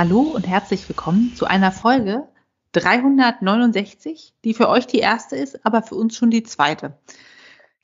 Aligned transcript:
Hallo 0.00 0.20
und 0.20 0.48
herzlich 0.48 0.88
willkommen 0.88 1.34
zu 1.36 1.44
einer 1.44 1.72
Folge 1.72 2.26
369, 2.72 4.32
die 4.44 4.54
für 4.54 4.70
euch 4.70 4.86
die 4.86 5.00
erste 5.00 5.36
ist, 5.36 5.66
aber 5.66 5.82
für 5.82 5.94
uns 5.94 6.16
schon 6.16 6.30
die 6.30 6.42
zweite. 6.42 6.98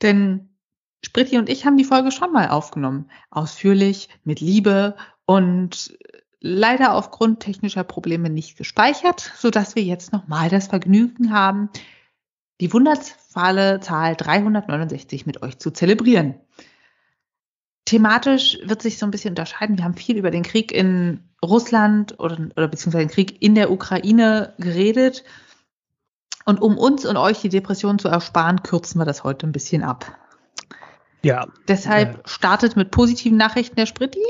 Denn 0.00 0.48
Spritti 1.04 1.36
und 1.36 1.50
ich 1.50 1.66
haben 1.66 1.76
die 1.76 1.84
Folge 1.84 2.10
schon 2.12 2.32
mal 2.32 2.48
aufgenommen. 2.48 3.10
Ausführlich, 3.30 4.08
mit 4.24 4.40
Liebe 4.40 4.96
und 5.26 5.94
leider 6.40 6.94
aufgrund 6.94 7.40
technischer 7.40 7.84
Probleme 7.84 8.30
nicht 8.30 8.56
gespeichert, 8.56 9.30
sodass 9.36 9.74
wir 9.74 9.82
jetzt 9.82 10.14
nochmal 10.14 10.48
das 10.48 10.68
Vergnügen 10.68 11.34
haben, 11.34 11.68
die 12.62 12.72
wundervolle 12.72 13.80
Zahl 13.80 14.16
369 14.16 15.26
mit 15.26 15.42
euch 15.42 15.58
zu 15.58 15.70
zelebrieren. 15.70 16.36
Thematisch 17.86 18.58
wird 18.64 18.82
sich 18.82 18.98
so 18.98 19.06
ein 19.06 19.10
bisschen 19.10 19.30
unterscheiden. 19.30 19.78
Wir 19.78 19.84
haben 19.84 19.94
viel 19.94 20.16
über 20.16 20.30
den 20.30 20.42
Krieg 20.42 20.72
in 20.72 21.20
Russland 21.42 22.18
oder, 22.18 22.36
oder 22.56 22.68
beziehungsweise 22.68 23.06
den 23.06 23.14
Krieg 23.14 23.40
in 23.40 23.54
der 23.54 23.70
Ukraine 23.70 24.54
geredet. 24.58 25.24
Und 26.44 26.60
um 26.60 26.76
uns 26.78 27.06
und 27.06 27.16
euch 27.16 27.40
die 27.40 27.48
Depression 27.48 27.98
zu 27.98 28.08
ersparen, 28.08 28.62
kürzen 28.62 29.00
wir 29.00 29.04
das 29.04 29.24
heute 29.24 29.46
ein 29.46 29.52
bisschen 29.52 29.82
ab. 29.82 30.16
Ja. 31.22 31.46
Deshalb 31.68 32.18
äh, 32.18 32.28
startet 32.28 32.76
mit 32.76 32.90
positiven 32.90 33.38
Nachrichten 33.38 33.76
der 33.76 33.86
Spritti. 33.86 34.22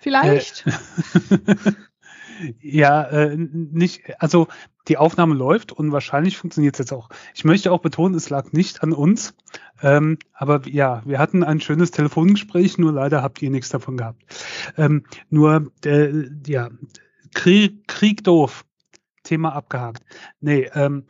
Vielleicht. 0.00 0.64
Äh, 0.66 1.72
ja, 2.60 3.02
äh, 3.04 3.36
nicht, 3.36 4.20
also 4.20 4.48
die 4.88 4.96
Aufnahme 4.96 5.34
läuft 5.34 5.72
und 5.72 5.92
wahrscheinlich 5.92 6.36
funktioniert 6.36 6.74
es 6.74 6.78
jetzt 6.78 6.92
auch. 6.92 7.08
Ich 7.34 7.44
möchte 7.44 7.72
auch 7.72 7.80
betonen, 7.80 8.14
es 8.14 8.30
lag 8.30 8.52
nicht 8.52 8.82
an 8.82 8.92
uns. 8.92 9.34
Ähm, 9.82 10.18
aber 10.32 10.66
ja, 10.68 11.02
wir 11.04 11.18
hatten 11.18 11.42
ein 11.42 11.60
schönes 11.60 11.90
Telefongespräch, 11.90 12.78
nur 12.78 12.92
leider 12.92 13.22
habt 13.22 13.42
ihr 13.42 13.50
nichts 13.50 13.68
davon 13.68 13.96
gehabt. 13.96 14.22
Ähm, 14.76 15.04
nur, 15.28 15.72
äh, 15.84 16.28
ja, 16.46 16.70
Krieg, 17.34 17.86
Krieg 17.88 18.24
doof. 18.24 18.64
Thema 19.22 19.54
abgehakt. 19.54 20.04
Nee, 20.40 20.70
ähm, 20.74 21.04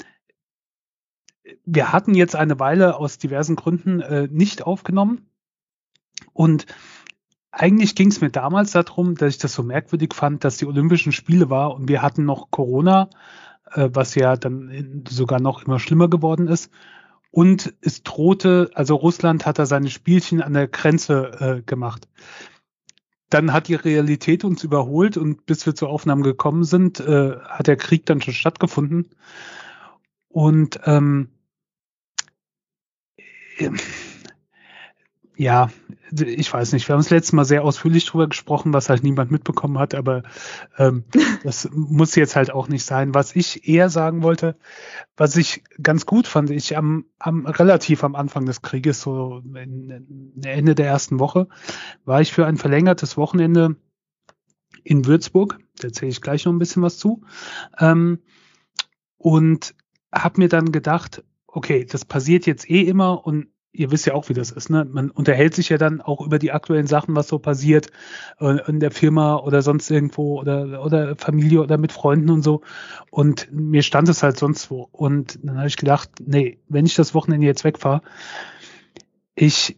wir 1.64 1.92
hatten 1.92 2.14
jetzt 2.14 2.34
eine 2.34 2.58
Weile 2.58 2.96
aus 2.96 3.18
diversen 3.18 3.56
Gründen 3.56 4.00
äh, 4.00 4.28
nicht 4.30 4.62
aufgenommen. 4.66 5.28
Und 6.32 6.66
eigentlich 7.50 7.94
ging 7.94 8.08
es 8.08 8.20
mir 8.20 8.30
damals 8.30 8.72
darum, 8.72 9.14
dass 9.14 9.34
ich 9.34 9.38
das 9.38 9.54
so 9.54 9.62
merkwürdig 9.62 10.14
fand, 10.14 10.44
dass 10.44 10.58
die 10.58 10.66
Olympischen 10.66 11.12
Spiele 11.12 11.48
war 11.50 11.74
und 11.74 11.88
wir 11.88 12.02
hatten 12.02 12.24
noch 12.24 12.50
Corona 12.50 13.08
äh, 13.72 13.90
was 13.92 14.14
ja 14.14 14.36
dann 14.36 15.04
sogar 15.08 15.40
noch 15.40 15.64
immer 15.64 15.78
schlimmer 15.78 16.08
geworden 16.08 16.48
ist. 16.48 16.70
Und 17.30 17.74
es 17.82 18.02
drohte, 18.02 18.70
also 18.74 18.94
Russland 18.94 19.44
hat 19.44 19.58
da 19.58 19.66
seine 19.66 19.90
Spielchen 19.90 20.40
an 20.40 20.54
der 20.54 20.68
Grenze 20.68 21.58
äh, 21.58 21.62
gemacht. 21.62 22.08
Dann 23.28 23.52
hat 23.52 23.68
die 23.68 23.74
Realität 23.74 24.44
uns 24.44 24.62
überholt 24.64 25.16
und 25.16 25.44
bis 25.46 25.66
wir 25.66 25.74
zur 25.74 25.90
Aufnahme 25.90 26.22
gekommen 26.22 26.64
sind, 26.64 27.00
äh, 27.00 27.36
hat 27.40 27.66
der 27.66 27.76
Krieg 27.76 28.06
dann 28.06 28.22
schon 28.22 28.34
stattgefunden. 28.34 29.10
Und 30.28 30.80
ähm, 30.84 31.30
ja, 35.36 35.70
ich 36.10 36.52
weiß 36.52 36.72
nicht, 36.72 36.88
wir 36.88 36.94
haben 36.94 37.00
das 37.00 37.10
letzte 37.10 37.36
Mal 37.36 37.44
sehr 37.44 37.62
ausführlich 37.64 38.06
drüber 38.06 38.26
gesprochen, 38.26 38.72
was 38.72 38.88
halt 38.88 39.02
niemand 39.02 39.30
mitbekommen 39.30 39.78
hat, 39.78 39.94
aber 39.94 40.22
ähm, 40.78 41.04
das 41.44 41.68
muss 41.72 42.14
jetzt 42.14 42.36
halt 42.36 42.50
auch 42.50 42.68
nicht 42.68 42.84
sein. 42.84 43.14
Was 43.14 43.36
ich 43.36 43.68
eher 43.68 43.90
sagen 43.90 44.22
wollte, 44.22 44.56
was 45.16 45.36
ich 45.36 45.62
ganz 45.82 46.06
gut 46.06 46.26
fand, 46.26 46.50
ich 46.50 46.76
am, 46.76 47.04
am 47.18 47.44
relativ 47.46 48.02
am 48.02 48.14
Anfang 48.14 48.46
des 48.46 48.62
Krieges, 48.62 49.00
so 49.00 49.42
in, 49.54 50.32
in 50.36 50.42
Ende 50.42 50.74
der 50.74 50.86
ersten 50.86 51.18
Woche, 51.18 51.48
war 52.04 52.20
ich 52.20 52.32
für 52.32 52.46
ein 52.46 52.56
verlängertes 52.56 53.16
Wochenende 53.16 53.76
in 54.84 55.04
Würzburg, 55.04 55.58
da 55.78 55.88
erzähle 55.88 56.12
ich 56.12 56.22
gleich 56.22 56.44
noch 56.44 56.52
ein 56.52 56.58
bisschen 56.58 56.82
was 56.82 56.98
zu, 56.98 57.22
ähm, 57.78 58.20
und 59.18 59.74
habe 60.12 60.40
mir 60.40 60.48
dann 60.48 60.72
gedacht, 60.72 61.24
okay, 61.46 61.84
das 61.84 62.04
passiert 62.04 62.46
jetzt 62.46 62.70
eh 62.70 62.82
immer 62.82 63.26
und 63.26 63.48
ihr 63.76 63.90
wisst 63.90 64.06
ja 64.06 64.14
auch, 64.14 64.28
wie 64.28 64.34
das 64.34 64.50
ist, 64.50 64.70
ne? 64.70 64.86
Man 64.90 65.10
unterhält 65.10 65.54
sich 65.54 65.68
ja 65.68 65.78
dann 65.78 66.00
auch 66.00 66.20
über 66.20 66.38
die 66.38 66.52
aktuellen 66.52 66.86
Sachen, 66.86 67.14
was 67.14 67.28
so 67.28 67.38
passiert 67.38 67.90
äh, 68.40 68.58
in 68.68 68.80
der 68.80 68.90
Firma 68.90 69.36
oder 69.36 69.62
sonst 69.62 69.90
irgendwo 69.90 70.40
oder 70.40 70.84
oder 70.84 71.16
Familie 71.16 71.62
oder 71.62 71.78
mit 71.78 71.92
Freunden 71.92 72.30
und 72.30 72.42
so. 72.42 72.62
Und 73.10 73.48
mir 73.52 73.82
stand 73.82 74.08
es 74.08 74.22
halt 74.22 74.38
sonst 74.38 74.70
wo. 74.70 74.88
Und 74.92 75.38
dann 75.44 75.58
habe 75.58 75.68
ich 75.68 75.76
gedacht, 75.76 76.10
nee, 76.24 76.58
wenn 76.68 76.86
ich 76.86 76.94
das 76.94 77.14
Wochenende 77.14 77.46
jetzt 77.46 77.64
wegfahre, 77.64 78.02
ich 79.34 79.76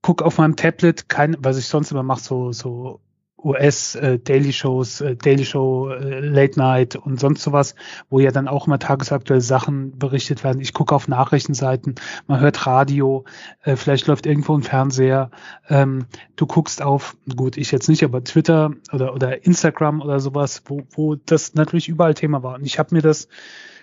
guck 0.00 0.22
auf 0.22 0.38
meinem 0.38 0.56
Tablet 0.56 1.08
kein, 1.08 1.36
was 1.40 1.58
ich 1.58 1.66
sonst 1.66 1.92
immer 1.92 2.02
mache, 2.02 2.20
so 2.22 2.52
so 2.52 3.00
US 3.44 3.94
äh, 3.94 4.14
äh, 4.14 4.18
Daily 4.18 4.52
Show, 4.52 5.88
äh, 5.90 6.20
Late 6.20 6.58
Night 6.58 6.96
und 6.96 7.18
sonst 7.18 7.42
sowas, 7.42 7.74
wo 8.10 8.20
ja 8.20 8.30
dann 8.30 8.48
auch 8.48 8.66
immer 8.66 8.78
tagesaktuelle 8.78 9.40
Sachen 9.40 9.98
berichtet 9.98 10.44
werden. 10.44 10.60
Ich 10.60 10.72
gucke 10.72 10.94
auf 10.94 11.08
Nachrichtenseiten, 11.08 11.94
man 12.26 12.40
hört 12.40 12.66
Radio, 12.66 13.24
äh, 13.62 13.76
vielleicht 13.76 14.06
läuft 14.06 14.26
irgendwo 14.26 14.56
ein 14.56 14.62
Fernseher. 14.62 15.30
Ähm, 15.68 16.06
du 16.36 16.46
guckst 16.46 16.82
auf, 16.82 17.16
gut, 17.36 17.56
ich 17.56 17.72
jetzt 17.72 17.88
nicht, 17.88 18.04
aber 18.04 18.22
Twitter 18.24 18.72
oder 18.92 19.14
oder 19.14 19.44
Instagram 19.44 20.00
oder 20.00 20.20
sowas, 20.20 20.62
wo 20.66 20.82
wo 20.90 21.14
das 21.14 21.54
natürlich 21.54 21.88
überall 21.88 22.14
Thema 22.14 22.42
war. 22.42 22.54
Und 22.54 22.64
ich 22.64 22.78
habe 22.78 22.94
mir 22.94 23.02
das 23.02 23.28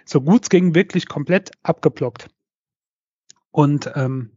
so 0.06 0.22
gut 0.22 0.44
es 0.44 0.50
ging 0.50 0.74
wirklich 0.74 1.08
komplett 1.08 1.52
abgeblockt. 1.62 2.30
Und 3.52 3.92
ähm, 3.96 4.32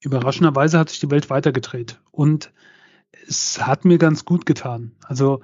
überraschenderweise 0.00 0.78
hat 0.78 0.90
sich 0.90 1.00
die 1.00 1.10
Welt 1.10 1.30
weitergedreht 1.30 2.00
und 2.10 2.52
es 3.26 3.64
hat 3.64 3.84
mir 3.84 3.98
ganz 3.98 4.24
gut 4.24 4.46
getan. 4.46 4.92
Also 5.02 5.40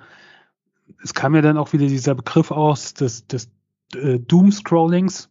es 1.03 1.15
kam 1.15 1.35
ja 1.35 1.43
dann 1.43 1.59
auch 1.59 1.73
wieder 1.73 1.87
dieser 1.87 2.15
Begriff 2.15 2.51
aus 2.51 2.95
des, 2.95 3.27
des 3.27 3.51
äh, 3.95 4.19
Doom-Scrollings, 4.19 5.31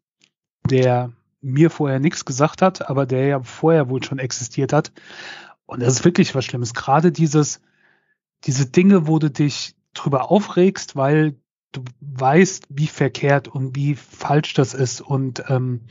der 0.69 1.11
mir 1.41 1.69
vorher 1.69 1.99
nichts 1.99 2.25
gesagt 2.25 2.61
hat, 2.61 2.89
aber 2.89 3.05
der 3.05 3.25
ja 3.25 3.41
vorher 3.41 3.89
wohl 3.89 4.03
schon 4.03 4.19
existiert 4.19 4.73
hat. 4.73 4.91
Und 5.65 5.81
das 5.81 5.95
ist 5.95 6.05
wirklich 6.05 6.33
was 6.35 6.45
Schlimmes. 6.45 6.73
Gerade 6.73 7.11
dieses, 7.11 7.61
diese 8.43 8.67
Dinge, 8.67 9.07
wo 9.07 9.19
du 9.19 9.29
dich 9.29 9.75
drüber 9.93 10.31
aufregst, 10.31 10.95
weil 10.95 11.35
du 11.71 11.83
weißt, 12.01 12.67
wie 12.69 12.87
verkehrt 12.87 13.47
und 13.47 13.75
wie 13.75 13.95
falsch 13.95 14.53
das 14.53 14.73
ist 14.73 15.01
und 15.01 15.43
ähm, 15.49 15.81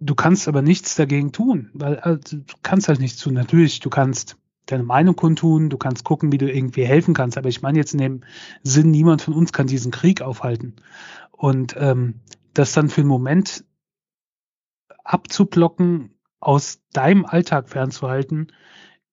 du 0.00 0.14
kannst 0.14 0.48
aber 0.48 0.62
nichts 0.62 0.94
dagegen 0.94 1.32
tun, 1.32 1.70
weil 1.72 1.98
also, 1.98 2.38
du 2.38 2.54
kannst 2.62 2.88
halt 2.88 3.00
nichts 3.00 3.20
tun. 3.20 3.34
Natürlich, 3.34 3.80
du 3.80 3.90
kannst 3.90 4.36
deine 4.70 4.84
Meinung 4.84 5.16
kundtun, 5.16 5.70
du 5.70 5.78
kannst 5.78 6.04
gucken, 6.04 6.30
wie 6.30 6.38
du 6.38 6.50
irgendwie 6.50 6.84
helfen 6.84 7.14
kannst. 7.14 7.38
Aber 7.38 7.48
ich 7.48 7.62
meine 7.62 7.78
jetzt 7.78 7.92
in 7.92 8.00
dem 8.00 8.24
Sinn, 8.62 8.90
niemand 8.90 9.22
von 9.22 9.34
uns 9.34 9.52
kann 9.52 9.66
diesen 9.66 9.90
Krieg 9.90 10.22
aufhalten. 10.22 10.76
Und 11.32 11.74
ähm, 11.78 12.20
das 12.54 12.72
dann 12.72 12.88
für 12.88 13.00
einen 13.00 13.08
Moment 13.08 13.64
abzublocken, 15.04 16.14
aus 16.40 16.80
deinem 16.92 17.26
Alltag 17.26 17.68
fernzuhalten, 17.68 18.52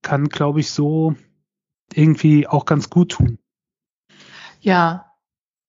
kann, 0.01 0.29
glaube 0.29 0.59
ich, 0.59 0.69
so 0.69 1.15
irgendwie 1.93 2.47
auch 2.47 2.65
ganz 2.65 2.89
gut 2.89 3.13
tun. 3.13 3.39
Ja, 4.59 5.11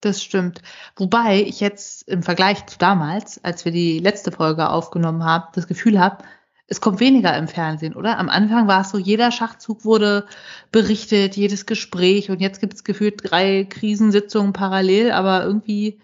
das 0.01 0.23
stimmt. 0.23 0.61
Wobei 0.95 1.41
ich 1.41 1.59
jetzt 1.59 2.07
im 2.07 2.21
Vergleich 2.21 2.65
zu 2.67 2.77
damals, 2.77 3.43
als 3.43 3.65
wir 3.65 3.71
die 3.71 3.99
letzte 3.99 4.31
Folge 4.31 4.69
aufgenommen 4.69 5.23
haben, 5.23 5.47
das 5.53 5.67
Gefühl 5.67 5.99
habe, 5.99 6.23
es 6.67 6.81
kommt 6.81 6.99
weniger 6.99 7.35
im 7.37 7.47
Fernsehen, 7.47 7.95
oder? 7.95 8.19
Am 8.19 8.27
Anfang 8.27 8.67
war 8.67 8.81
es 8.81 8.89
so, 8.89 8.97
jeder 8.97 9.31
Schachzug 9.31 9.85
wurde 9.85 10.27
berichtet, 10.71 11.37
jedes 11.37 11.65
Gespräch 11.65 12.29
und 12.29 12.41
jetzt 12.41 12.59
gibt 12.59 12.73
es 12.73 12.83
gefühlt 12.83 13.21
drei 13.23 13.63
Krisensitzungen 13.63 14.51
parallel, 14.51 15.11
aber 15.11 15.45
irgendwie, 15.45 16.01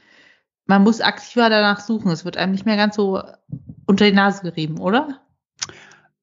man 0.65 0.83
muss 0.83 1.01
aktiver 1.01 1.49
danach 1.49 1.81
suchen. 1.81 2.11
Es 2.11 2.23
wird 2.23 2.37
einem 2.37 2.53
nicht 2.53 2.65
mehr 2.65 2.77
ganz 2.77 2.95
so 2.95 3.21
unter 3.85 4.05
die 4.05 4.15
Nase 4.15 4.43
gerieben, 4.43 4.79
oder? 4.79 5.19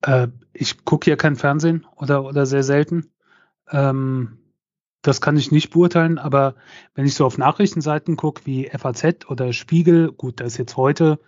Äh, 0.00 0.28
ich 0.54 0.86
gucke 0.86 1.10
ja 1.10 1.16
kein 1.16 1.36
Fernsehen 1.36 1.86
oder, 1.96 2.24
oder 2.24 2.46
sehr 2.46 2.62
selten. 2.62 3.10
Ähm, 3.70 4.38
das 5.02 5.20
kann 5.20 5.36
ich 5.36 5.52
nicht 5.52 5.70
beurteilen, 5.70 6.18
aber 6.18 6.54
wenn 6.94 7.04
ich 7.04 7.14
so 7.14 7.26
auf 7.26 7.36
Nachrichtenseiten 7.36 8.16
gucke 8.16 8.46
wie 8.46 8.70
FAZ 8.70 9.28
oder 9.28 9.52
Spiegel, 9.52 10.12
gut, 10.12 10.40
da 10.40 10.44
ist 10.44 10.56
jetzt 10.56 10.78
heute 10.78 11.18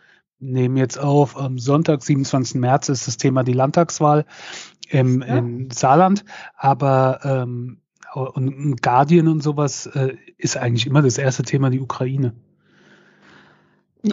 nehmen 0.43 0.77
jetzt 0.77 0.99
auf, 0.99 1.37
am 1.39 1.59
Sonntag, 1.59 2.03
27. 2.03 2.61
März 2.61 2.89
ist 2.89 3.07
das 3.07 3.17
Thema 3.17 3.45
die 3.45 3.53
Landtagswahl 3.53 4.27
im, 4.89 5.23
ja. 5.23 5.39
im 5.39 5.71
Saarland, 5.71 6.25
aber 6.57 7.21
ähm, 7.25 7.79
und 8.15 8.83
Guardian 8.83 9.29
und 9.29 9.43
sowas 9.43 9.87
äh, 9.87 10.17
ist 10.37 10.59
eigentlich 10.59 10.87
immer 10.87 11.01
das 11.01 11.17
erste 11.17 11.45
Thema 11.45 11.71
die 11.71 11.81
Ukraine. 11.81 12.35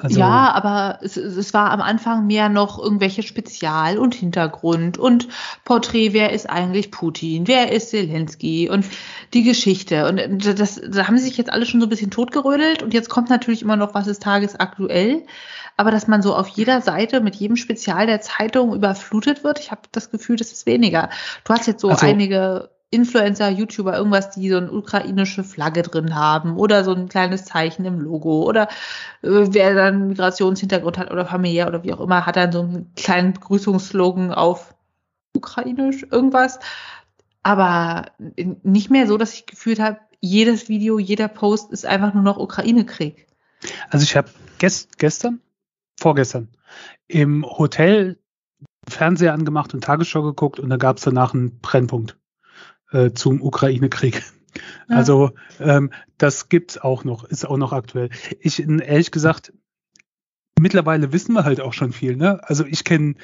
Also, 0.02 0.20
ja, 0.20 0.52
aber 0.54 1.00
es, 1.02 1.18
es 1.18 1.52
war 1.54 1.72
am 1.72 1.82
Anfang 1.82 2.28
mehr 2.28 2.48
noch 2.48 2.78
irgendwelche 2.78 3.24
Spezial- 3.24 3.98
und 3.98 4.14
Hintergrund 4.14 5.00
und 5.00 5.28
Porträt, 5.66 6.14
wer 6.14 6.32
ist 6.32 6.48
eigentlich 6.48 6.92
Putin, 6.92 7.48
wer 7.48 7.72
ist 7.72 7.90
Zelensky 7.90 8.70
und 8.70 8.86
die 9.34 9.44
Geschichte. 9.44 10.08
Und 10.08 10.46
das, 10.60 10.80
da 10.88 11.08
haben 11.08 11.18
sie 11.18 11.24
sich 11.24 11.38
jetzt 11.38 11.52
alle 11.52 11.66
schon 11.66 11.82
so 11.82 11.88
ein 11.88 11.90
bisschen 11.90 12.12
totgerödelt 12.12 12.84
und 12.84 12.94
jetzt 12.94 13.10
kommt 13.10 13.32
natürlich 13.32 13.64
immer 13.64 13.78
noch, 13.78 13.96
was 13.96 14.06
ist 14.06 14.22
tagesaktuell. 14.22 15.24
Aber 15.80 15.92
dass 15.92 16.08
man 16.08 16.22
so 16.22 16.36
auf 16.36 16.50
jeder 16.50 16.82
Seite 16.82 17.22
mit 17.22 17.38
jedem 17.38 17.56
Spezial 17.56 18.06
der 18.06 18.20
Zeitung 18.20 18.76
überflutet 18.76 19.46
wird, 19.46 19.60
ich 19.60 19.72
habe 19.72 19.84
das 19.94 20.12
Gefühl, 20.12 20.36
das 20.36 20.52
ist 20.52 20.66
weniger. 20.66 21.10
Du 21.46 21.54
hast 21.54 21.68
jetzt 21.68 21.80
so 21.80 21.88
also, 21.88 22.06
einige 22.06 22.70
Influencer, 22.90 23.48
YouTuber, 23.48 23.96
irgendwas, 23.96 24.32
die 24.32 24.50
so 24.50 24.58
eine 24.58 24.74
ukrainische 24.74 25.46
Flagge 25.46 25.84
drin 25.84 26.16
haben 26.16 26.58
oder 26.58 26.84
so 26.84 26.94
ein 26.94 27.08
kleines 27.08 27.46
Zeichen 27.46 27.86
im 27.86 28.02
Logo 28.02 28.44
oder 28.44 28.64
äh, 29.22 29.48
wer 29.52 29.74
dann 29.74 30.10
Migrationshintergrund 30.10 30.98
hat 30.98 31.12
oder 31.12 31.26
familiär 31.26 31.70
oder 31.70 31.82
wie 31.82 31.94
auch 31.94 32.02
immer, 32.02 32.26
hat 32.26 32.36
dann 32.36 32.52
so 32.52 32.60
einen 32.60 32.92
kleinen 32.98 33.32
Begrüßungsslogan 33.32 34.34
auf 34.34 34.76
ukrainisch 35.34 36.06
irgendwas. 36.12 36.60
Aber 37.42 38.08
nicht 38.64 38.92
mehr 38.92 39.08
so, 39.08 39.18
dass 39.18 39.34
ich 39.34 39.46
gefühlt 39.46 39.80
habe, 39.80 40.00
jedes 40.20 40.68
Video, 40.68 41.00
jeder 41.00 41.30
Post 41.30 41.72
ist 41.72 41.86
einfach 41.86 42.14
nur 42.14 42.24
noch 42.24 42.36
Ukraine-Krieg. 42.36 43.28
Also 43.90 44.04
ich 44.04 44.18
habe 44.18 44.30
gest 44.58 44.98
gestern, 45.00 45.40
vorgestern, 46.00 46.50
im 47.08 47.46
Hotel 47.46 48.20
Fernseher 48.88 49.34
angemacht 49.34 49.74
und 49.74 49.84
Tagesschau 49.84 50.24
geguckt 50.24 50.60
und 50.60 50.70
da 50.70 50.78
gab 50.78 50.98
es 50.98 51.04
danach 51.04 51.34
einen 51.34 51.60
Brennpunkt 51.60 52.18
äh, 52.92 53.12
zum 53.12 53.42
Ukraine-Krieg. 53.42 54.24
Ja. 54.90 54.96
Also 54.96 55.32
ähm, 55.60 55.92
das 56.18 56.50
gibt's 56.50 56.78
auch 56.78 57.04
noch, 57.04 57.24
ist 57.24 57.46
auch 57.46 57.58
noch 57.58 57.72
aktuell. 57.72 58.10
Ich 58.40 58.60
ehrlich 58.60 59.12
gesagt, 59.12 59.54
mittlerweile 60.60 61.14
wissen 61.14 61.34
wir 61.34 61.46
halt 61.46 61.62
auch 61.62 61.74
schon 61.74 61.94
viel. 61.94 62.16
Ne? 62.16 62.42
Also 62.44 62.66
ich 62.66 62.84
kenne 62.84 63.16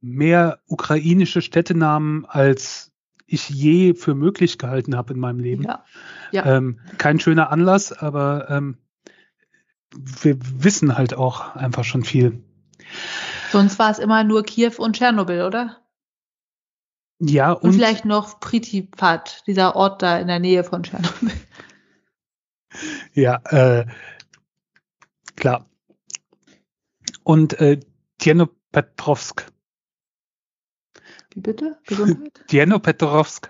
mehr 0.00 0.60
ukrainische 0.66 1.40
Städtenamen, 1.42 2.26
als 2.26 2.92
ich 3.26 3.48
je 3.48 3.94
für 3.94 4.14
möglich 4.14 4.58
gehalten 4.58 4.96
habe 4.96 5.14
in 5.14 5.20
meinem 5.20 5.40
Leben. 5.40 5.64
Ja. 5.64 5.84
ja. 6.30 6.56
Ähm, 6.56 6.80
kein 6.98 7.18
schöner 7.18 7.50
Anlass, 7.50 7.92
aber 7.92 8.48
ähm, 8.50 8.78
wir 9.94 10.36
wissen 10.40 10.96
halt 10.96 11.14
auch 11.14 11.54
einfach 11.56 11.84
schon 11.84 12.04
viel. 12.04 12.42
Sonst 13.50 13.78
war 13.78 13.90
es 13.90 13.98
immer 13.98 14.24
nur 14.24 14.42
Kiew 14.42 14.72
und 14.78 14.96
Tschernobyl, 14.96 15.42
oder? 15.42 15.82
Ja, 17.18 17.52
und, 17.52 17.62
und 17.62 17.72
vielleicht 17.72 18.04
noch 18.04 18.40
Pritipat, 18.40 19.44
dieser 19.46 19.74
Ort 19.76 20.02
da 20.02 20.18
in 20.18 20.26
der 20.26 20.38
Nähe 20.38 20.64
von 20.64 20.82
Tschernobyl. 20.82 21.32
Ja, 23.14 23.40
äh, 23.46 23.86
klar. 25.34 25.66
Und 27.22 27.58
äh, 27.58 27.80
Djenopetrovsk. 28.20 29.46
Wie 31.32 31.40
bitte? 31.40 31.78
Gesundheit? 31.86 32.44
Djenopetrovsk. 32.52 33.48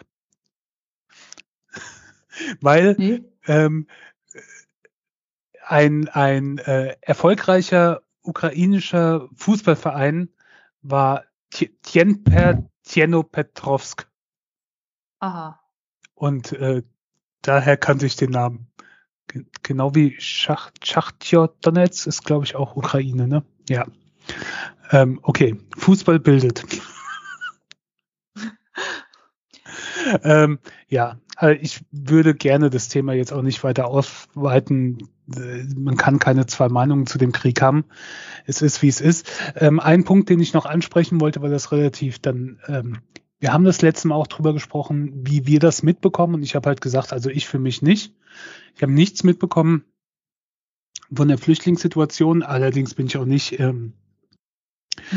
Weil 2.60 2.94
nee. 2.98 3.24
ähm, 3.46 3.88
ein, 5.66 6.08
ein 6.08 6.58
äh, 6.58 6.96
erfolgreicher 7.00 8.02
ukrainischer 8.22 9.28
Fußballverein 9.34 10.30
war 10.82 11.24
Djenper 11.86 12.68
Tjenopetrovsk. 12.84 14.08
Aha. 15.18 15.60
Und 16.14 16.52
äh, 16.52 16.82
daher 17.42 17.76
kannte 17.76 18.06
ich 18.06 18.16
den 18.16 18.30
Namen. 18.30 18.70
G 19.28 19.44
genau 19.62 19.94
wie 19.94 20.16
Schach 20.20 20.70
Donetsk 21.60 22.06
ist, 22.06 22.24
glaube 22.24 22.44
ich, 22.44 22.54
auch 22.54 22.76
Ukraine, 22.76 23.26
ne? 23.26 23.44
Ja. 23.68 23.86
Ähm, 24.92 25.18
okay, 25.22 25.58
Fußball 25.76 26.20
bildet. 26.20 26.64
Ähm, 30.22 30.58
ja, 30.88 31.18
also 31.36 31.60
ich 31.60 31.84
würde 31.90 32.34
gerne 32.34 32.70
das 32.70 32.88
Thema 32.88 33.12
jetzt 33.12 33.32
auch 33.32 33.42
nicht 33.42 33.62
weiter 33.64 33.88
ausweiten. 33.88 35.08
Äh, 35.34 35.64
man 35.76 35.96
kann 35.96 36.18
keine 36.18 36.46
zwei 36.46 36.68
Meinungen 36.68 37.06
zu 37.06 37.18
dem 37.18 37.32
Krieg 37.32 37.60
haben. 37.60 37.84
Es 38.46 38.62
ist, 38.62 38.82
wie 38.82 38.88
es 38.88 39.00
ist. 39.00 39.30
Ähm, 39.56 39.80
ein 39.80 40.04
Punkt, 40.04 40.30
den 40.30 40.40
ich 40.40 40.54
noch 40.54 40.66
ansprechen 40.66 41.20
wollte, 41.20 41.42
weil 41.42 41.50
das 41.50 41.72
relativ 41.72 42.18
dann, 42.18 42.58
ähm, 42.68 42.98
wir 43.38 43.52
haben 43.52 43.64
das 43.64 43.82
letzte 43.82 44.08
Mal 44.08 44.14
auch 44.14 44.28
drüber 44.28 44.52
gesprochen, 44.52 45.12
wie 45.26 45.46
wir 45.46 45.60
das 45.60 45.82
mitbekommen. 45.82 46.34
Und 46.34 46.42
ich 46.42 46.54
habe 46.54 46.68
halt 46.68 46.80
gesagt, 46.80 47.12
also 47.12 47.28
ich 47.28 47.46
für 47.46 47.58
mich 47.58 47.82
nicht. 47.82 48.14
Ich 48.74 48.82
habe 48.82 48.92
nichts 48.92 49.24
mitbekommen 49.24 49.84
von 51.12 51.28
der 51.28 51.38
Flüchtlingssituation. 51.38 52.42
Allerdings 52.42 52.94
bin 52.94 53.06
ich 53.06 53.16
auch 53.18 53.26
nicht 53.26 53.60
ähm, 53.60 53.92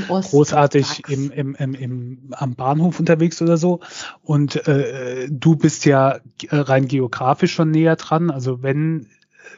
großartig 0.08 1.04
im, 1.08 1.32
im, 1.32 1.56
im, 1.56 1.74
im, 1.74 2.20
am 2.32 2.56
Bahnhof 2.56 3.00
unterwegs 3.00 3.42
oder 3.42 3.58
so. 3.58 3.80
Und 4.22 4.68
äh, 4.68 5.28
du 5.30 5.56
bist 5.56 5.86
ja 5.86 6.20
rein 6.50 6.88
geografisch 6.88 7.54
schon 7.54 7.72
näher 7.72 7.96
dran. 7.96 8.30
Also 8.30 8.62
wenn 8.64 9.08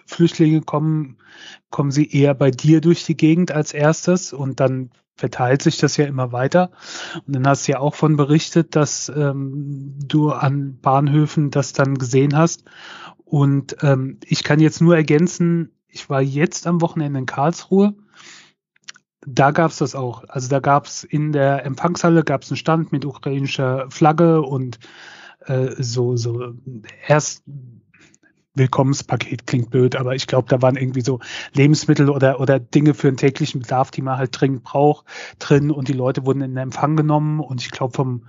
Flüchtlinge 0.05 0.61
kommen, 0.61 1.17
kommen 1.69 1.91
sie 1.91 2.09
eher 2.09 2.33
bei 2.33 2.51
dir 2.51 2.81
durch 2.81 3.05
die 3.05 3.17
Gegend 3.17 3.51
als 3.51 3.73
erstes 3.73 4.33
und 4.33 4.59
dann 4.59 4.91
verteilt 5.15 5.61
sich 5.61 5.77
das 5.77 5.97
ja 5.97 6.05
immer 6.05 6.31
weiter. 6.31 6.71
Und 7.27 7.35
dann 7.35 7.47
hast 7.47 7.67
du 7.67 7.73
ja 7.73 7.79
auch 7.79 7.95
von 7.95 8.17
berichtet, 8.17 8.75
dass 8.75 9.11
ähm, 9.15 9.93
du 10.03 10.31
an 10.31 10.79
Bahnhöfen 10.81 11.51
das 11.51 11.73
dann 11.73 11.97
gesehen 11.97 12.35
hast. 12.35 12.63
Und 13.23 13.77
ähm, 13.81 14.19
ich 14.25 14.43
kann 14.43 14.59
jetzt 14.59 14.81
nur 14.81 14.95
ergänzen, 14.95 15.71
ich 15.87 16.09
war 16.09 16.21
jetzt 16.21 16.67
am 16.67 16.81
Wochenende 16.81 17.19
in 17.19 17.25
Karlsruhe 17.25 17.93
da 19.25 19.51
gab's 19.51 19.77
das 19.77 19.95
auch. 19.95 20.23
Also 20.27 20.49
da 20.49 20.59
gab's 20.59 21.03
in 21.03 21.31
der 21.31 21.65
Empfangshalle 21.65 22.23
gab's 22.23 22.49
einen 22.49 22.57
Stand 22.57 22.91
mit 22.91 23.05
ukrainischer 23.05 23.89
Flagge 23.89 24.41
und 24.41 24.79
äh, 25.45 25.71
so 25.77 26.15
so 26.17 26.53
erst 27.07 27.43
Willkommenspaket 28.53 29.47
klingt 29.47 29.69
blöd, 29.69 29.95
aber 29.95 30.13
ich 30.13 30.27
glaube, 30.27 30.49
da 30.49 30.61
waren 30.61 30.75
irgendwie 30.75 31.01
so 31.01 31.19
Lebensmittel 31.53 32.09
oder 32.09 32.39
oder 32.41 32.59
Dinge 32.59 32.93
für 32.93 33.07
den 33.07 33.17
täglichen 33.17 33.61
Bedarf, 33.61 33.91
die 33.91 34.01
man 34.01 34.17
halt 34.17 34.39
dringend 34.39 34.63
braucht, 34.63 35.05
drin 35.39 35.71
und 35.71 35.87
die 35.87 35.93
Leute 35.93 36.25
wurden 36.25 36.41
in 36.41 36.57
Empfang 36.57 36.97
genommen 36.97 37.39
und 37.39 37.61
ich 37.61 37.71
glaube 37.71 37.93
vom 37.93 38.25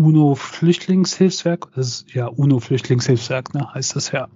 UNO 0.00 0.36
Flüchtlingshilfswerk, 0.36 1.72
das 1.74 1.86
ist 1.88 2.14
ja 2.14 2.28
UNO 2.28 2.60
Flüchtlingshilfswerk, 2.60 3.52
ne, 3.52 3.74
heißt 3.74 3.96
das 3.96 4.12
ja, 4.12 4.28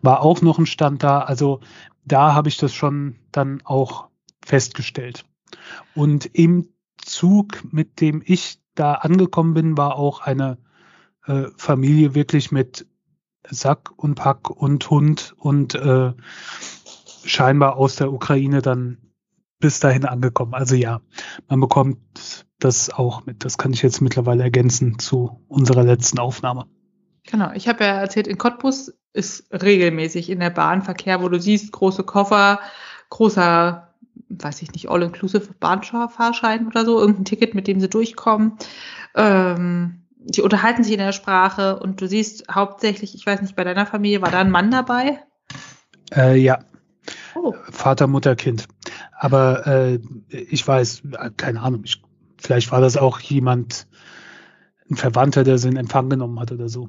war 0.00 0.22
auch 0.22 0.40
noch 0.42 0.58
ein 0.58 0.66
Stand 0.66 1.02
da. 1.02 1.20
Also 1.20 1.60
da 2.04 2.34
habe 2.34 2.48
ich 2.48 2.56
das 2.56 2.72
schon 2.72 3.16
dann 3.32 3.60
auch 3.64 4.07
festgestellt. 4.48 5.24
Und 5.94 6.26
im 6.26 6.68
Zug, 6.96 7.62
mit 7.70 8.00
dem 8.00 8.22
ich 8.24 8.58
da 8.74 8.94
angekommen 8.94 9.54
bin, 9.54 9.76
war 9.76 9.96
auch 9.96 10.20
eine 10.20 10.58
äh, 11.26 11.44
Familie 11.56 12.14
wirklich 12.14 12.50
mit 12.50 12.86
Sack 13.48 13.90
und 13.96 14.14
Pack 14.14 14.50
und 14.50 14.88
Hund 14.90 15.34
und 15.38 15.74
äh, 15.74 16.12
scheinbar 17.24 17.76
aus 17.76 17.96
der 17.96 18.12
Ukraine 18.12 18.62
dann 18.62 18.98
bis 19.60 19.80
dahin 19.80 20.04
angekommen. 20.04 20.54
Also 20.54 20.74
ja, 20.74 21.00
man 21.48 21.60
bekommt 21.60 22.46
das 22.58 22.90
auch 22.90 23.26
mit. 23.26 23.44
Das 23.44 23.58
kann 23.58 23.72
ich 23.72 23.82
jetzt 23.82 24.00
mittlerweile 24.00 24.42
ergänzen 24.42 24.98
zu 24.98 25.44
unserer 25.48 25.82
letzten 25.82 26.18
Aufnahme. 26.18 26.66
Genau, 27.30 27.52
ich 27.52 27.68
habe 27.68 27.84
ja 27.84 28.00
erzählt, 28.00 28.26
in 28.26 28.38
Cottbus 28.38 28.94
ist 29.12 29.52
regelmäßig 29.52 30.30
in 30.30 30.40
der 30.40 30.50
Bahnverkehr, 30.50 31.22
wo 31.22 31.28
du 31.28 31.40
siehst, 31.40 31.72
große 31.72 32.04
Koffer, 32.04 32.60
großer 33.10 33.87
weiß 34.28 34.62
ich 34.62 34.72
nicht, 34.72 34.90
All-Inclusive 34.90 35.54
Bahnfahrschein 35.58 36.66
oder 36.66 36.84
so, 36.84 37.00
irgendein 37.00 37.24
Ticket, 37.24 37.54
mit 37.54 37.66
dem 37.66 37.80
sie 37.80 37.88
durchkommen. 37.88 38.58
Ähm, 39.14 40.02
die 40.20 40.42
unterhalten 40.42 40.84
sich 40.84 40.92
in 40.92 40.98
der 40.98 41.12
Sprache 41.12 41.78
und 41.78 42.00
du 42.00 42.06
siehst 42.06 42.44
hauptsächlich, 42.50 43.14
ich 43.14 43.24
weiß 43.24 43.40
nicht, 43.40 43.56
bei 43.56 43.64
deiner 43.64 43.86
Familie 43.86 44.20
war 44.20 44.30
da 44.30 44.40
ein 44.40 44.50
Mann 44.50 44.70
dabei? 44.70 45.20
Äh, 46.14 46.36
ja. 46.36 46.58
Oh. 47.34 47.54
Vater, 47.70 48.06
Mutter, 48.06 48.36
Kind. 48.36 48.66
Aber 49.12 49.66
äh, 49.66 50.00
ich 50.28 50.66
weiß, 50.66 51.02
keine 51.36 51.60
Ahnung, 51.60 51.82
ich, 51.84 52.02
vielleicht 52.36 52.70
war 52.70 52.80
das 52.80 52.96
auch 52.96 53.20
jemand, 53.20 53.86
ein 54.90 54.96
Verwandter, 54.96 55.44
der 55.44 55.58
sie 55.58 55.68
in 55.68 55.76
Empfang 55.76 56.08
genommen 56.08 56.40
hat 56.40 56.52
oder 56.52 56.68
so. 56.68 56.88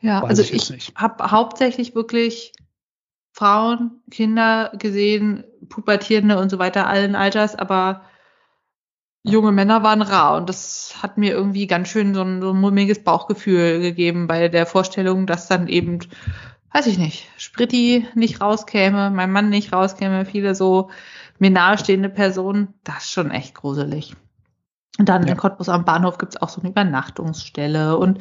Ja, 0.00 0.22
weiß 0.22 0.30
also 0.30 0.42
ich, 0.42 0.70
ich 0.70 0.92
habe 0.94 1.30
hauptsächlich 1.30 1.94
wirklich 1.94 2.52
Frauen, 3.34 4.00
Kinder 4.12 4.70
gesehen, 4.78 5.42
Pubertierende 5.68 6.38
und 6.38 6.50
so 6.50 6.60
weiter 6.60 6.86
allen 6.86 7.16
Alters, 7.16 7.56
aber 7.56 8.02
junge 9.24 9.50
Männer 9.50 9.82
waren 9.82 10.02
rar 10.02 10.36
und 10.36 10.48
das 10.48 11.02
hat 11.02 11.18
mir 11.18 11.32
irgendwie 11.32 11.66
ganz 11.66 11.88
schön 11.88 12.14
so 12.14 12.22
ein, 12.22 12.40
so 12.40 12.50
ein 12.50 12.60
mulmiges 12.60 13.02
Bauchgefühl 13.02 13.80
gegeben 13.80 14.28
bei 14.28 14.46
der 14.48 14.66
Vorstellung, 14.66 15.26
dass 15.26 15.48
dann 15.48 15.66
eben, 15.66 15.98
weiß 16.72 16.86
ich 16.86 16.96
nicht, 16.96 17.28
Spritti 17.36 18.06
nicht 18.14 18.40
rauskäme, 18.40 19.10
mein 19.10 19.32
Mann 19.32 19.48
nicht 19.48 19.72
rauskäme, 19.72 20.26
viele 20.26 20.54
so 20.54 20.90
mir 21.40 21.50
nahestehende 21.50 22.10
Personen, 22.10 22.74
das 22.84 22.98
ist 22.98 23.10
schon 23.10 23.32
echt 23.32 23.56
gruselig. 23.56 24.14
Und 24.96 25.08
dann 25.08 25.24
ja. 25.24 25.32
in 25.32 25.36
Cottbus 25.36 25.68
am 25.68 25.84
Bahnhof 25.84 26.18
gibt's 26.18 26.40
auch 26.40 26.48
so 26.48 26.60
eine 26.60 26.70
Übernachtungsstelle 26.70 27.96
und 27.96 28.20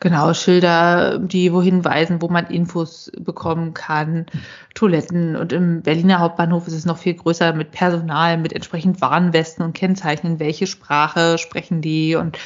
genau 0.00 0.34
Schilder, 0.34 1.18
die 1.18 1.50
wohin 1.50 1.82
weisen, 1.82 2.20
wo 2.20 2.28
man 2.28 2.46
Infos 2.48 3.10
bekommen 3.18 3.72
kann, 3.72 4.26
Toiletten. 4.74 5.34
Und 5.34 5.54
im 5.54 5.80
Berliner 5.80 6.18
Hauptbahnhof 6.18 6.66
ist 6.66 6.74
es 6.74 6.84
noch 6.84 6.98
viel 6.98 7.14
größer 7.14 7.54
mit 7.54 7.70
Personal, 7.70 8.36
mit 8.36 8.52
entsprechend 8.52 9.00
Warnwesten 9.00 9.64
und 9.64 9.72
Kennzeichnen, 9.72 10.38
welche 10.38 10.66
Sprache 10.66 11.38
sprechen 11.38 11.80
die 11.80 12.16
und 12.16 12.38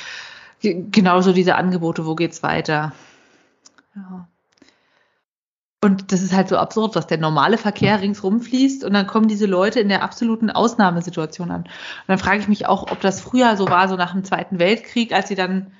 genauso 0.60 1.32
diese 1.32 1.56
Angebote, 1.56 2.06
wo 2.06 2.14
geht's 2.14 2.44
weiter. 2.44 2.92
Ja. 3.96 4.28
Und 5.84 6.12
das 6.12 6.22
ist 6.22 6.32
halt 6.32 6.48
so 6.48 6.56
absurd, 6.56 6.96
dass 6.96 7.06
der 7.06 7.18
normale 7.18 7.58
Verkehr 7.58 8.00
ringsrum 8.00 8.40
fließt 8.40 8.84
und 8.84 8.94
dann 8.94 9.06
kommen 9.06 9.28
diese 9.28 9.44
Leute 9.44 9.80
in 9.80 9.90
der 9.90 10.02
absoluten 10.02 10.50
Ausnahmesituation 10.50 11.50
an. 11.50 11.64
Und 11.64 11.70
dann 12.06 12.16
frage 12.16 12.38
ich 12.38 12.48
mich 12.48 12.66
auch, 12.66 12.90
ob 12.90 13.02
das 13.02 13.20
früher 13.20 13.58
so 13.58 13.68
war, 13.68 13.86
so 13.86 13.94
nach 13.94 14.12
dem 14.12 14.24
Zweiten 14.24 14.58
Weltkrieg, 14.58 15.12
als 15.12 15.28
sie 15.28 15.34
dann 15.34 15.72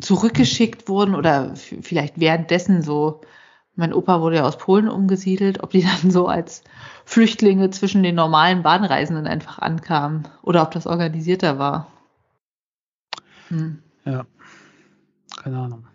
zurückgeschickt 0.00 0.88
wurden 0.88 1.16
oder 1.16 1.56
vielleicht 1.56 2.20
währenddessen 2.20 2.82
so. 2.82 3.22
Mein 3.74 3.92
Opa 3.92 4.20
wurde 4.20 4.36
ja 4.36 4.44
aus 4.44 4.56
Polen 4.56 4.88
umgesiedelt, 4.88 5.64
ob 5.64 5.70
die 5.70 5.82
dann 6.02 6.12
so 6.12 6.28
als 6.28 6.62
Flüchtlinge 7.04 7.70
zwischen 7.70 8.04
den 8.04 8.14
normalen 8.14 8.62
Bahnreisenden 8.62 9.26
einfach 9.26 9.58
ankamen 9.58 10.28
oder 10.42 10.62
ob 10.62 10.70
das 10.70 10.86
organisierter 10.86 11.58
war. 11.58 11.88
Hm. 13.48 13.82
Ja, 14.04 14.26
keine 15.42 15.58
Ahnung. 15.58 15.88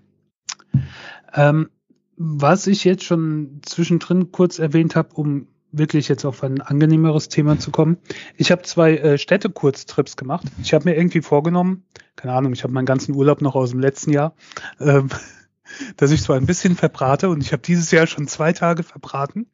Ähm, 1.33 1.69
was 2.17 2.67
ich 2.67 2.83
jetzt 2.83 3.03
schon 3.03 3.61
zwischendrin 3.63 4.31
kurz 4.31 4.59
erwähnt 4.59 4.95
habe, 4.95 5.13
um 5.13 5.47
wirklich 5.71 6.07
jetzt 6.07 6.25
auf 6.25 6.43
ein 6.43 6.61
angenehmeres 6.61 7.29
Thema 7.29 7.59
zu 7.59 7.71
kommen. 7.71 7.97
Ich 8.35 8.51
habe 8.51 8.63
zwei 8.63 8.97
äh, 8.97 9.17
Städte-Kurztrips 9.17 10.17
gemacht. 10.17 10.47
Ich 10.63 10.73
habe 10.73 10.89
mir 10.89 10.95
irgendwie 10.95 11.21
vorgenommen, 11.21 11.83
keine 12.15 12.33
Ahnung, 12.33 12.53
ich 12.53 12.63
habe 12.63 12.73
meinen 12.73 12.85
ganzen 12.85 13.15
Urlaub 13.15 13.41
noch 13.41 13.55
aus 13.55 13.71
dem 13.71 13.79
letzten 13.79 14.11
Jahr, 14.11 14.33
ähm, 14.79 15.09
dass 15.97 16.11
ich 16.11 16.23
so 16.23 16.33
ein 16.33 16.45
bisschen 16.45 16.75
verbrate 16.75 17.29
und 17.29 17.43
ich 17.43 17.51
habe 17.51 17.61
dieses 17.61 17.91
Jahr 17.91 18.07
schon 18.07 18.27
zwei 18.27 18.53
Tage 18.53 18.83
verbraten. 18.83 19.47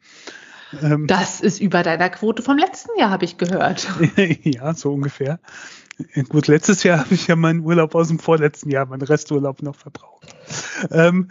Ähm, 0.81 1.07
das 1.07 1.41
ist 1.41 1.59
über 1.59 1.83
deiner 1.83 2.09
Quote 2.09 2.41
vom 2.41 2.57
letzten 2.57 2.97
Jahr, 2.97 3.09
habe 3.09 3.25
ich 3.25 3.37
gehört. 3.37 3.87
ja, 4.43 4.73
so 4.73 4.93
ungefähr. 4.93 5.39
Gut, 6.29 6.47
letztes 6.47 6.83
Jahr 6.83 6.99
habe 6.99 7.13
ich 7.13 7.27
ja 7.27 7.35
meinen 7.35 7.59
Urlaub 7.59 7.93
aus 7.93 8.07
dem 8.07 8.17
vorletzten 8.17 8.71
Jahr, 8.71 8.85
meinen 8.85 9.03
Resturlaub 9.03 9.61
noch 9.61 9.75
verbraucht. 9.75 10.35
Ähm, 10.89 11.27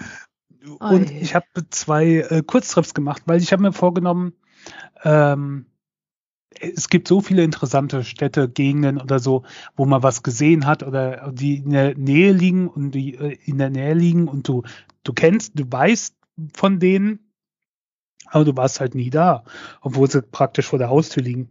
und 0.79 1.11
ich 1.11 1.35
habe 1.35 1.47
zwei 1.71 2.19
äh, 2.19 2.43
Kurztrips 2.43 2.95
gemacht, 2.95 3.23
weil 3.27 3.43
ich 3.43 3.53
habe 3.53 3.63
mir 3.63 3.73
vorgenommen, 3.73 4.35
ähm, 5.05 5.67
es 6.61 6.89
gibt 6.89 7.09
so 7.09 7.21
viele 7.21 7.43
interessante 7.43 8.05
Städte, 8.05 8.49
Gegenden 8.49 9.01
oder 9.01 9.19
so, 9.19 9.45
wo 9.75 9.87
man 9.87 10.03
was 10.03 10.23
gesehen 10.23 10.67
hat 10.67 10.83
oder 10.83 11.33
die 11.33 11.57
in 11.57 11.71
der 11.71 11.97
Nähe 11.97 12.33
liegen 12.33 12.69
und 12.69 12.93
die 12.93 13.15
äh, 13.15 13.39
in 13.45 13.59
der 13.59 13.71
Nähe 13.71 13.95
liegen 13.95 14.29
und 14.29 14.47
du, 14.49 14.63
du 15.03 15.13
kennst, 15.13 15.59
du 15.59 15.65
weißt 15.71 16.15
von 16.55 16.79
denen, 16.79 17.33
aber 18.27 18.45
du 18.45 18.57
warst 18.57 18.81
halt 18.81 18.95
nie 18.95 19.11
da, 19.11 19.45
obwohl 19.81 20.11
sie 20.11 20.23
praktisch 20.23 20.67
vor 20.67 20.79
der 20.79 20.91
Haustür 20.91 21.23
liegen. 21.23 21.51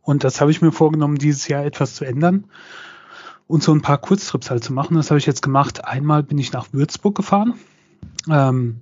Und 0.00 0.24
das 0.24 0.40
habe 0.40 0.50
ich 0.50 0.62
mir 0.62 0.72
vorgenommen, 0.72 1.18
dieses 1.18 1.48
Jahr 1.48 1.64
etwas 1.64 1.94
zu 1.94 2.04
ändern 2.04 2.46
und 3.46 3.62
so 3.62 3.72
ein 3.72 3.82
paar 3.82 3.98
Kurztrips 3.98 4.50
halt 4.50 4.64
zu 4.64 4.72
machen. 4.72 4.96
Das 4.96 5.10
habe 5.10 5.18
ich 5.18 5.26
jetzt 5.26 5.42
gemacht. 5.42 5.84
Einmal 5.84 6.22
bin 6.22 6.38
ich 6.38 6.52
nach 6.52 6.72
Würzburg 6.72 7.14
gefahren, 7.14 7.54
ähm, 8.28 8.80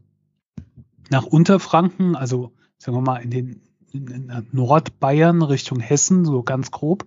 nach 1.10 1.24
Unterfranken, 1.24 2.16
also 2.16 2.52
sagen 2.78 2.96
wir 2.96 3.02
mal 3.02 3.18
in 3.18 3.30
den 3.30 3.60
in 3.92 4.48
Nordbayern 4.50 5.42
Richtung 5.42 5.78
Hessen, 5.78 6.24
so 6.24 6.42
ganz 6.42 6.70
grob. 6.72 7.06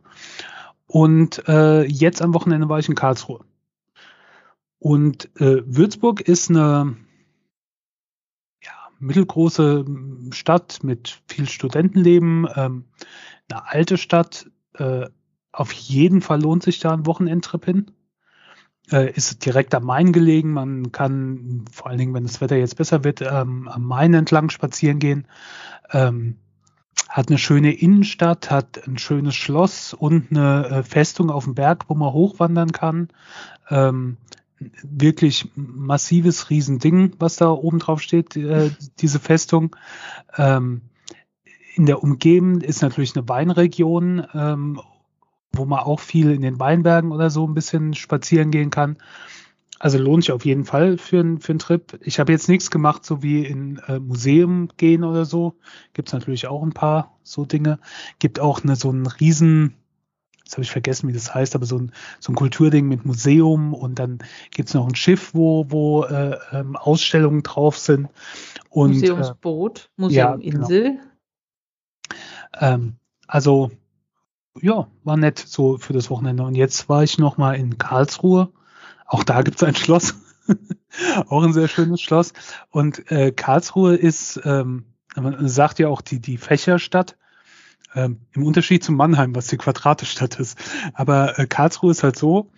Und 0.86 1.46
äh, 1.48 1.84
jetzt 1.84 2.22
am 2.22 2.34
Wochenende 2.34 2.70
war 2.70 2.80
ich 2.80 2.88
in 2.88 2.96
Karlsruhe. 2.96 3.44
Und 4.80 5.30
äh, 5.42 5.64
Würzburg 5.66 6.22
ist 6.22 6.50
eine 6.50 6.96
ja, 8.64 8.72
mittelgroße 9.00 9.86
Stadt 10.32 10.80
mit 10.84 11.22
viel 11.28 11.50
Studentenleben, 11.50 12.48
ähm, 12.56 12.86
eine 13.50 13.68
alte 13.68 13.98
Stadt, 13.98 14.50
äh, 14.76 15.08
auf 15.58 15.72
jeden 15.72 16.22
Fall 16.22 16.40
lohnt 16.40 16.62
sich 16.62 16.80
da 16.80 16.94
ein 16.94 17.08
Wochenendtrip 17.08 17.66
hin. 17.66 17.92
Äh, 18.92 19.12
ist 19.14 19.44
direkt 19.44 19.74
am 19.74 19.86
Main 19.86 20.14
gelegen. 20.14 20.54
Man 20.54 20.92
kann, 20.92 21.66
vor 21.72 21.88
allen 21.88 21.98
Dingen, 21.98 22.14
wenn 22.14 22.24
das 22.24 22.42
Wetter 22.42 22.56
jetzt 22.58 22.78
besser 22.78 23.04
wird, 23.04 23.22
ähm, 23.22 23.68
am 23.68 23.84
Main 23.84 24.14
entlang 24.14 24.52
spazieren 24.52 25.00
gehen. 25.00 25.28
Ähm, 25.92 26.36
hat 27.10 27.30
eine 27.30 27.40
schöne 27.40 27.74
Innenstadt, 27.74 28.52
hat 28.52 28.88
ein 28.88 29.00
schönes 29.00 29.34
Schloss 29.34 29.96
und 29.96 30.30
eine 30.30 30.68
äh, 30.68 30.84
Festung 30.84 31.32
auf 31.32 31.46
dem 31.46 31.56
Berg, 31.56 31.86
wo 31.88 31.96
man 31.96 32.14
hochwandern 32.14 32.72
kann. 32.72 33.10
Ähm, 33.72 34.18
wirklich 34.84 35.50
massives 35.56 36.52
Riesending, 36.52 37.14
was 37.18 37.38
da 37.38 37.50
oben 37.50 37.80
drauf 37.80 38.00
steht, 38.00 38.36
äh, 38.36 38.70
diese 39.00 39.20
Festung. 39.20 39.76
Ähm, 40.38 40.82
in 41.74 41.88
der 41.88 42.04
Umgebung 42.04 42.62
ist 42.62 42.84
natürlich 42.84 43.16
eine 43.16 43.28
Weinregion 43.28 44.28
ähm, 44.36 44.80
wo 45.58 45.66
man 45.66 45.80
auch 45.80 46.00
viel 46.00 46.32
in 46.32 46.42
den 46.42 46.60
Weinbergen 46.60 47.12
oder 47.12 47.30
so 47.30 47.48
ein 47.48 47.54
bisschen 47.54 47.94
spazieren 47.94 48.52
gehen 48.52 48.70
kann. 48.70 48.98
Also 49.80 50.00
lohnt 50.00 50.24
sich 50.24 50.32
auf 50.32 50.46
jeden 50.46 50.66
Fall 50.66 50.98
für, 50.98 51.20
ein, 51.20 51.40
für 51.40 51.52
einen 51.52 51.60
Trip. 51.60 52.00
Ich 52.02 52.20
habe 52.20 52.32
jetzt 52.32 52.50
nichts 52.50 52.72
gemacht, 52.72 53.06
so 53.06 53.22
wie 53.22 53.46
in 53.46 53.78
äh, 53.88 54.00
Museum 54.00 54.70
gehen 54.78 55.04
oder 55.04 55.26
so. 55.26 55.54
Gibt 55.94 56.10
es 56.10 56.14
natürlich 56.14 56.48
auch 56.48 56.64
ein 56.64 56.74
paar 56.74 57.18
so 57.24 57.46
Dinge. 57.46 57.80
Gibt 58.18 58.40
auch 58.40 58.64
eine, 58.64 58.76
so 58.76 58.90
ein 58.92 59.06
riesen, 59.06 59.76
jetzt 60.44 60.54
habe 60.54 60.64
ich 60.64 60.72
vergessen, 60.72 61.08
wie 61.10 61.14
das 61.14 61.34
heißt, 61.34 61.56
aber 61.56 61.68
so 61.68 61.78
ein, 61.78 61.92
so 62.20 62.32
ein 62.32 62.36
Kulturding 62.36 62.88
mit 62.88 63.06
Museum 63.06 63.74
und 63.74 64.00
dann 64.00 64.20
gibt 64.50 64.70
es 64.70 64.74
noch 64.74 64.88
ein 64.88 64.96
Schiff, 64.96 65.36
wo, 65.36 65.66
wo 65.70 66.06
äh, 66.06 66.38
ähm, 66.54 66.76
Ausstellungen 66.76 67.44
drauf 67.44 67.78
sind. 67.78 68.10
Und, 68.70 68.94
Museumsboot, 68.94 69.92
äh, 69.98 70.02
Museuminsel. 70.02 70.86
Ja, 70.86 70.92
genau. 72.60 72.76
ähm, 72.76 72.96
also 73.28 73.72
ja, 74.62 74.88
war 75.04 75.18
nett 75.18 75.40
so 75.40 75.78
für 75.78 75.94
das 75.94 76.10
Wochenende. 76.10 76.44
Und 76.44 76.56
jetzt 76.56 76.90
war 76.90 77.04
ich 77.04 77.18
noch 77.18 77.38
mal 77.38 77.56
in 77.56 77.78
Karlsruhe. 77.78 78.52
Auch 79.06 79.24
da 79.24 79.42
gibt's 79.42 79.64
ein 79.64 79.76
Schloss. 79.76 80.16
auch 81.28 81.44
ein 81.44 81.54
sehr 81.54 81.68
schönes 81.68 82.02
Schloss. 82.02 82.34
Und 82.70 83.12
äh, 83.12 83.32
Karlsruhe 83.32 83.96
ist, 83.96 84.40
ähm, 84.44 84.86
man 85.16 85.48
sagt 85.48 85.80
ja 85.80 85.88
auch 85.88 86.02
die, 86.02 86.20
die 86.20 86.38
Fächerstadt. 86.38 87.18
Ähm, 87.96 88.22
Im 88.34 88.44
Unterschied 88.44 88.84
zu 88.84 88.92
Mannheim, 88.92 89.36
was 89.36 89.48
die 89.48 89.58
Quadratestadt 89.58 90.40
ist. 90.40 90.58
Aber 90.94 91.40
äh, 91.40 91.48
Karlsruhe 91.48 91.92
ist 91.92 92.04
halt 92.04 92.18
so, 92.18 92.52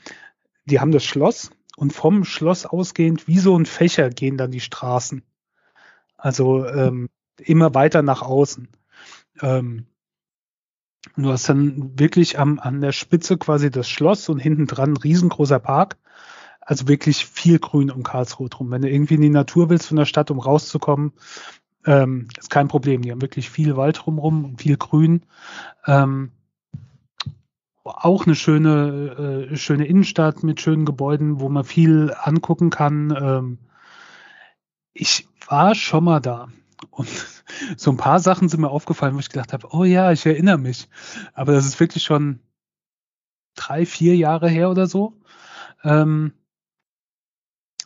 die 0.66 0.80
haben 0.80 0.92
das 0.92 1.04
Schloss 1.04 1.52
und 1.78 1.94
vom 1.94 2.26
Schloss 2.26 2.66
ausgehend, 2.66 3.28
wie 3.28 3.40
so 3.40 3.58
ein 3.58 3.66
Fächer, 3.66 4.10
gehen 4.10 4.38
dann 4.38 4.52
die 4.52 4.60
Straßen. 4.60 5.24
Also 6.18 6.66
ähm, 6.66 7.10
immer 7.38 7.74
weiter 7.74 8.02
nach 8.02 8.22
außen. 8.22 8.68
Ähm, 9.42 9.86
du 11.16 11.32
hast 11.32 11.50
dann 11.50 11.98
wirklich 12.00 12.40
am, 12.40 12.60
an 12.60 12.82
der 12.82 12.92
Spitze 12.92 13.38
quasi 13.38 13.72
das 13.72 13.90
Schloss 13.90 14.30
und 14.30 14.40
hinten 14.40 14.68
dran 14.68 14.98
riesengroßer 14.98 15.60
Park. 15.60 15.98
Also 16.62 16.88
wirklich 16.88 17.26
viel 17.26 17.58
Grün 17.58 17.90
um 17.90 18.04
Karlsruhe 18.04 18.50
drum. 18.50 18.70
Wenn 18.70 18.84
du 18.84 18.90
irgendwie 18.90 19.16
in 19.16 19.22
die 19.22 19.30
Natur 19.30 19.70
willst 19.70 19.88
von 19.88 19.98
der 19.98 20.06
Stadt, 20.06 20.30
um 20.30 20.40
rauszukommen, 20.40 21.14
ähm, 21.86 22.28
ist 22.38 22.52
kein 22.52 22.68
Problem. 22.68 23.02
Die 23.02 23.12
haben 23.12 23.22
wirklich 23.22 23.50
viel 23.50 23.76
Wald 23.76 24.00
drumherum 24.04 24.46
und 24.46 24.62
viel 24.62 24.78
Grün. 24.78 25.24
Ähm, 25.88 26.32
auch 27.84 28.26
eine 28.26 28.36
schöne, 28.36 29.48
äh, 29.52 29.56
schöne 29.56 29.88
Innenstadt 29.88 30.44
mit 30.44 30.62
schönen 30.62 30.86
Gebäuden, 30.86 31.40
wo 31.40 31.50
man 31.50 31.64
viel 31.64 32.14
angucken 32.16 32.70
kann. 32.70 33.18
Ähm, 33.20 33.58
ich 34.94 35.28
war 35.48 35.74
schon 35.74 36.04
mal 36.04 36.20
da. 36.20 36.50
Und 36.90 37.10
so 37.78 37.92
ein 37.92 37.98
paar 37.98 38.20
Sachen 38.20 38.50
sind 38.50 38.62
mir 38.62 38.70
aufgefallen, 38.70 39.16
wo 39.16 39.20
ich 39.20 39.30
gedacht 39.30 39.54
habe, 39.54 39.68
oh 39.72 39.84
ja, 39.84 40.12
ich 40.12 40.26
erinnere 40.26 40.58
mich. 40.58 40.88
Aber 41.34 41.54
das 41.54 41.66
ist 41.66 41.80
wirklich 41.80 42.04
schon 42.04 42.40
drei, 43.56 43.86
vier 43.86 44.16
Jahre 44.16 44.50
her 44.50 44.70
oder 44.70 44.88
so. 44.88 45.20
Ähm, 45.84 46.34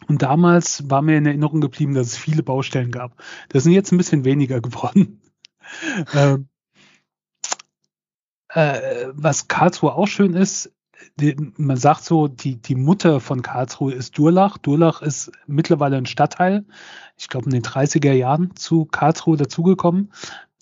und 0.08 0.22
damals 0.22 0.90
war 0.90 1.02
mir 1.02 1.18
in 1.18 1.26
Erinnerung 1.26 1.62
geblieben, 1.62 1.94
dass 1.94 2.08
es 2.08 2.18
viele 2.18 2.44
Baustellen 2.44 2.92
gab. 2.92 3.22
Das 3.50 3.64
sind 3.64 3.72
jetzt 3.72 3.92
ein 3.92 3.98
bisschen 3.98 4.26
weniger 4.26 4.62
geworden. 4.62 5.22
ähm, 6.14 6.50
äh, 8.50 9.08
was 9.14 9.48
Karlsruhe 9.48 9.94
auch 9.94 10.08
schön 10.08 10.34
ist, 10.36 10.72
die, 11.16 11.36
man 11.58 11.78
sagt 11.78 12.04
so, 12.04 12.28
die, 12.28 12.56
die 12.56 12.76
Mutter 12.76 13.20
von 13.20 13.42
Karlsruhe 13.42 13.94
ist 13.94 14.18
Durlach. 14.18 14.58
Durlach 14.58 15.02
ist 15.02 15.32
mittlerweile 15.46 15.98
ein 15.98 16.06
Stadtteil, 16.06 16.66
ich 17.18 17.30
glaube 17.30 17.46
in 17.46 17.52
den 17.52 17.64
30er 17.64 18.14
Jahren 18.14 18.56
zu 18.56 18.86
Karlsruhe 18.86 19.38
dazugekommen, 19.38 20.12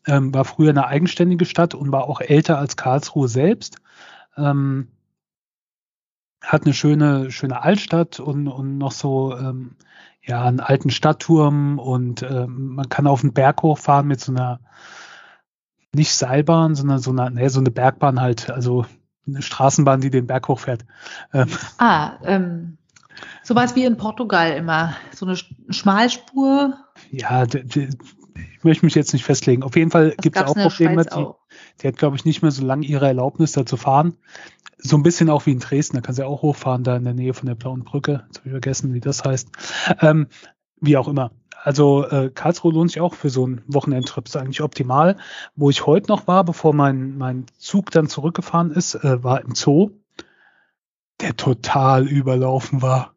ähm, 0.07 0.33
war 0.33 0.45
früher 0.45 0.71
eine 0.71 0.87
eigenständige 0.87 1.45
Stadt 1.45 1.73
und 1.73 1.91
war 1.91 2.05
auch 2.05 2.21
älter 2.21 2.57
als 2.57 2.75
Karlsruhe 2.75 3.27
selbst. 3.27 3.77
Ähm, 4.37 4.89
hat 6.41 6.65
eine 6.65 6.73
schöne, 6.73 7.31
schöne 7.31 7.61
Altstadt 7.61 8.19
und, 8.19 8.47
und 8.47 8.77
noch 8.77 8.91
so 8.91 9.37
ähm, 9.37 9.75
ja, 10.23 10.43
einen 10.43 10.59
alten 10.59 10.89
Stadtturm 10.89 11.79
und 11.79 12.23
ähm, 12.23 12.75
man 12.75 12.89
kann 12.89 13.07
auf 13.07 13.21
den 13.21 13.33
Berg 13.33 13.61
hochfahren 13.63 14.07
mit 14.07 14.19
so 14.19 14.31
einer 14.31 14.59
nicht 15.93 16.13
Seilbahn, 16.13 16.75
sondern 16.75 16.99
so 16.99 17.11
eine, 17.11 17.31
nee, 17.31 17.47
so 17.47 17.59
eine 17.59 17.71
Bergbahn 17.71 18.21
halt, 18.21 18.49
also 18.49 18.85
eine 19.27 19.41
Straßenbahn, 19.41 20.01
die 20.01 20.09
den 20.09 20.27
Berg 20.27 20.47
hochfährt. 20.47 20.85
Ähm. 21.33 21.47
Ah, 21.77 22.13
ähm, 22.23 22.77
sowas 23.43 23.75
wie 23.75 23.85
in 23.85 23.97
Portugal 23.97 24.51
immer. 24.53 24.95
So 25.13 25.25
eine 25.25 25.37
Schmalspur. 25.69 26.77
Ja, 27.11 27.43
ich 27.43 28.63
möchte 28.63 28.85
mich 28.85 28.95
jetzt 28.95 29.13
nicht 29.13 29.25
festlegen. 29.25 29.63
Auf 29.63 29.75
jeden 29.75 29.91
Fall 29.91 30.15
gibt 30.21 30.37
es 30.37 30.43
auch 30.43 30.55
Probleme. 30.55 31.05
Die, 31.05 31.25
die 31.81 31.87
hat, 31.87 31.97
glaube 31.97 32.15
ich, 32.15 32.25
nicht 32.25 32.41
mehr 32.41 32.51
so 32.51 32.65
lange 32.65 32.85
ihre 32.85 33.07
Erlaubnis, 33.07 33.51
da 33.51 33.65
zu 33.65 33.77
fahren. 33.77 34.17
So 34.77 34.97
ein 34.97 35.03
bisschen 35.03 35.29
auch 35.29 35.45
wie 35.45 35.51
in 35.51 35.59
Dresden, 35.59 35.97
da 35.97 36.01
kann 36.01 36.15
sie 36.15 36.25
auch 36.25 36.41
hochfahren, 36.41 36.83
da 36.83 36.95
in 36.95 37.03
der 37.03 37.13
Nähe 37.13 37.35
von 37.35 37.45
der 37.45 37.55
Blauen 37.55 37.83
Brücke. 37.83 38.23
Jetzt 38.27 38.39
habe 38.39 38.49
ich 38.49 38.53
vergessen, 38.53 38.93
wie 38.93 38.99
das 38.99 39.23
heißt. 39.23 39.49
Ähm, 40.01 40.27
wie 40.79 40.97
auch 40.97 41.07
immer. 41.07 41.31
Also 41.63 42.07
äh, 42.07 42.31
Karlsruhe 42.33 42.73
lohnt 42.73 42.91
sich 42.91 43.01
auch 43.01 43.13
für 43.13 43.29
so 43.29 43.45
einen 43.45 43.61
Wochenendtrip, 43.67 44.25
ist 44.25 44.37
eigentlich 44.37 44.61
optimal. 44.61 45.17
Wo 45.55 45.69
ich 45.69 45.85
heute 45.85 46.11
noch 46.11 46.27
war, 46.27 46.43
bevor 46.43 46.73
mein, 46.73 47.17
mein 47.17 47.45
Zug 47.57 47.91
dann 47.91 48.07
zurückgefahren 48.07 48.71
ist, 48.71 48.95
äh, 48.95 49.23
war 49.23 49.41
im 49.41 49.55
Zoo, 49.55 49.91
der 51.21 51.35
total 51.35 52.07
überlaufen 52.07 52.81
war. 52.81 53.13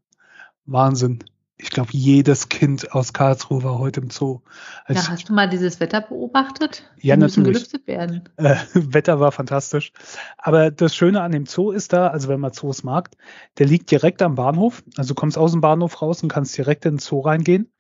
Wahnsinn 0.67 1.25
ich 1.57 1.71
glaube, 1.71 1.91
jedes 1.93 2.49
Kind 2.49 2.93
aus 2.93 3.13
Karlsruhe 3.13 3.63
war 3.63 3.79
heute 3.79 4.01
im 4.01 4.11
Zoo. 4.11 4.41
Als 4.85 5.07
ja, 5.07 5.13
hast 5.13 5.29
du 5.29 5.33
mal 5.33 5.49
dieses 5.49 5.79
Wetter 5.79 6.01
beobachtet? 6.01 6.83
Ja, 7.01 7.15
Die 7.15 7.21
natürlich. 7.21 7.55
gelüftet 7.55 7.87
werden. 7.87 8.29
Äh, 8.37 8.57
Wetter 8.75 9.21
war 9.21 9.31
fantastisch. 9.31 9.93
Aber 10.37 10.71
das 10.71 10.97
Schöne 10.97 11.23
an 11.23 11.33
dem 11.33 11.47
Zoo 11.47 11.71
ist 11.71 11.93
da, 11.93 12.09
also 12.09 12.29
wenn 12.29 12.41
man 12.41 12.53
Zoos 12.53 12.83
mag, 12.83 13.11
der 13.59 13.67
liegt 13.67 13.91
direkt 13.91 14.21
am 14.21 14.35
Bahnhof. 14.35 14.83
Also 14.97 15.15
du 15.15 15.15
kommst 15.15 15.39
aus 15.39 15.53
dem 15.53 15.61
Bahnhof 15.61 16.03
raus 16.03 16.23
und 16.23 16.29
kannst 16.29 16.57
direkt 16.59 16.87
in 16.87 16.95
den 16.95 16.99
Zoo 16.99 17.21
reingehen. 17.21 17.71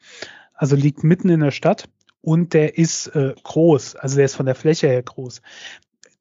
Also 0.54 0.76
liegt 0.76 1.04
mitten 1.04 1.28
in 1.28 1.40
der 1.40 1.50
Stadt 1.50 1.88
und 2.20 2.54
der 2.54 2.78
ist 2.78 3.08
äh, 3.08 3.34
groß, 3.42 3.96
also 3.96 4.16
der 4.16 4.24
ist 4.24 4.36
von 4.36 4.46
der 4.46 4.54
Fläche 4.54 4.88
her 4.88 5.02
groß 5.02 5.42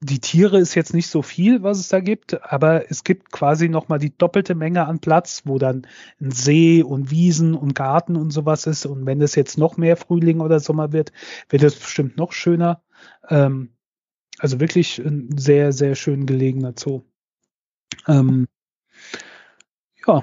die 0.04 0.20
Tiere 0.20 0.58
ist 0.58 0.74
jetzt 0.74 0.92
nicht 0.92 1.08
so 1.08 1.22
viel, 1.22 1.62
was 1.62 1.78
es 1.78 1.88
da 1.88 2.00
gibt, 2.00 2.42
aber 2.42 2.90
es 2.90 3.04
gibt 3.04 3.32
quasi 3.32 3.70
nochmal 3.70 3.98
die 3.98 4.16
doppelte 4.16 4.54
Menge 4.54 4.86
an 4.86 4.98
Platz, 4.98 5.42
wo 5.46 5.58
dann 5.58 5.86
ein 6.20 6.30
See 6.30 6.82
und 6.82 7.10
Wiesen 7.10 7.54
und 7.54 7.74
Garten 7.74 8.16
und 8.16 8.30
sowas 8.30 8.66
ist. 8.66 8.84
Und 8.84 9.06
wenn 9.06 9.22
es 9.22 9.34
jetzt 9.34 9.56
noch 9.56 9.78
mehr 9.78 9.96
Frühling 9.96 10.40
oder 10.40 10.60
Sommer 10.60 10.92
wird, 10.92 11.12
wird 11.48 11.62
es 11.62 11.76
bestimmt 11.76 12.18
noch 12.18 12.32
schöner. 12.32 12.82
Ähm, 13.30 13.70
also 14.38 14.60
wirklich 14.60 14.98
ein 14.98 15.38
sehr, 15.38 15.72
sehr 15.72 15.94
schön 15.94 16.26
gelegener 16.26 16.74
Zoo. 16.76 17.02
Ähm, 18.06 18.46
ja, 20.06 20.22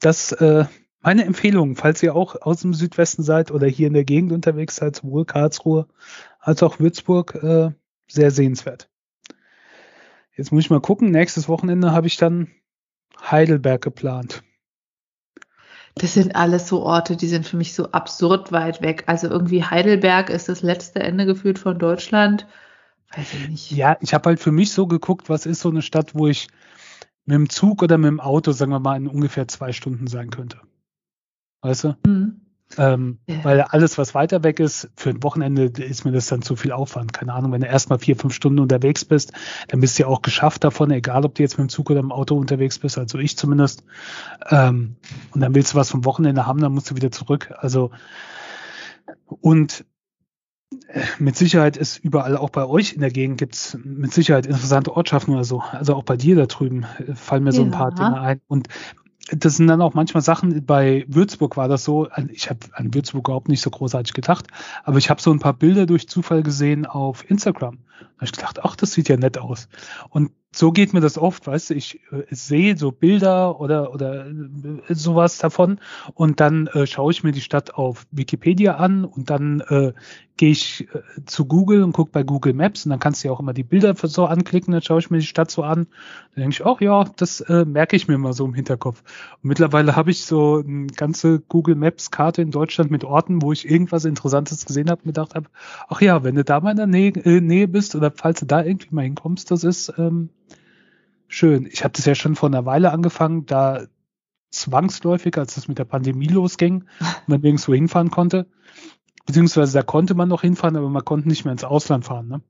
das 0.00 0.32
äh, 0.32 0.66
meine 1.02 1.24
Empfehlung, 1.24 1.76
falls 1.76 2.02
ihr 2.02 2.14
auch 2.14 2.40
aus 2.40 2.60
dem 2.60 2.74
Südwesten 2.74 3.22
seid 3.22 3.50
oder 3.50 3.66
hier 3.66 3.88
in 3.88 3.94
der 3.94 4.04
Gegend 4.04 4.32
unterwegs 4.32 4.76
seid, 4.76 4.96
sowohl 4.96 5.24
Karlsruhe 5.24 5.86
als 6.38 6.62
auch 6.62 6.78
Würzburg, 6.78 7.34
äh, 7.42 7.70
sehr 8.08 8.30
sehenswert. 8.30 8.88
Jetzt 10.36 10.52
muss 10.52 10.64
ich 10.64 10.70
mal 10.70 10.80
gucken. 10.80 11.10
Nächstes 11.10 11.48
Wochenende 11.48 11.92
habe 11.92 12.06
ich 12.06 12.16
dann 12.16 12.48
Heidelberg 13.20 13.82
geplant. 13.82 14.42
Das 15.94 16.14
sind 16.14 16.34
alles 16.34 16.68
so 16.68 16.82
Orte, 16.82 17.16
die 17.16 17.28
sind 17.28 17.46
für 17.46 17.58
mich 17.58 17.74
so 17.74 17.90
absurd 17.90 18.50
weit 18.50 18.80
weg. 18.80 19.04
Also 19.06 19.28
irgendwie 19.28 19.62
Heidelberg 19.62 20.30
ist 20.30 20.48
das 20.48 20.62
letzte 20.62 21.00
Ende 21.00 21.26
gefühlt 21.26 21.58
von 21.58 21.78
Deutschland. 21.78 22.46
Weiß 23.14 23.34
ich 23.34 23.48
nicht. 23.48 23.70
Ja, 23.72 23.98
ich 24.00 24.14
habe 24.14 24.30
halt 24.30 24.40
für 24.40 24.52
mich 24.52 24.72
so 24.72 24.86
geguckt, 24.86 25.28
was 25.28 25.44
ist 25.44 25.60
so 25.60 25.68
eine 25.68 25.82
Stadt, 25.82 26.14
wo 26.14 26.28
ich 26.28 26.48
mit 27.26 27.34
dem 27.34 27.50
Zug 27.50 27.82
oder 27.82 27.98
mit 27.98 28.08
dem 28.08 28.20
Auto, 28.20 28.52
sagen 28.52 28.72
wir 28.72 28.80
mal, 28.80 28.96
in 28.96 29.06
ungefähr 29.06 29.46
zwei 29.48 29.72
Stunden 29.72 30.06
sein 30.06 30.30
könnte. 30.30 30.60
Weißt 31.62 31.84
du? 31.84 31.96
Mhm. 32.06 32.40
Ähm, 32.78 33.18
ja. 33.26 33.44
Weil 33.44 33.60
alles, 33.60 33.98
was 33.98 34.14
weiter 34.14 34.42
weg 34.44 34.58
ist, 34.60 34.90
für 34.96 35.10
ein 35.10 35.22
Wochenende 35.22 35.64
ist 35.64 36.04
mir 36.04 36.12
das 36.12 36.26
dann 36.26 36.42
zu 36.42 36.56
viel 36.56 36.72
Aufwand. 36.72 37.12
Keine 37.12 37.34
Ahnung, 37.34 37.52
wenn 37.52 37.60
du 37.60 37.66
erstmal 37.66 37.98
vier, 37.98 38.16
fünf 38.16 38.34
Stunden 38.34 38.60
unterwegs 38.60 39.04
bist, 39.04 39.32
dann 39.68 39.80
bist 39.80 39.98
du 39.98 40.04
ja 40.04 40.08
auch 40.08 40.22
geschafft 40.22 40.64
davon, 40.64 40.90
egal 40.90 41.24
ob 41.24 41.34
du 41.34 41.42
jetzt 41.42 41.58
mit 41.58 41.68
dem 41.68 41.68
Zug 41.68 41.90
oder 41.90 42.00
im 42.00 42.12
Auto 42.12 42.36
unterwegs 42.36 42.78
bist, 42.78 42.98
also 42.98 43.18
ich 43.18 43.36
zumindest. 43.36 43.84
Ähm, 44.50 44.96
und 45.32 45.40
dann 45.40 45.54
willst 45.54 45.74
du 45.74 45.78
was 45.78 45.90
vom 45.90 46.04
Wochenende 46.04 46.46
haben, 46.46 46.60
dann 46.60 46.72
musst 46.72 46.90
du 46.90 46.96
wieder 46.96 47.10
zurück. 47.10 47.52
Also 47.58 47.90
und 49.26 49.84
äh, 50.88 51.02
mit 51.18 51.36
Sicherheit 51.36 51.76
ist 51.76 51.98
überall, 51.98 52.36
auch 52.36 52.50
bei 52.50 52.64
euch 52.64 52.94
in 52.94 53.00
der 53.00 53.10
Gegend 53.10 53.38
gibt's 53.38 53.76
mit 53.84 54.12
Sicherheit 54.12 54.46
interessante 54.46 54.96
Ortschaften 54.96 55.34
oder 55.34 55.44
so. 55.44 55.60
Also 55.60 55.94
auch 55.94 56.04
bei 56.04 56.16
dir 56.16 56.36
da 56.36 56.46
drüben 56.46 56.86
äh, 57.06 57.14
fallen 57.14 57.44
mir 57.44 57.52
so 57.52 57.62
ein 57.62 57.70
paar 57.70 57.92
Dinge 57.92 58.20
ein. 58.20 58.40
Und 58.46 58.68
das 59.30 59.56
sind 59.56 59.68
dann 59.68 59.82
auch 59.82 59.94
manchmal 59.94 60.22
Sachen, 60.22 60.64
bei 60.66 61.04
Würzburg 61.08 61.56
war 61.56 61.68
das 61.68 61.84
so, 61.84 62.08
ich 62.32 62.50
habe 62.50 62.60
an 62.72 62.92
Würzburg 62.92 63.28
überhaupt 63.28 63.48
nicht 63.48 63.62
so 63.62 63.70
großartig 63.70 64.14
gedacht, 64.14 64.46
aber 64.84 64.98
ich 64.98 65.10
habe 65.10 65.22
so 65.22 65.32
ein 65.32 65.38
paar 65.38 65.52
Bilder 65.52 65.86
durch 65.86 66.08
Zufall 66.08 66.42
gesehen 66.42 66.86
auf 66.86 67.28
Instagram. 67.30 67.78
Habe 68.16 68.24
ich 68.24 68.32
gedacht, 68.32 68.60
ach, 68.62 68.76
das 68.76 68.92
sieht 68.92 69.08
ja 69.08 69.16
nett 69.16 69.38
aus. 69.38 69.68
Und 70.10 70.30
so 70.54 70.70
geht 70.70 70.92
mir 70.92 71.00
das 71.00 71.16
oft, 71.16 71.46
weißt 71.46 71.70
du, 71.70 71.74
ich 71.74 72.00
äh, 72.12 72.24
sehe 72.30 72.76
so 72.76 72.92
Bilder 72.92 73.58
oder, 73.58 73.92
oder 73.92 74.26
äh, 74.26 74.94
sowas 74.94 75.38
davon 75.38 75.80
und 76.14 76.40
dann 76.40 76.66
äh, 76.68 76.86
schaue 76.86 77.10
ich 77.10 77.24
mir 77.24 77.32
die 77.32 77.40
Stadt 77.40 77.74
auf 77.74 78.06
Wikipedia 78.10 78.76
an 78.76 79.06
und 79.06 79.30
dann 79.30 79.60
äh, 79.60 79.92
gehe 80.36 80.50
ich 80.50 80.88
äh, 80.94 81.24
zu 81.24 81.46
Google 81.46 81.82
und 81.82 81.92
gucke 81.92 82.10
bei 82.12 82.22
Google 82.22 82.52
Maps 82.52 82.84
und 82.84 82.90
dann 82.90 82.98
kannst 82.98 83.22
du 83.22 83.28
ja 83.28 83.32
auch 83.32 83.40
immer 83.40 83.52
die 83.54 83.62
Bilder 83.62 83.94
so 83.96 84.26
anklicken, 84.26 84.72
dann 84.72 84.82
schaue 84.82 85.00
ich 85.00 85.10
mir 85.10 85.18
die 85.18 85.26
Stadt 85.26 85.50
so 85.50 85.62
an. 85.62 85.86
Dann 86.34 86.42
denke 86.42 86.54
ich, 86.54 86.66
ach 86.66 86.80
ja, 86.80 87.04
das 87.16 87.40
äh, 87.42 87.64
merke 87.64 87.96
ich 87.96 88.08
mir 88.08 88.18
mal 88.18 88.32
so 88.32 88.44
im 88.44 88.54
Hinterkopf. 88.54 89.02
Und 89.42 89.48
mittlerweile 89.48 89.96
habe 89.96 90.10
ich 90.10 90.24
so 90.24 90.62
eine 90.66 90.86
ganze 90.88 91.40
Google 91.40 91.76
Maps 91.76 92.10
Karte 92.10 92.42
in 92.42 92.50
Deutschland 92.50 92.90
mit 92.90 93.04
Orten, 93.04 93.42
wo 93.42 93.52
ich 93.52 93.70
irgendwas 93.70 94.04
Interessantes 94.04 94.64
gesehen 94.66 94.90
habe 94.90 95.02
und 95.02 95.08
gedacht 95.08 95.34
habe, 95.34 95.46
ach 95.88 96.00
ja, 96.00 96.24
wenn 96.24 96.34
du 96.34 96.44
da 96.44 96.60
mal 96.60 96.72
in 96.72 96.76
der 96.76 96.86
Nähe, 96.86 97.12
äh, 97.24 97.40
Nähe 97.40 97.68
bist 97.68 97.91
oder 97.94 98.10
falls 98.10 98.40
du 98.40 98.46
da 98.46 98.62
irgendwie 98.62 98.94
mal 98.94 99.02
hinkommst, 99.02 99.50
das 99.50 99.64
ist 99.64 99.92
ähm, 99.98 100.30
schön. 101.28 101.66
Ich 101.66 101.84
habe 101.84 101.92
das 101.92 102.04
ja 102.04 102.14
schon 102.14 102.34
vor 102.34 102.48
einer 102.48 102.66
Weile 102.66 102.92
angefangen, 102.92 103.46
da 103.46 103.86
zwangsläufig, 104.50 105.36
als 105.38 105.54
das 105.54 105.68
mit 105.68 105.78
der 105.78 105.84
Pandemie 105.84 106.28
losging, 106.28 106.84
man 107.26 107.40
nirgendwo 107.40 107.74
hinfahren 107.74 108.10
konnte. 108.10 108.46
Beziehungsweise 109.26 109.72
da 109.72 109.82
konnte 109.82 110.14
man 110.14 110.28
noch 110.28 110.42
hinfahren, 110.42 110.76
aber 110.76 110.88
man 110.88 111.04
konnte 111.04 111.28
nicht 111.28 111.44
mehr 111.44 111.52
ins 111.52 111.64
Ausland 111.64 112.04
fahren. 112.04 112.28
Ne? 112.28 112.40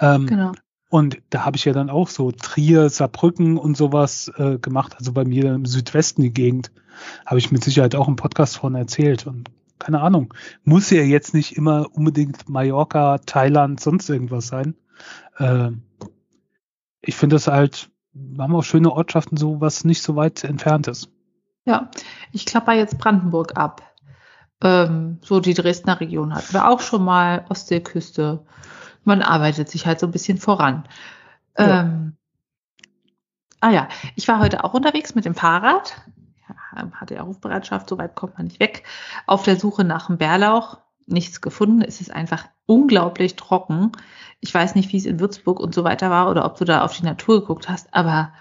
Ähm, 0.00 0.26
genau. 0.26 0.52
Und 0.90 1.20
da 1.30 1.44
habe 1.44 1.56
ich 1.56 1.64
ja 1.64 1.72
dann 1.72 1.90
auch 1.90 2.08
so 2.08 2.30
Trier, 2.30 2.88
Saarbrücken 2.88 3.58
und 3.58 3.76
sowas 3.76 4.30
äh, 4.36 4.58
gemacht. 4.58 4.94
Also 4.96 5.12
bei 5.12 5.24
mir 5.24 5.52
im 5.52 5.66
Südwesten 5.66 6.22
die 6.22 6.32
Gegend 6.32 6.70
habe 7.26 7.38
ich 7.38 7.50
mit 7.50 7.64
Sicherheit 7.64 7.96
auch 7.96 8.06
im 8.06 8.14
Podcast 8.14 8.58
von 8.58 8.76
erzählt. 8.76 9.26
Und 9.26 9.50
keine 9.78 10.00
Ahnung, 10.00 10.34
muss 10.64 10.90
ja 10.90 11.02
jetzt 11.02 11.34
nicht 11.34 11.56
immer 11.56 11.86
unbedingt 11.92 12.48
Mallorca, 12.48 13.18
Thailand, 13.18 13.80
sonst 13.80 14.08
irgendwas 14.08 14.46
sein. 14.46 14.74
Äh, 15.38 15.70
ich 17.00 17.16
finde 17.16 17.36
das 17.36 17.48
halt, 17.48 17.90
wir 18.12 18.44
haben 18.44 18.54
auch 18.54 18.62
schöne 18.62 18.92
Ortschaften, 18.92 19.36
so 19.36 19.60
was 19.60 19.84
nicht 19.84 20.02
so 20.02 20.16
weit 20.16 20.44
entfernt 20.44 20.88
ist. 20.88 21.10
Ja, 21.64 21.90
ich 22.32 22.46
klapper 22.46 22.72
jetzt 22.72 22.98
Brandenburg 22.98 23.56
ab. 23.56 23.82
Ähm, 24.62 25.18
so 25.22 25.40
die 25.40 25.54
Dresdner 25.54 26.00
Region 26.00 26.34
hatten 26.34 26.52
wir 26.52 26.68
auch 26.68 26.80
schon 26.80 27.04
mal, 27.04 27.44
Ostseeküste. 27.48 28.44
Man 29.04 29.22
arbeitet 29.22 29.68
sich 29.68 29.86
halt 29.86 30.00
so 30.00 30.06
ein 30.06 30.12
bisschen 30.12 30.38
voran. 30.38 30.84
Ja. 31.58 31.80
Ähm, 31.80 32.16
ah 33.60 33.70
ja, 33.70 33.88
ich 34.14 34.28
war 34.28 34.40
heute 34.40 34.64
auch 34.64 34.74
unterwegs 34.74 35.14
mit 35.14 35.24
dem 35.24 35.34
Fahrrad. 35.34 36.02
Ja, 36.48 36.90
hatte 36.92 37.14
ja 37.14 37.22
Rufbereitschaft, 37.22 37.88
so 37.88 37.98
weit 37.98 38.14
kommt 38.14 38.36
man 38.36 38.46
nicht 38.46 38.60
weg. 38.60 38.84
Auf 39.26 39.42
der 39.44 39.56
Suche 39.56 39.84
nach 39.84 40.06
dem 40.08 40.18
Bärlauch. 40.18 40.78
Nichts 41.06 41.40
gefunden. 41.40 41.82
Es 41.82 42.00
ist 42.00 42.10
einfach 42.10 42.46
unglaublich 42.66 43.36
trocken. 43.36 43.92
Ich 44.40 44.52
weiß 44.52 44.74
nicht, 44.74 44.92
wie 44.92 44.96
es 44.96 45.06
in 45.06 45.20
Würzburg 45.20 45.60
und 45.60 45.74
so 45.74 45.84
weiter 45.84 46.10
war 46.10 46.30
oder 46.30 46.44
ob 46.44 46.56
du 46.56 46.64
da 46.64 46.82
auf 46.82 46.96
die 46.96 47.04
Natur 47.04 47.40
geguckt 47.40 47.68
hast, 47.68 47.92
aber 47.92 48.32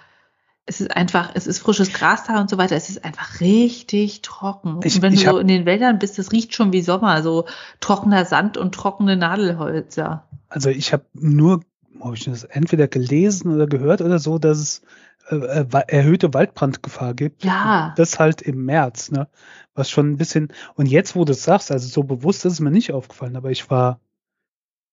es 0.66 0.80
ist 0.80 0.96
einfach, 0.96 1.32
es 1.34 1.46
ist 1.46 1.60
frisches 1.60 1.92
Gras 1.92 2.24
da 2.26 2.40
und 2.40 2.50
so 2.50 2.58
weiter. 2.58 2.76
Es 2.76 2.90
ist 2.90 3.04
einfach 3.04 3.42
richtig 3.42 4.22
trocken. 4.22 4.80
Ich, 4.84 4.96
und 4.96 5.02
wenn 5.02 5.14
du 5.14 5.20
so 5.20 5.38
in 5.38 5.48
den 5.48 5.66
Wäldern 5.66 6.00
bist, 6.00 6.18
das 6.18 6.32
riecht 6.32 6.54
schon 6.54 6.72
wie 6.72 6.82
Sommer, 6.82 7.22
so 7.22 7.46
trockener 7.82 8.24
Sand 8.26 8.58
und 8.58 8.74
trockene 8.74 9.18
Nadelhölzer. 9.18 10.26
Also 10.48 10.70
ich 10.70 10.94
habe 10.94 11.06
nur, 11.14 11.62
habe 12.02 12.16
ich 12.16 12.24
das 12.24 12.46
entweder 12.46 12.88
gelesen 12.88 13.54
oder 13.54 13.68
gehört 13.68 14.00
oder 14.00 14.20
so, 14.20 14.40
dass 14.40 14.58
es 14.58 14.82
äh, 15.30 15.36
äh 15.36 15.84
erhöhte 15.88 16.34
Waldbrandgefahr 16.34 17.14
gibt. 17.14 17.44
Ja. 17.44 17.94
Das 17.98 18.20
halt 18.20 18.42
im 18.42 18.66
März, 18.66 19.12
ne? 19.12 19.28
Was 19.76 19.90
schon 19.90 20.12
ein 20.12 20.18
bisschen, 20.18 20.54
und 20.76 20.86
jetzt, 20.88 21.16
wo 21.16 21.26
du 21.26 21.32
es 21.32 21.44
sagst, 21.44 21.72
also 21.72 21.88
so 21.88 22.04
bewusst 22.04 22.46
ist 22.46 22.54
es 22.54 22.60
mir 22.60 22.72
nicht 22.72 22.92
aufgefallen, 22.92 23.36
aber 23.36 23.50
ich 23.50 23.70
war 23.72 24.00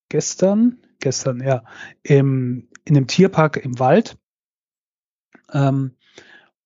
gestern, 0.09 0.79
gestern, 1.01 1.41
ja, 1.43 1.65
im, 2.03 2.69
in 2.85 2.97
einem 2.97 3.07
Tierpark 3.07 3.59
im 3.59 3.79
Wald 3.79 4.17
ähm, 5.53 5.97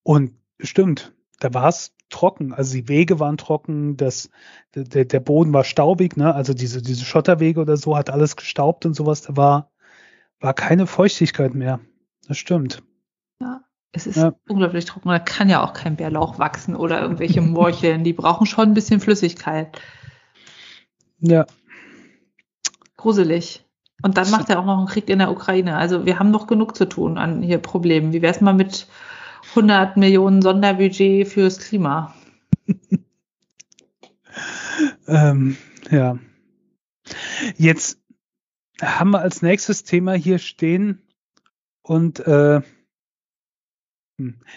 und 0.02 0.32
stimmt, 0.60 1.14
da 1.40 1.52
war 1.54 1.68
es 1.68 1.94
trocken. 2.10 2.52
Also 2.52 2.74
die 2.74 2.88
Wege 2.88 3.18
waren 3.20 3.36
trocken, 3.36 3.96
das, 3.96 4.30
der, 4.74 5.04
der 5.04 5.20
Boden 5.20 5.52
war 5.52 5.64
staubig, 5.64 6.16
ne? 6.16 6.34
Also 6.34 6.54
diese, 6.54 6.82
diese 6.82 7.04
Schotterwege 7.04 7.60
oder 7.60 7.76
so 7.76 7.96
hat 7.96 8.10
alles 8.10 8.36
gestaubt 8.36 8.86
und 8.86 8.94
sowas. 8.94 9.22
Da 9.22 9.36
war, 9.36 9.70
war 10.40 10.54
keine 10.54 10.86
Feuchtigkeit 10.86 11.54
mehr. 11.54 11.80
Das 12.28 12.38
stimmt. 12.38 12.82
Ja, 13.40 13.64
es 13.92 14.06
ist 14.06 14.16
ja. 14.16 14.34
unglaublich 14.48 14.84
trocken. 14.84 15.08
Da 15.08 15.18
kann 15.18 15.48
ja 15.48 15.62
auch 15.62 15.72
kein 15.72 15.96
Bärlauch 15.96 16.38
wachsen 16.38 16.74
oder 16.76 17.00
irgendwelche 17.00 17.40
Morcheln. 17.40 18.04
Die 18.04 18.12
brauchen 18.12 18.46
schon 18.46 18.70
ein 18.70 18.74
bisschen 18.74 19.00
Flüssigkeit. 19.00 19.80
Ja. 21.20 21.46
Gruselig. 22.96 23.64
Und 24.02 24.16
dann 24.16 24.30
macht 24.30 24.50
er 24.50 24.58
auch 24.58 24.66
noch 24.66 24.78
einen 24.78 24.86
Krieg 24.86 25.08
in 25.08 25.18
der 25.20 25.30
Ukraine. 25.30 25.76
Also 25.76 26.04
wir 26.04 26.18
haben 26.18 26.30
noch 26.30 26.46
genug 26.46 26.76
zu 26.76 26.86
tun 26.88 27.16
an 27.16 27.42
hier 27.42 27.58
Problemen. 27.58 28.12
Wie 28.12 28.20
wäre 28.20 28.34
es 28.34 28.40
mal 28.40 28.52
mit 28.52 28.86
100 29.50 29.96
Millionen 29.96 30.42
Sonderbudget 30.42 31.28
fürs 31.28 31.58
Klima? 31.58 32.14
ähm, 35.06 35.56
ja. 35.90 36.18
Jetzt 37.56 38.00
haben 38.82 39.10
wir 39.10 39.20
als 39.20 39.42
nächstes 39.42 39.84
Thema 39.84 40.14
hier 40.14 40.38
stehen 40.38 41.02
und 41.82 42.20
äh, 42.20 42.62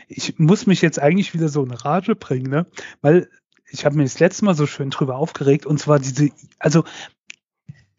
ich 0.08 0.38
muss 0.38 0.68
mich 0.68 0.82
jetzt 0.82 1.00
eigentlich 1.00 1.34
wieder 1.34 1.50
so 1.50 1.64
in 1.64 1.72
Rage 1.72 2.16
bringen, 2.16 2.50
ne? 2.50 2.68
Weil 3.02 3.30
ich 3.70 3.86
habe 3.86 3.98
mir 3.98 4.04
das 4.04 4.20
letzte 4.20 4.46
Mal 4.46 4.56
so 4.56 4.66
schön 4.66 4.92
drüber 4.92 5.18
aufgeregt 5.18 5.66
und 5.66 5.80
zwar 5.80 6.00
diese, 6.00 6.30
also 6.60 6.84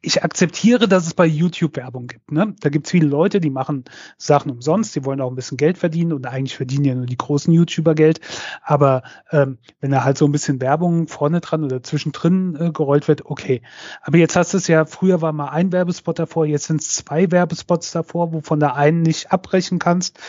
ich 0.00 0.22
akzeptiere, 0.22 0.86
dass 0.86 1.06
es 1.06 1.14
bei 1.14 1.26
YouTube 1.26 1.76
Werbung 1.76 2.06
gibt. 2.06 2.30
Ne? 2.30 2.54
Da 2.60 2.68
gibt 2.68 2.86
es 2.86 2.92
viele 2.92 3.08
Leute, 3.08 3.40
die 3.40 3.50
machen 3.50 3.84
Sachen 4.16 4.50
umsonst, 4.50 4.94
die 4.94 5.04
wollen 5.04 5.20
auch 5.20 5.28
ein 5.28 5.34
bisschen 5.34 5.56
Geld 5.56 5.76
verdienen 5.76 6.12
und 6.12 6.26
eigentlich 6.26 6.56
verdienen 6.56 6.84
ja 6.84 6.94
nur 6.94 7.06
die 7.06 7.16
großen 7.16 7.52
YouTuber 7.52 7.96
Geld. 7.96 8.20
Aber 8.62 9.02
ähm, 9.32 9.58
wenn 9.80 9.90
da 9.90 10.04
halt 10.04 10.16
so 10.16 10.24
ein 10.24 10.32
bisschen 10.32 10.60
Werbung 10.60 11.08
vorne 11.08 11.40
dran 11.40 11.64
oder 11.64 11.82
zwischendrin 11.82 12.54
äh, 12.54 12.70
gerollt 12.70 13.08
wird, 13.08 13.26
okay. 13.26 13.62
Aber 14.00 14.18
jetzt 14.18 14.36
hast 14.36 14.54
du 14.54 14.58
es 14.58 14.68
ja, 14.68 14.84
früher 14.84 15.20
war 15.20 15.32
mal 15.32 15.48
ein 15.48 15.72
Werbespot 15.72 16.20
davor, 16.20 16.46
jetzt 16.46 16.66
sind 16.66 16.80
es 16.80 16.94
zwei 16.94 17.32
Werbespots 17.32 17.90
davor, 17.90 18.32
wovon 18.32 18.60
der 18.60 18.76
einen 18.76 19.02
nicht 19.02 19.32
abbrechen 19.32 19.80
kannst. 19.80 20.20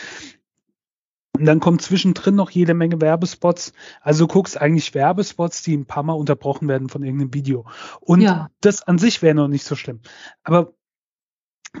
Und 1.40 1.46
dann 1.46 1.58
kommt 1.58 1.80
zwischendrin 1.80 2.34
noch 2.34 2.50
jede 2.50 2.74
Menge 2.74 3.00
Werbespots. 3.00 3.72
Also 4.02 4.26
du 4.26 4.32
guckst 4.34 4.60
eigentlich 4.60 4.92
Werbespots, 4.92 5.62
die 5.62 5.74
ein 5.74 5.86
paar 5.86 6.02
Mal 6.02 6.12
unterbrochen 6.12 6.68
werden 6.68 6.90
von 6.90 7.02
irgendeinem 7.02 7.32
Video. 7.32 7.64
Und 8.00 8.20
ja. 8.20 8.50
das 8.60 8.82
an 8.82 8.98
sich 8.98 9.22
wäre 9.22 9.34
noch 9.34 9.48
nicht 9.48 9.64
so 9.64 9.74
schlimm. 9.74 10.00
Aber 10.44 10.74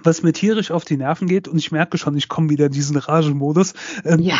was 0.02 0.22
mir 0.22 0.32
tierisch 0.32 0.70
auf 0.70 0.86
die 0.86 0.96
Nerven 0.96 1.28
geht, 1.28 1.46
und 1.46 1.58
ich 1.58 1.72
merke 1.72 1.98
schon, 1.98 2.16
ich 2.16 2.30
komme 2.30 2.48
wieder 2.48 2.66
in 2.66 2.72
diesen 2.72 2.96
Ragenmodus. 2.96 3.74
Ähm, 4.06 4.20
ja. 4.20 4.38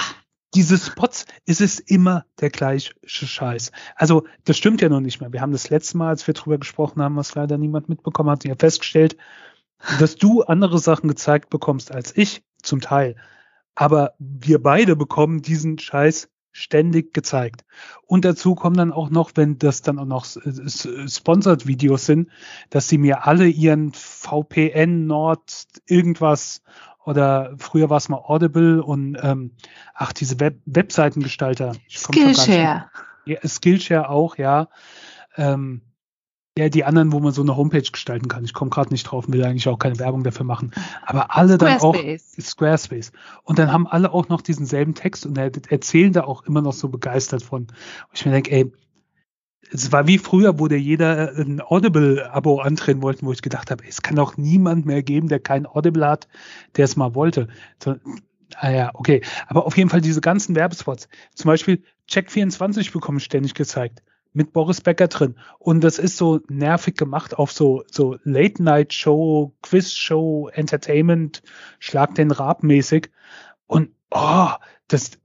Diese 0.55 0.79
Spots, 0.79 1.27
ist 1.45 1.61
es 1.61 1.79
immer 1.79 2.25
der 2.41 2.49
gleiche 2.49 2.95
Scheiß. 3.05 3.73
Also, 3.97 4.25
das 4.45 4.57
stimmt 4.57 4.81
ja 4.81 4.89
noch 4.89 5.01
nicht 5.01 5.21
mehr. 5.21 5.35
Wir 5.35 5.43
haben 5.43 5.53
das 5.53 5.69
letzte 5.69 5.99
Mal, 5.99 6.09
als 6.09 6.27
wir 6.27 6.33
drüber 6.33 6.57
gesprochen 6.57 7.03
haben, 7.03 7.17
was 7.17 7.35
leider 7.35 7.59
niemand 7.59 7.91
mitbekommen 7.91 8.31
hat, 8.31 8.45
ja 8.45 8.55
festgestellt, 8.59 9.19
dass 9.99 10.17
du 10.17 10.43
andere 10.43 10.79
Sachen 10.79 11.09
gezeigt 11.09 11.51
bekommst 11.51 11.93
als 11.93 12.17
ich, 12.17 12.43
zum 12.63 12.81
Teil. 12.81 13.17
Aber 13.75 14.15
wir 14.19 14.63
beide 14.63 14.97
bekommen 14.97 15.43
diesen 15.43 15.79
Scheiß 15.79 16.29
ständig 16.53 17.15
gezeigt. 17.15 17.65
Und 18.07 18.25
dazu 18.25 18.55
kommen 18.55 18.77
dann 18.77 18.93
auch 18.93 19.11
noch, 19.11 19.33
wenn 19.35 19.59
das 19.59 19.83
dann 19.83 19.99
auch 19.99 20.05
noch 20.05 20.27
Sponsored 20.27 21.67
Videos 21.67 22.07
sind, 22.07 22.29
dass 22.71 22.89
sie 22.89 22.99
mir 22.99 23.27
alle 23.27 23.47
ihren 23.47 23.93
VPN 23.93 25.07
Nord 25.07 25.67
irgendwas 25.87 26.63
oder 27.05 27.55
früher 27.57 27.89
war 27.89 27.97
es 27.97 28.09
mal 28.09 28.19
Audible 28.19 28.83
und 28.83 29.17
ähm, 29.23 29.53
ach 29.95 30.13
diese 30.13 30.39
Web 30.39 30.61
Webseitengestalter. 30.67 31.73
Skillshare. 31.89 32.91
Ja, 33.25 33.39
Skillshare 33.47 34.09
auch, 34.09 34.37
ja. 34.37 34.69
Ähm, 35.37 35.83
ja, 36.61 36.69
die 36.69 36.85
anderen, 36.85 37.13
wo 37.13 37.21
man 37.21 37.33
so 37.33 37.41
eine 37.43 37.57
Homepage 37.57 37.91
gestalten 37.91 38.29
kann. 38.29 38.45
Ich 38.45 38.53
komme 38.53 38.71
gerade 38.71 38.91
nicht 38.91 39.05
drauf 39.05 39.27
und 39.27 39.33
will 39.33 39.45
eigentlich 39.45 39.67
auch 39.69 39.79
keine 39.79 39.99
Werbung 39.99 40.25
dafür 40.25 40.45
machen. 40.45 40.73
Aber 41.03 41.35
alle 41.35 41.57
dann 41.57 41.81
auch 41.81 41.97
Squarespace. 42.39 43.13
Und 43.45 43.59
dann 43.59 43.73
haben 43.73 43.87
alle 43.87 44.13
auch 44.13 44.29
noch 44.29 44.43
diesen 44.43 44.67
selben 44.67 44.95
Text 44.95 45.25
und 45.25 45.39
erzählen 45.39 46.13
da 46.13 46.25
auch 46.25 46.45
immer 46.45 46.61
noch 46.61 46.75
so 46.75 46.89
begeistert 46.89 47.43
von. 47.43 47.63
Und 47.63 47.71
ich 48.13 48.27
mir 48.27 48.33
denke, 48.33 48.51
ey, 48.51 48.73
es 49.73 49.91
war 49.91 50.07
wie 50.07 50.19
früher, 50.19 50.59
wo 50.59 50.69
der 50.69 50.81
jeder 50.81 51.33
ein 51.35 51.63
Audible-Abo 51.63 52.61
antreten 52.61 53.03
wollte, 53.03 53.25
wo 53.25 53.33
ich 53.33 53.41
gedacht 53.41 53.71
habe, 53.71 53.85
es 53.89 54.03
kann 54.03 54.17
doch 54.17 54.37
niemand 54.37 54.85
mehr 54.85 55.03
geben, 55.03 55.29
der 55.29 55.41
kein 55.41 55.67
Audible 55.67 56.07
hat, 56.07 56.29
der 56.77 56.85
es 56.85 56.97
mal 56.97 57.15
wollte. 57.15 57.49
So, 57.83 57.97
ah 58.57 58.71
ja, 58.71 58.91
okay. 58.95 59.23
Aber 59.47 59.65
auf 59.65 59.77
jeden 59.79 59.89
Fall 59.89 60.01
diese 60.01 60.21
ganzen 60.21 60.57
Werbespots. 60.57 61.09
Zum 61.35 61.49
Beispiel 61.49 61.83
Check24 62.11 62.93
bekommen 62.93 63.21
ständig 63.21 63.55
gezeigt 63.55 64.03
mit 64.33 64.53
Boris 64.53 64.81
Becker 64.81 65.09
drin. 65.09 65.37
Und 65.59 65.83
das 65.83 65.99
ist 65.99 66.17
so 66.17 66.41
nervig 66.49 66.97
gemacht 66.97 67.39
auf 67.39 67.53
so, 67.53 67.83
so 67.91 68.17
Late-Night-Show, 68.23 69.55
Quiz-Show, 69.63 70.49
Entertainment, 70.53 71.43
Schlag 71.79 72.15
den 72.15 72.31
Rab 72.31 72.63
mäßig. 72.63 73.11
Und 73.67 73.91
oh, 74.11 74.51
das, 74.89 75.19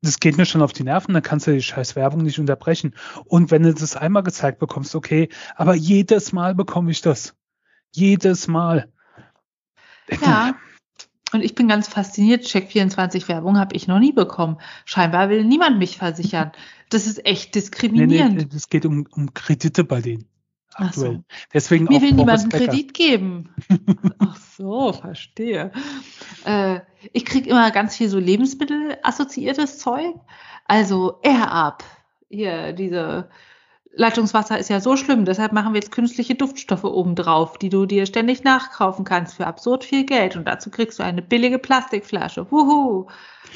das 0.00 0.18
geht 0.18 0.36
mir 0.36 0.46
schon 0.46 0.62
auf 0.62 0.72
die 0.72 0.84
Nerven, 0.84 1.14
dann 1.14 1.22
kannst 1.22 1.46
du 1.46 1.52
die 1.52 1.62
scheiß 1.62 1.96
Werbung 1.96 2.22
nicht 2.22 2.38
unterbrechen. 2.38 2.94
Und 3.24 3.50
wenn 3.50 3.62
du 3.62 3.74
das 3.74 3.96
einmal 3.96 4.22
gezeigt 4.22 4.58
bekommst, 4.58 4.94
okay, 4.94 5.28
aber 5.56 5.74
jedes 5.74 6.32
Mal 6.32 6.54
bekomme 6.54 6.90
ich 6.90 7.02
das. 7.02 7.34
Jedes 7.94 8.48
Mal. 8.48 8.90
Ja. 10.20 10.54
Und 11.32 11.42
ich 11.42 11.54
bin 11.54 11.66
ganz 11.66 11.88
fasziniert. 11.88 12.44
Check24 12.44 13.26
Werbung 13.28 13.58
habe 13.58 13.74
ich 13.74 13.88
noch 13.88 13.98
nie 13.98 14.12
bekommen. 14.12 14.58
Scheinbar 14.84 15.30
will 15.30 15.44
niemand 15.44 15.78
mich 15.78 15.96
versichern. 15.96 16.52
Das 16.92 17.06
ist 17.06 17.24
echt 17.24 17.54
diskriminierend. 17.54 18.36
Nee, 18.36 18.44
nee, 18.44 18.56
es 18.56 18.68
geht 18.68 18.84
um, 18.86 19.06
um 19.10 19.32
Kredite 19.32 19.84
bei 19.84 20.00
denen. 20.00 20.26
Aktuell. 20.74 21.16
So. 21.16 21.24
Deswegen 21.52 21.84
Mir 21.84 22.00
will 22.00 22.12
niemand 22.12 22.40
einen 22.40 22.48
Kredit 22.50 22.94
geben. 22.94 23.54
Ach 24.18 24.36
so, 24.56 24.92
verstehe. 24.92 25.70
Äh, 26.44 26.80
ich 27.12 27.24
kriege 27.24 27.50
immer 27.50 27.70
ganz 27.70 27.96
viel 27.96 28.08
so 28.08 28.18
Lebensmittel 28.18 28.96
assoziiertes 29.02 29.78
Zeug. 29.78 30.14
Also 30.66 31.18
Air 31.22 31.50
Up. 31.50 31.84
Hier, 32.28 32.72
diese 32.72 33.28
Leitungswasser 33.94 34.58
ist 34.58 34.70
ja 34.70 34.80
so 34.80 34.96
schlimm, 34.96 35.26
deshalb 35.26 35.52
machen 35.52 35.74
wir 35.74 35.80
jetzt 35.80 35.92
künstliche 35.92 36.34
Duftstoffe 36.34 36.84
obendrauf, 36.84 37.58
die 37.58 37.68
du 37.68 37.84
dir 37.84 38.06
ständig 38.06 38.42
nachkaufen 38.42 39.04
kannst 39.04 39.34
für 39.34 39.46
absurd 39.46 39.84
viel 39.84 40.04
Geld. 40.04 40.36
Und 40.36 40.46
dazu 40.46 40.70
kriegst 40.70 40.98
du 40.98 41.02
eine 41.02 41.20
billige 41.20 41.58
Plastikflasche. 41.58 42.50
Wuhu! 42.50 43.08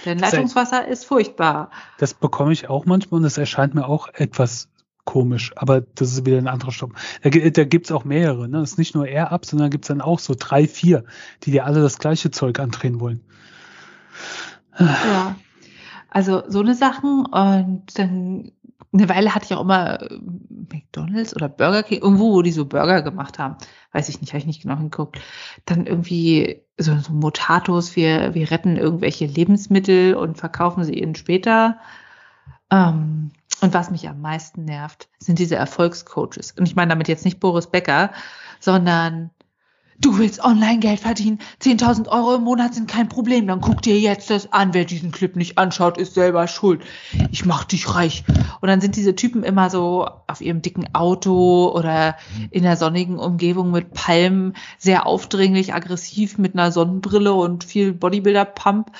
Denn 0.05 0.19
Leitungswasser 0.19 0.87
ist 0.87 1.05
furchtbar. 1.05 1.71
Das 1.99 2.15
bekomme 2.15 2.53
ich 2.53 2.69
auch 2.69 2.87
manchmal 2.87 3.21
und 3.21 3.27
es 3.27 3.39
erscheint 3.39 3.75
mir 3.75 3.87
auch 3.87 4.09
etwas 4.13 4.69
komisch, 5.05 5.53
aber 5.57 5.81
das 5.81 6.13
ist 6.13 6.27
wieder 6.27 6.39
ein 6.39 6.49
anderer 6.49 6.73
Stopp. 6.73 6.93
Da, 7.23 7.31
da 7.31 7.65
gibt 7.65 7.87
es 7.87 7.93
auch 7.93 8.05
mehrere. 8.05 8.49
Ne? 8.49 8.61
Das 8.61 8.73
ist 8.73 8.79
nicht 8.79 8.95
nur 8.95 9.07
Air-Up, 9.07 9.47
sondern 9.47 9.71
gibt 9.71 9.85
es 9.85 9.89
dann 9.89 10.01
auch 10.01 10.19
so 10.19 10.35
drei, 10.39 10.67
vier, 10.67 11.05
die 11.45 11.53
dir 11.53 11.65
alle 11.65 11.81
das 11.81 11.99
gleiche 11.99 12.31
Zeug 12.31 12.59
andrehen 12.59 13.01
wollen. 13.01 13.23
Ja, 14.79 15.37
also 16.11 16.43
so 16.49 16.61
eine 16.61 16.75
Sachen 16.75 17.25
und 17.25 17.99
dann 17.99 18.53
eine 18.93 19.09
Weile 19.09 19.35
hatte 19.35 19.47
ich 19.47 19.55
auch 19.55 19.61
immer 19.61 20.03
äh, 20.03 20.19
McDonalds 20.73 21.35
oder 21.35 21.49
Burger 21.49 21.83
King, 21.83 22.03
irgendwo, 22.03 22.33
wo 22.33 22.43
die 22.43 22.53
so 22.53 22.65
Burger 22.67 23.03
gemacht 23.03 23.39
haben. 23.39 23.57
Weiß 23.93 24.09
ich 24.09 24.21
nicht, 24.21 24.33
habe 24.33 24.39
ich 24.39 24.47
nicht 24.47 24.63
genau 24.63 24.77
hingeguckt. 24.77 25.21
Dann 25.65 25.87
irgendwie 25.87 26.63
so, 26.79 26.97
so 26.99 27.13
Motatos, 27.13 27.97
wir, 27.97 28.35
wir 28.35 28.51
retten 28.51 28.77
irgendwelche 28.77 29.27
Lebensmittel 29.27 30.15
und 30.15 30.39
verkaufen 30.39 30.85
sie 30.85 30.95
ihnen 30.95 31.15
später. 31.15 31.79
Ähm, 32.71 33.31
und 33.63 33.73
was 33.75 33.91
mich 33.91 34.09
am 34.09 34.21
meisten 34.21 34.65
nervt, 34.65 35.09
sind 35.19 35.39
diese 35.39 35.57
Erfolgscoaches. 35.57 36.53
Und 36.53 36.67
ich 36.67 36.77
meine 36.77 36.91
damit 36.91 37.09
jetzt 37.09 37.25
nicht 37.25 37.41
Boris 37.41 37.69
Becker, 37.69 38.13
sondern 38.61 39.31
Du 39.99 40.19
willst 40.19 40.45
Online-Geld 40.45 41.01
verdienen, 41.01 41.39
10.000 41.63 42.09
Euro 42.09 42.35
im 42.35 42.43
Monat 42.43 42.75
sind 42.75 42.89
kein 42.89 43.09
Problem, 43.09 43.47
dann 43.47 43.61
guck 43.61 43.81
dir 43.81 43.99
jetzt 43.99 44.31
das 44.31 44.53
an. 44.53 44.75
Wer 44.75 44.85
diesen 44.85 45.11
Clip 45.11 45.35
nicht 45.37 45.57
anschaut, 45.57 45.97
ist 45.97 46.15
selber 46.15 46.49
schuld. 46.49 46.83
Ich 47.31 47.47
mach 47.47 47.65
dich 47.65 47.95
reich. 47.95 48.25
Und 48.61 48.69
dann 48.69 48.81
sind 48.81 48.97
diese 48.97 49.15
Typen 49.17 49.43
immer 49.43 49.71
so 49.71 50.07
auf 50.27 50.41
ihrem 50.41 50.61
dicken 50.61 50.95
Auto 50.95 51.73
oder 51.75 52.17
in 52.51 52.63
der 52.63 52.77
sonnigen 52.77 53.19
Umgebung 53.19 53.71
mit 53.71 53.95
Palmen, 53.95 54.55
sehr 54.79 55.07
aufdringlich, 55.07 55.73
aggressiv 55.73 56.37
mit 56.37 56.55
einer 56.55 56.73
Sonnenbrille 56.73 57.33
und 57.33 57.65
viel 57.65 57.93
Bodybuilder-Pump. 57.93 58.93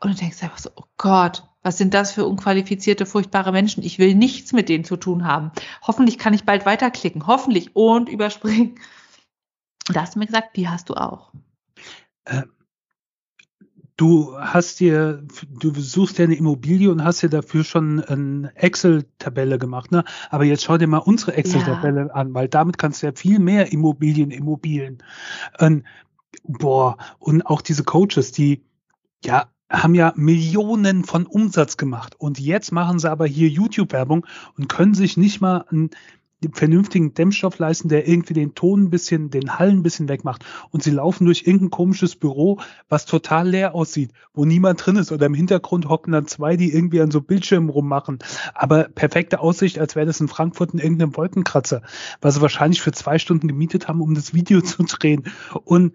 Und 0.00 0.10
du 0.10 0.16
denkst 0.16 0.42
einfach 0.42 0.58
so, 0.58 0.70
oh 0.76 0.84
Gott, 0.96 1.44
was 1.62 1.78
sind 1.78 1.94
das 1.94 2.12
für 2.12 2.26
unqualifizierte, 2.26 3.06
furchtbare 3.06 3.50
Menschen? 3.50 3.82
Ich 3.82 3.98
will 3.98 4.14
nichts 4.14 4.52
mit 4.52 4.68
denen 4.68 4.84
zu 4.84 4.96
tun 4.96 5.26
haben. 5.26 5.50
Hoffentlich 5.82 6.18
kann 6.18 6.34
ich 6.34 6.44
bald 6.44 6.66
weiterklicken. 6.66 7.26
Hoffentlich. 7.26 7.74
Und 7.74 8.08
überspringen. 8.08 8.76
Da 9.92 10.02
hast 10.02 10.14
du 10.14 10.18
mir 10.18 10.26
gesagt, 10.26 10.56
die 10.56 10.68
hast 10.68 10.88
du 10.88 10.94
auch. 10.94 11.32
Äh, 12.24 12.42
du 13.96 14.36
hast 14.38 14.80
dir, 14.80 15.24
du 15.48 15.72
suchst 15.74 16.18
dir 16.18 16.24
eine 16.24 16.34
Immobilie 16.34 16.90
und 16.90 17.04
hast 17.04 17.22
dir 17.22 17.28
dafür 17.28 17.64
schon 17.64 18.02
eine 18.02 18.54
Excel-Tabelle 18.56 19.58
gemacht, 19.58 19.92
ne? 19.92 20.04
Aber 20.30 20.44
jetzt 20.44 20.64
schau 20.64 20.78
dir 20.78 20.88
mal 20.88 20.98
unsere 20.98 21.34
Excel-Tabelle 21.34 22.08
ja. 22.08 22.14
an, 22.14 22.34
weil 22.34 22.48
damit 22.48 22.78
kannst 22.78 23.02
du 23.02 23.06
ja 23.06 23.12
viel 23.12 23.38
mehr 23.38 23.72
Immobilien, 23.72 24.30
Immobilien. 24.30 25.02
Ähm, 25.58 25.84
boah, 26.44 26.96
und 27.18 27.42
auch 27.42 27.60
diese 27.60 27.84
Coaches, 27.84 28.32
die 28.32 28.64
ja 29.24 29.48
haben 29.70 29.94
ja 29.94 30.12
Millionen 30.16 31.04
von 31.04 31.26
Umsatz 31.26 31.76
gemacht 31.76 32.14
und 32.18 32.38
jetzt 32.38 32.70
machen 32.70 32.98
sie 32.98 33.10
aber 33.10 33.26
hier 33.26 33.48
YouTube-Werbung 33.48 34.26
und 34.56 34.68
können 34.68 34.94
sich 34.94 35.16
nicht 35.16 35.40
mal 35.40 35.64
ein 35.72 35.90
vernünftigen 36.52 37.14
Dämmstoff 37.14 37.58
leisten, 37.58 37.88
der 37.88 38.08
irgendwie 38.08 38.34
den 38.34 38.54
Ton 38.54 38.84
ein 38.84 38.90
bisschen, 38.90 39.30
den 39.30 39.58
Hall 39.58 39.70
ein 39.70 39.82
bisschen 39.82 40.08
wegmacht. 40.08 40.44
Und 40.70 40.82
sie 40.82 40.90
laufen 40.90 41.24
durch 41.24 41.46
irgendein 41.46 41.70
komisches 41.70 42.16
Büro, 42.16 42.60
was 42.88 43.06
total 43.06 43.48
leer 43.48 43.74
aussieht, 43.74 44.12
wo 44.32 44.44
niemand 44.44 44.84
drin 44.84 44.96
ist. 44.96 45.12
Oder 45.12 45.26
im 45.26 45.34
Hintergrund 45.34 45.88
hocken 45.88 46.12
dann 46.12 46.26
zwei, 46.26 46.56
die 46.56 46.72
irgendwie 46.72 47.00
an 47.00 47.10
so 47.10 47.20
Bildschirmen 47.20 47.70
rummachen. 47.70 48.18
Aber 48.54 48.84
perfekte 48.84 49.40
Aussicht, 49.40 49.78
als 49.78 49.96
wäre 49.96 50.06
das 50.06 50.20
in 50.20 50.28
Frankfurt 50.28 50.72
in 50.74 50.80
irgendeinem 50.80 51.16
Wolkenkratzer, 51.16 51.82
was 52.20 52.34
sie 52.34 52.40
wahrscheinlich 52.42 52.80
für 52.80 52.92
zwei 52.92 53.18
Stunden 53.18 53.48
gemietet 53.48 53.88
haben, 53.88 54.00
um 54.00 54.14
das 54.14 54.34
Video 54.34 54.60
zu 54.62 54.82
drehen. 54.84 55.24
Und 55.64 55.94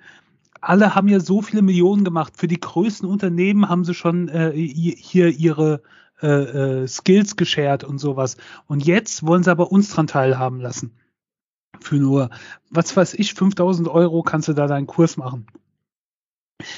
alle 0.62 0.96
haben 0.96 1.08
ja 1.08 1.20
so 1.20 1.42
viele 1.42 1.62
Millionen 1.62 2.04
gemacht. 2.04 2.34
Für 2.36 2.48
die 2.48 2.60
größten 2.60 3.08
Unternehmen 3.08 3.70
haben 3.70 3.86
sie 3.86 3.94
schon 3.94 4.28
äh, 4.30 4.52
hier 4.54 5.30
ihre 5.30 5.82
äh, 6.22 6.82
äh, 6.84 6.88
Skills 6.88 7.36
geshared 7.36 7.84
und 7.84 8.00
sowas. 8.00 8.38
Und 8.68 8.86
jetzt 8.86 9.26
wollen 9.26 9.44
sie 9.44 9.52
aber 9.52 9.72
uns 9.72 9.90
dran 9.90 10.08
teilhaben 10.08 10.60
lassen. 10.60 10.98
Für 11.80 11.96
nur, 11.96 12.30
was 12.70 12.96
weiß 12.96 13.14
ich, 13.16 13.34
5000 13.34 13.88
Euro 13.88 14.24
kannst 14.24 14.48
du 14.48 14.54
da 14.54 14.68
deinen 14.68 14.88
Kurs 14.88 15.18
machen. 15.18 15.48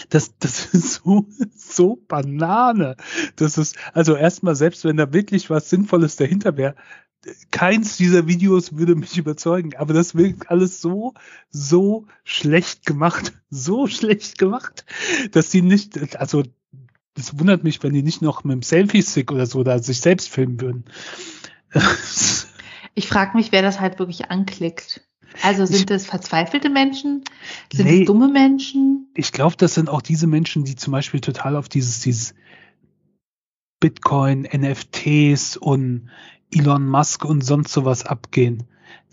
Das, 0.10 0.38
das 0.38 0.65
ist 0.73 1.01
so, 1.04 1.25
so 1.56 1.95
Banane. 2.08 2.95
Das 3.36 3.58
ist, 3.58 3.77
also 3.93 4.15
erstmal, 4.15 4.56
selbst 4.56 4.86
wenn 4.86 4.97
da 4.97 5.13
wirklich 5.13 5.49
was 5.49 5.69
Sinnvolles 5.69 6.15
dahinter 6.15 6.58
wäre, 6.58 6.75
keins 7.51 7.97
dieser 7.97 8.27
Videos 8.27 8.75
würde 8.75 8.95
mich 8.95 9.17
überzeugen, 9.17 9.75
aber 9.75 9.93
das 9.93 10.15
wirkt 10.15 10.49
alles 10.49 10.82
so, 10.82 11.13
so 11.49 12.08
schlecht 12.23 12.86
gemacht, 12.86 13.34
so 13.49 13.88
schlecht 13.88 14.38
gemacht, 14.38 14.86
dass 15.32 15.49
die 15.49 15.62
nicht, 15.62 16.17
also 16.17 16.43
das 17.13 17.38
wundert 17.39 17.63
mich, 17.63 17.82
wenn 17.84 17.93
die 17.93 18.04
nicht 18.04 18.21
noch 18.21 18.43
mit 18.43 18.54
dem 18.54 18.62
Selfie-Stick 18.62 19.32
oder 19.32 19.45
so 19.45 19.63
da 19.63 19.80
sich 19.80 20.00
selbst 20.00 20.30
filmen 20.30 20.62
würden. 20.62 20.86
ich 22.95 23.08
frage 23.08 23.36
mich, 23.36 23.52
wer 23.52 23.62
das 23.62 23.80
halt 23.80 24.00
wirklich 24.00 24.32
anklickt. 24.32 25.02
Also 25.41 25.65
sind 25.65 25.80
ich, 25.80 25.86
das 25.86 26.06
verzweifelte 26.06 26.69
Menschen? 26.69 27.24
Sind 27.71 27.86
nee, 27.86 28.00
das 28.00 28.08
dumme 28.08 28.28
Menschen? 28.28 29.10
Ich 29.13 29.32
glaube, 29.32 29.56
das 29.58 29.74
sind 29.74 29.89
auch 29.89 30.02
diese 30.02 30.28
Menschen, 30.28 30.65
die 30.65 30.76
zum 30.76 30.91
Beispiel 30.91 31.21
total 31.21 31.56
auf 31.56 31.69
dieses, 31.69 32.02
dieses 32.02 32.34
Bitcoin, 33.80 34.41
NFTs 34.43 35.58
und 35.58 36.10
Elon 36.54 36.88
Musk 36.88 37.26
und 37.26 37.43
sonst 37.43 37.71
sowas 37.71 38.06
abgehen, 38.06 38.63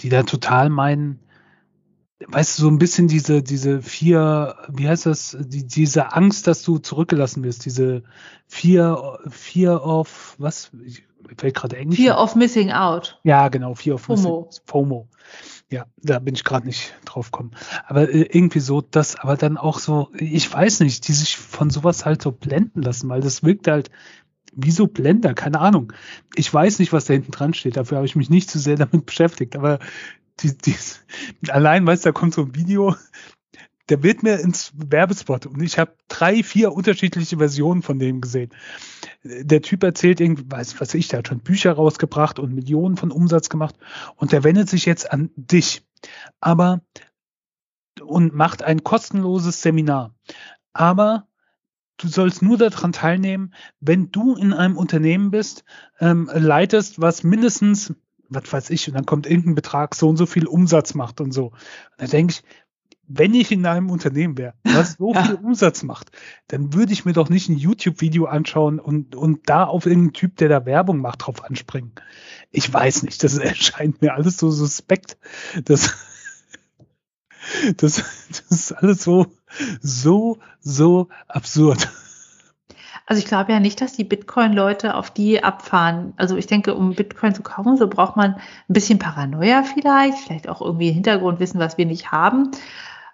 die 0.00 0.08
da 0.08 0.24
total 0.24 0.70
meinen, 0.70 1.20
weißt 2.26 2.58
du, 2.58 2.62
so 2.62 2.68
ein 2.68 2.78
bisschen 2.78 3.08
diese, 3.08 3.42
diese 3.42 3.80
vier, 3.80 4.56
wie 4.68 4.88
heißt 4.88 5.06
das, 5.06 5.36
die, 5.40 5.66
diese 5.66 6.12
Angst, 6.12 6.46
dass 6.46 6.62
du 6.62 6.78
zurückgelassen 6.78 7.44
wirst, 7.44 7.64
diese 7.64 8.02
vier, 8.46 9.18
vier 9.30 9.84
of, 9.84 10.34
was, 10.38 10.70
ich, 10.84 11.04
fällt 11.36 11.54
gerade 11.54 11.76
Englisch. 11.76 11.98
Fear 11.98 12.20
of 12.20 12.34
Missing 12.34 12.72
Out. 12.72 13.20
Ja, 13.22 13.48
genau, 13.48 13.74
Fear 13.74 13.96
of 13.96 14.02
FOMO. 14.02 14.46
Missing 14.46 14.62
FOMO. 14.66 15.08
Ja, 15.70 15.84
da 15.98 16.18
bin 16.18 16.34
ich 16.34 16.44
gerade 16.44 16.66
nicht 16.66 16.94
drauf 17.04 17.30
gekommen. 17.30 17.50
Aber 17.86 18.08
äh, 18.08 18.22
irgendwie 18.22 18.60
so, 18.60 18.80
das, 18.80 19.16
aber 19.16 19.36
dann 19.36 19.58
auch 19.58 19.78
so, 19.78 20.08
ich 20.18 20.50
weiß 20.50 20.80
nicht, 20.80 21.06
die 21.06 21.12
sich 21.12 21.36
von 21.36 21.70
sowas 21.70 22.06
halt 22.06 22.22
so 22.22 22.32
blenden 22.32 22.82
lassen, 22.82 23.08
weil 23.08 23.20
das 23.20 23.42
wirkt 23.42 23.68
halt 23.68 23.90
wie 24.54 24.70
so 24.70 24.86
Blender, 24.86 25.34
keine 25.34 25.60
Ahnung. 25.60 25.92
Ich 26.34 26.52
weiß 26.52 26.78
nicht, 26.78 26.92
was 26.92 27.04
da 27.04 27.12
hinten 27.12 27.30
dran 27.30 27.54
steht, 27.54 27.76
dafür 27.76 27.98
habe 27.98 28.06
ich 28.06 28.16
mich 28.16 28.30
nicht 28.30 28.50
zu 28.50 28.58
sehr 28.58 28.76
damit 28.76 29.06
beschäftigt, 29.06 29.56
aber 29.56 29.78
die, 30.40 30.56
die, 30.56 30.74
allein, 31.48 31.86
weißt 31.86 32.04
du, 32.04 32.08
da 32.08 32.12
kommt 32.12 32.34
so 32.34 32.42
ein 32.42 32.54
Video, 32.54 32.94
der 33.88 34.02
wird 34.02 34.22
mir 34.22 34.38
ins 34.40 34.72
Werbespot 34.74 35.46
und 35.46 35.62
ich 35.62 35.78
habe 35.78 35.96
drei, 36.08 36.42
vier 36.42 36.72
unterschiedliche 36.72 37.38
Versionen 37.38 37.82
von 37.82 37.98
dem 37.98 38.20
gesehen. 38.20 38.50
Der 39.24 39.62
Typ 39.62 39.82
erzählt 39.82 40.20
irgendwie, 40.20 40.44
weiß 40.46 40.80
was 40.80 40.94
ich, 40.94 41.08
der 41.08 41.20
hat 41.20 41.28
schon 41.28 41.40
Bücher 41.40 41.72
rausgebracht 41.72 42.38
und 42.38 42.54
Millionen 42.54 42.96
von 42.96 43.10
Umsatz 43.10 43.48
gemacht 43.48 43.76
und 44.16 44.32
der 44.32 44.44
wendet 44.44 44.68
sich 44.68 44.84
jetzt 44.84 45.10
an 45.10 45.30
dich, 45.36 45.82
aber 46.40 46.82
und 48.00 48.34
macht 48.34 48.62
ein 48.62 48.84
kostenloses 48.84 49.60
Seminar. 49.60 50.14
Aber 50.72 51.26
du 51.96 52.08
sollst 52.08 52.42
nur 52.42 52.56
daran 52.56 52.92
teilnehmen, 52.92 53.54
wenn 53.80 54.12
du 54.12 54.36
in 54.36 54.52
einem 54.52 54.76
Unternehmen 54.76 55.30
bist, 55.30 55.64
ähm, 55.98 56.30
leitest, 56.32 57.00
was 57.00 57.24
mindestens 57.24 57.94
was 58.28 58.52
weiß 58.52 58.70
ich, 58.70 58.88
und 58.88 58.94
dann 58.94 59.06
kommt 59.06 59.26
irgendein 59.26 59.54
Betrag, 59.54 59.94
so 59.94 60.08
und 60.08 60.16
so 60.16 60.26
viel 60.26 60.46
Umsatz 60.46 60.94
macht 60.94 61.20
und 61.20 61.32
so. 61.32 61.46
Und 61.46 61.54
da 61.98 62.06
denke 62.06 62.32
ich, 62.32 62.42
wenn 63.08 63.34
ich 63.34 63.50
in 63.50 63.64
einem 63.64 63.90
Unternehmen 63.90 64.36
wäre, 64.36 64.52
was 64.64 64.96
so 64.98 65.14
viel 65.14 65.34
Umsatz 65.36 65.82
macht, 65.82 66.10
dann 66.48 66.74
würde 66.74 66.92
ich 66.92 67.06
mir 67.06 67.14
doch 67.14 67.30
nicht 67.30 67.48
ein 67.48 67.56
YouTube-Video 67.56 68.26
anschauen 68.26 68.78
und, 68.78 69.16
und 69.16 69.48
da 69.48 69.64
auf 69.64 69.86
irgendeinen 69.86 70.12
Typ, 70.12 70.36
der 70.36 70.50
da 70.50 70.66
Werbung 70.66 70.98
macht, 70.98 71.26
drauf 71.26 71.42
anspringen. 71.42 71.92
Ich 72.50 72.72
weiß 72.72 73.02
nicht, 73.04 73.24
das 73.24 73.38
erscheint 73.38 74.02
mir 74.02 74.14
alles 74.14 74.36
so 74.36 74.50
suspekt. 74.50 75.16
Das, 75.64 75.94
das, 77.78 78.04
das 78.28 78.44
ist 78.50 78.72
alles 78.72 79.02
so, 79.02 79.26
so, 79.80 80.38
so 80.60 81.08
absurd. 81.28 81.88
Also 83.08 83.20
ich 83.20 83.26
glaube 83.26 83.52
ja 83.52 83.58
nicht, 83.58 83.80
dass 83.80 83.94
die 83.94 84.04
Bitcoin-Leute 84.04 84.94
auf 84.94 85.10
die 85.10 85.42
abfahren. 85.42 86.12
Also 86.18 86.36
ich 86.36 86.46
denke, 86.46 86.74
um 86.74 86.94
Bitcoin 86.94 87.34
zu 87.34 87.42
kaufen, 87.42 87.78
so 87.78 87.88
braucht 87.88 88.16
man 88.16 88.34
ein 88.34 88.42
bisschen 88.68 88.98
Paranoia 88.98 89.62
vielleicht, 89.62 90.18
vielleicht 90.18 90.46
auch 90.46 90.60
irgendwie 90.60 90.92
Hintergrundwissen, 90.92 91.58
was 91.58 91.78
wir 91.78 91.86
nicht 91.86 92.12
haben, 92.12 92.50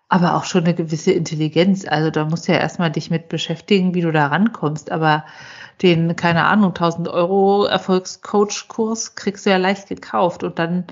aber 0.09 0.35
auch 0.35 0.47
schon 0.47 0.65
eine 0.65 0.75
gewisse 0.75 1.13
Intelligenz. 1.13 1.87
Also 1.87 2.11
da 2.11 2.25
musst 2.25 2.49
du 2.49 2.53
ja 2.53 2.59
erstmal 2.59 2.91
dich 2.91 3.09
mit 3.09 3.29
beschäftigen, 3.29 3.95
wie 3.95 4.01
du 4.01 4.11
da 4.11 4.27
rankommst. 4.27 4.91
Aber 4.91 5.25
den, 5.81 6.17
keine 6.17 6.47
Ahnung, 6.47 6.71
1000 6.71 7.07
Euro 7.07 7.67
Erfolgscoach-Kurs 7.67 9.15
kriegst 9.15 9.47
du 9.47 9.51
ja 9.51 9.59
leicht 9.59 9.89
gekauft 9.89 10.43
und 10.43 10.59
dann 10.59 10.87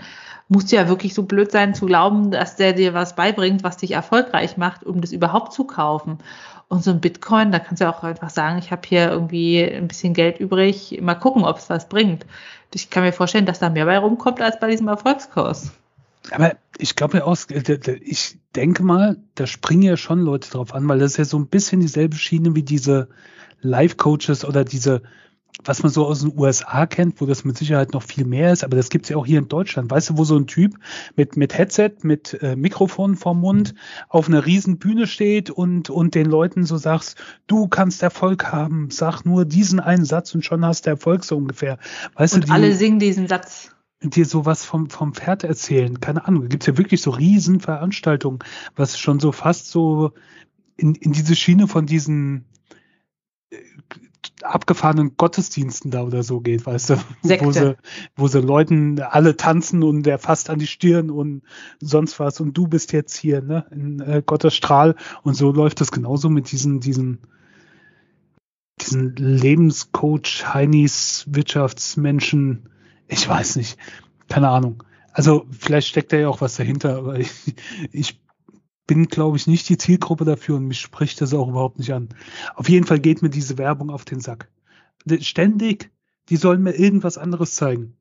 musst 0.47 0.71
du 0.71 0.77
ja 0.77 0.87
wirklich 0.87 1.15
so 1.15 1.25
blöd 1.25 1.51
sein 1.51 1.75
zu 1.75 1.87
glauben, 1.87 2.31
dass 2.31 2.55
der 2.55 2.73
dir 2.73 2.95
was 2.95 3.17
beibringt, 3.17 3.65
was 3.65 3.79
dich 3.79 3.93
erfolgreich 3.93 4.57
macht, 4.57 4.85
um 4.85 5.01
das 5.01 5.11
überhaupt 5.11 5.53
zu 5.53 5.65
kaufen. 5.65 6.19
Und 6.73 6.83
so 6.83 6.91
ein 6.91 7.03
Bitcoin, 7.03 7.53
da 7.53 7.59
kannst 7.59 7.83
du 7.83 7.87
auch 7.87 8.03
einfach 8.03 8.31
sagen, 8.31 8.57
ich 8.57 8.71
habe 8.71 8.81
hier 8.87 9.11
irgendwie 9.11 9.63
ein 9.63 9.89
bisschen 9.89 10.15
Geld 10.15 10.41
übrig, 10.41 10.99
mal 11.03 11.15
gucken, 11.15 11.45
ob 11.45 11.59
es 11.59 11.69
was 11.69 11.87
bringt. 11.87 12.25
Ich 12.73 12.89
kann 12.89 13.03
mir 13.03 13.13
vorstellen, 13.13 13.45
dass 13.45 13.59
da 13.59 13.69
mehr 13.69 13.85
bei 13.85 13.99
rumkommt 13.99 14.41
als 14.41 14.59
bei 14.59 14.71
diesem 14.71 14.89
Erfolgskurs. 14.89 15.71
Aber 16.31 16.57
ich 16.79 16.97
glaube 16.97 17.19
ja 17.19 17.25
auch, 17.25 17.37
ich 18.01 18.39
denke 18.57 18.85
mal, 18.85 19.19
da 19.35 19.47
springen 19.47 19.83
ja 19.83 19.99
schon 19.99 20.21
Leute 20.21 20.51
drauf 20.51 20.73
an, 20.73 20.89
weil 20.89 20.99
das 20.99 21.11
ist 21.11 21.17
ja 21.19 21.25
so 21.27 21.39
ein 21.39 21.49
bisschen 21.49 21.81
dieselbe 21.81 22.17
Schiene 22.17 22.55
wie 22.55 22.63
diese 22.63 23.09
Life-Coaches 23.61 24.47
oder 24.47 24.65
diese 24.65 25.03
was 25.65 25.83
man 25.83 25.93
so 25.93 26.07
aus 26.07 26.21
den 26.21 26.37
USA 26.37 26.87
kennt, 26.87 27.21
wo 27.21 27.27
das 27.27 27.45
mit 27.45 27.57
Sicherheit 27.57 27.93
noch 27.93 28.03
viel 28.03 28.25
mehr 28.25 28.53
ist, 28.53 28.65
aber 28.65 28.77
das 28.77 28.89
gibt's 28.89 29.09
ja 29.09 29.17
auch 29.17 29.27
hier 29.27 29.39
in 29.39 29.49
Deutschland. 29.49 29.91
Weißt 29.91 30.11
du, 30.11 30.19
wo 30.19 30.25
so 30.25 30.37
ein 30.37 30.47
Typ 30.47 30.77
mit, 31.15 31.37
mit 31.37 31.57
Headset, 31.57 31.93
mit 32.03 32.39
äh, 32.43 32.57
Mikrofon 32.57 33.17
vorm 33.17 33.41
Mund 33.41 33.75
auf 34.09 34.29
einer 34.29 34.45
riesen 34.47 34.79
Bühne 34.79 35.07
steht 35.07 35.51
und, 35.51 35.91
und 35.91 36.15
den 36.15 36.27
Leuten 36.27 36.65
so 36.65 36.77
sagst, 36.77 37.17
du 37.47 37.69
kannst 37.69 38.03
Erfolg 38.03 38.51
haben, 38.51 38.91
sag 38.91 39.25
nur 39.25 39.45
diesen 39.45 39.79
einen 39.79 40.05
Satz 40.05 40.35
und 40.35 40.45
schon 40.45 40.65
hast 40.65 40.87
du 40.87 40.91
Erfolg 40.91 41.25
so 41.25 41.37
ungefähr. 41.37 41.79
Weißt 42.15 42.35
und 42.35 42.45
du, 42.45 42.47
die, 42.47 42.53
alle 42.53 42.75
singen 42.75 42.99
diesen 42.99 43.29
Satz. 43.29 43.71
Dir 44.03 44.25
sowas 44.25 44.65
vom, 44.65 44.91
vom 44.91 45.15
Pferd 45.15 45.45
erzählen, 45.45 46.01
keine 46.01 46.27
Ahnung. 46.27 46.49
Gibt's 46.49 46.67
ja 46.67 46.77
wirklich 46.77 47.03
so 47.03 47.11
riesen 47.11 47.61
Veranstaltungen, 47.61 48.41
was 48.75 48.99
schon 48.99 49.21
so 49.21 49.31
fast 49.31 49.71
so 49.71 50.13
in, 50.77 50.97
in 50.97 51.13
diese 51.13 51.37
Schiene 51.37 51.69
von 51.69 51.87
diesen 51.87 52.47
äh, 53.51 53.59
abgefahrenen 54.43 55.17
Gottesdiensten 55.17 55.91
da 55.91 56.03
oder 56.03 56.23
so 56.23 56.41
geht, 56.41 56.67
weißt 56.67 56.91
du, 56.91 56.97
Sekte. 57.23 57.47
wo 57.47 57.53
sie, 57.53 57.77
wo 58.17 58.29
sie 58.29 58.41
Leuten 58.41 59.01
alle 59.01 59.37
tanzen 59.37 59.83
und 59.83 60.05
der 60.05 60.19
fasst 60.19 60.51
an 60.51 60.59
die 60.59 60.67
Stirn 60.67 61.11
und 61.11 61.43
sonst 61.81 62.19
was. 62.21 62.41
Und 62.41 62.57
du 62.57 62.67
bist 62.67 62.93
jetzt 62.93 63.17
hier, 63.17 63.43
ne, 63.43 63.67
in 63.71 64.01
äh, 64.01 64.23
Gottes 64.25 64.55
Strahl. 64.55 64.97
Und 65.23 65.35
so 65.35 65.53
läuft 65.53 65.81
das 65.81 65.91
genauso 65.91 66.29
mit 66.29 66.51
diesen, 66.53 66.81
diesen, 66.81 67.21
diesen 68.81 69.15
Lebenscoach, 69.17 70.45
Heinis, 70.53 71.27
Wirtschaftsmenschen, 71.29 72.69
ich 73.09 73.29
weiß 73.29 73.57
nicht, 73.57 73.79
keine 74.29 74.49
Ahnung. 74.49 74.83
Also 75.13 75.47
vielleicht 75.51 75.89
steckt 75.89 76.13
da 76.13 76.17
ja 76.17 76.29
auch 76.29 76.41
was 76.41 76.57
dahinter, 76.57 76.97
aber 76.97 77.19
ich, 77.19 77.55
ich 77.93 78.22
bin, 78.93 79.09
glaube 79.09 79.39
ich, 79.39 79.47
nicht 79.47 79.71
die 79.71 79.79
Zielgruppe 79.79 80.27
dafür 80.27 80.57
und 80.57 80.67
mich 80.67 80.79
spricht 80.79 81.23
das 81.23 81.33
auch 81.33 81.49
überhaupt 81.49 81.79
nicht 81.79 81.95
an. 81.95 82.11
Auf 82.55 82.69
jeden 82.69 82.87
Fall 82.87 82.99
geht 82.99 83.23
mir 83.23 83.31
diese 83.31 83.57
Werbung 83.57 83.89
auf 83.89 84.05
den 84.05 84.21
Sack. 84.21 84.51
Ständig, 85.21 85.91
die 86.29 86.37
sollen 86.37 86.63
mir 86.63 86.75
irgendwas 86.75 87.17
anderes 87.17 87.55
zeigen. 87.55 87.97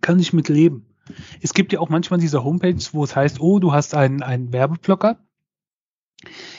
Kann 0.00 0.18
ich 0.18 0.32
mit 0.32 0.48
leben. 0.48 0.86
Es 1.42 1.52
gibt 1.52 1.74
ja 1.74 1.80
auch 1.80 1.90
manchmal 1.90 2.18
diese 2.18 2.42
Homepages, 2.42 2.94
wo 2.94 3.04
es 3.04 3.14
heißt, 3.14 3.38
oh, 3.38 3.58
du 3.58 3.74
hast 3.74 3.94
einen, 3.94 4.22
einen 4.22 4.50
Werbeblocker. 4.50 5.18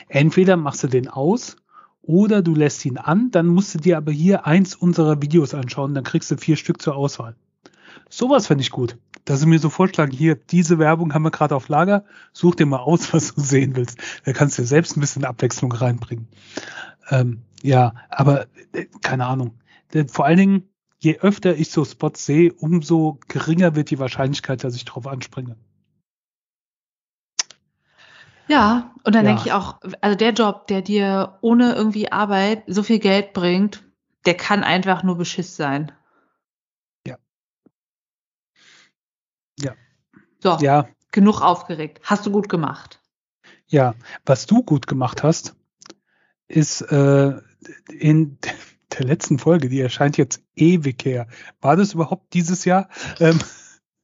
Entweder 0.09 0.55
machst 0.55 0.83
du 0.83 0.87
den 0.87 1.07
aus 1.07 1.57
oder 2.03 2.43
du 2.43 2.53
lässt 2.53 2.85
ihn 2.85 2.99
an, 2.99 3.31
dann 3.31 3.47
musst 3.47 3.73
du 3.73 3.79
dir 3.79 3.97
aber 3.97 4.11
hier 4.11 4.45
eins 4.45 4.75
unserer 4.75 5.23
Videos 5.23 5.55
anschauen, 5.55 5.95
dann 5.95 6.03
kriegst 6.03 6.29
du 6.29 6.37
vier 6.37 6.55
Stück 6.55 6.83
zur 6.83 6.95
Auswahl. 6.95 7.35
Sowas 8.09 8.45
finde 8.45 8.61
ich 8.61 8.69
gut 8.69 8.95
dass 9.27 9.41
sie 9.41 9.45
mir 9.45 9.59
so 9.59 9.69
vorschlagen, 9.69 10.13
hier, 10.13 10.35
diese 10.35 10.79
Werbung 10.79 11.13
haben 11.13 11.23
wir 11.23 11.31
gerade 11.31 11.53
auf 11.55 11.67
Lager, 11.67 12.05
such 12.31 12.55
dir 12.55 12.65
mal 12.65 12.79
aus, 12.79 13.13
was 13.13 13.35
du 13.35 13.41
sehen 13.41 13.75
willst. 13.75 13.99
Da 14.23 14.31
kannst 14.33 14.57
du 14.57 14.61
dir 14.61 14.67
selbst 14.67 14.95
ein 14.95 15.01
bisschen 15.01 15.25
Abwechslung 15.25 15.71
reinbringen. 15.71 16.27
Ähm, 17.09 17.41
ja, 17.61 17.93
aber 18.09 18.47
äh, 18.71 18.85
keine 19.01 19.25
Ahnung. 19.25 19.59
Vor 20.07 20.25
allen 20.25 20.37
Dingen, 20.37 20.69
je 20.99 21.19
öfter 21.19 21.55
ich 21.55 21.71
so 21.71 21.83
Spots 21.83 22.25
sehe, 22.25 22.53
umso 22.53 23.19
geringer 23.27 23.75
wird 23.75 23.89
die 23.89 23.99
Wahrscheinlichkeit, 23.99 24.63
dass 24.63 24.75
ich 24.75 24.85
drauf 24.85 25.07
anspringe. 25.07 25.57
Ja, 28.47 28.91
und 29.03 29.13
dann 29.13 29.25
Ja. 29.25 29.31
denke 29.33 29.47
ich 29.47 29.51
auch, 29.53 29.79
also 29.99 30.17
der 30.17 30.31
Job, 30.31 30.67
der 30.67 30.81
dir 30.81 31.37
ohne 31.41 31.73
irgendwie 31.73 32.13
Arbeit 32.13 32.63
so 32.67 32.81
viel 32.81 32.99
Geld 32.99 33.33
bringt, 33.33 33.83
der 34.25 34.35
kann 34.35 34.63
einfach 34.63 35.03
nur 35.03 35.17
Beschiss 35.17 35.57
sein. 35.57 35.91
Ja. 39.59 39.73
So, 40.41 40.57
Ja, 40.61 40.87
genug 41.11 41.41
aufgeregt. 41.41 41.99
Hast 42.03 42.25
du 42.25 42.31
gut 42.31 42.49
gemacht. 42.49 43.01
ja. 43.67 43.95
Was 44.25 44.45
du 44.45 44.63
gut 44.63 44.87
gemacht 44.87 45.23
hast, 45.23 45.55
ist 46.47 46.81
äh, 46.81 47.33
in 47.91 48.37
der 48.97 49.05
letzten 49.05 49.39
Folge, 49.39 49.69
die 49.69 49.81
erscheint 49.81 50.17
jetzt 50.17 50.41
ewig 50.55 51.03
her. 51.05 51.27
War 51.61 51.75
das 51.75 51.93
überhaupt 51.93 52.33
dieses 52.33 52.65
Jahr? 52.65 52.89
Ähm, 53.19 53.39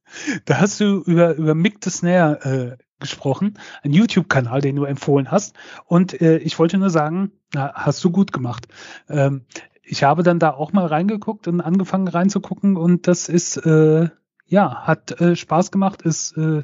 da 0.44 0.60
hast 0.60 0.80
du 0.80 1.02
über, 1.02 1.34
über 1.34 1.54
Mick 1.54 1.82
the 1.82 1.90
Snare 1.90 2.76
äh, 2.78 2.84
gesprochen, 3.00 3.58
ein 3.82 3.92
YouTube-Kanal, 3.92 4.60
den 4.60 4.76
du 4.76 4.84
empfohlen 4.84 5.30
hast. 5.30 5.56
Und 5.86 6.20
äh, 6.20 6.38
ich 6.38 6.58
wollte 6.58 6.78
nur 6.78 6.90
sagen, 6.90 7.32
na, 7.52 7.72
hast 7.74 8.02
du 8.04 8.10
gut 8.10 8.32
gemacht. 8.32 8.68
Ähm, 9.08 9.44
ich 9.82 10.04
habe 10.04 10.22
dann 10.22 10.38
da 10.38 10.50
auch 10.52 10.72
mal 10.72 10.86
reingeguckt 10.86 11.48
und 11.48 11.60
angefangen 11.60 12.08
reinzugucken 12.08 12.76
und 12.76 13.06
das 13.08 13.28
ist, 13.28 13.56
äh, 13.58 14.08
ja, 14.46 14.86
hat 14.86 15.20
äh, 15.20 15.36
Spaß 15.36 15.70
gemacht, 15.70 16.02
ist, 16.02 16.36
äh, 16.36 16.62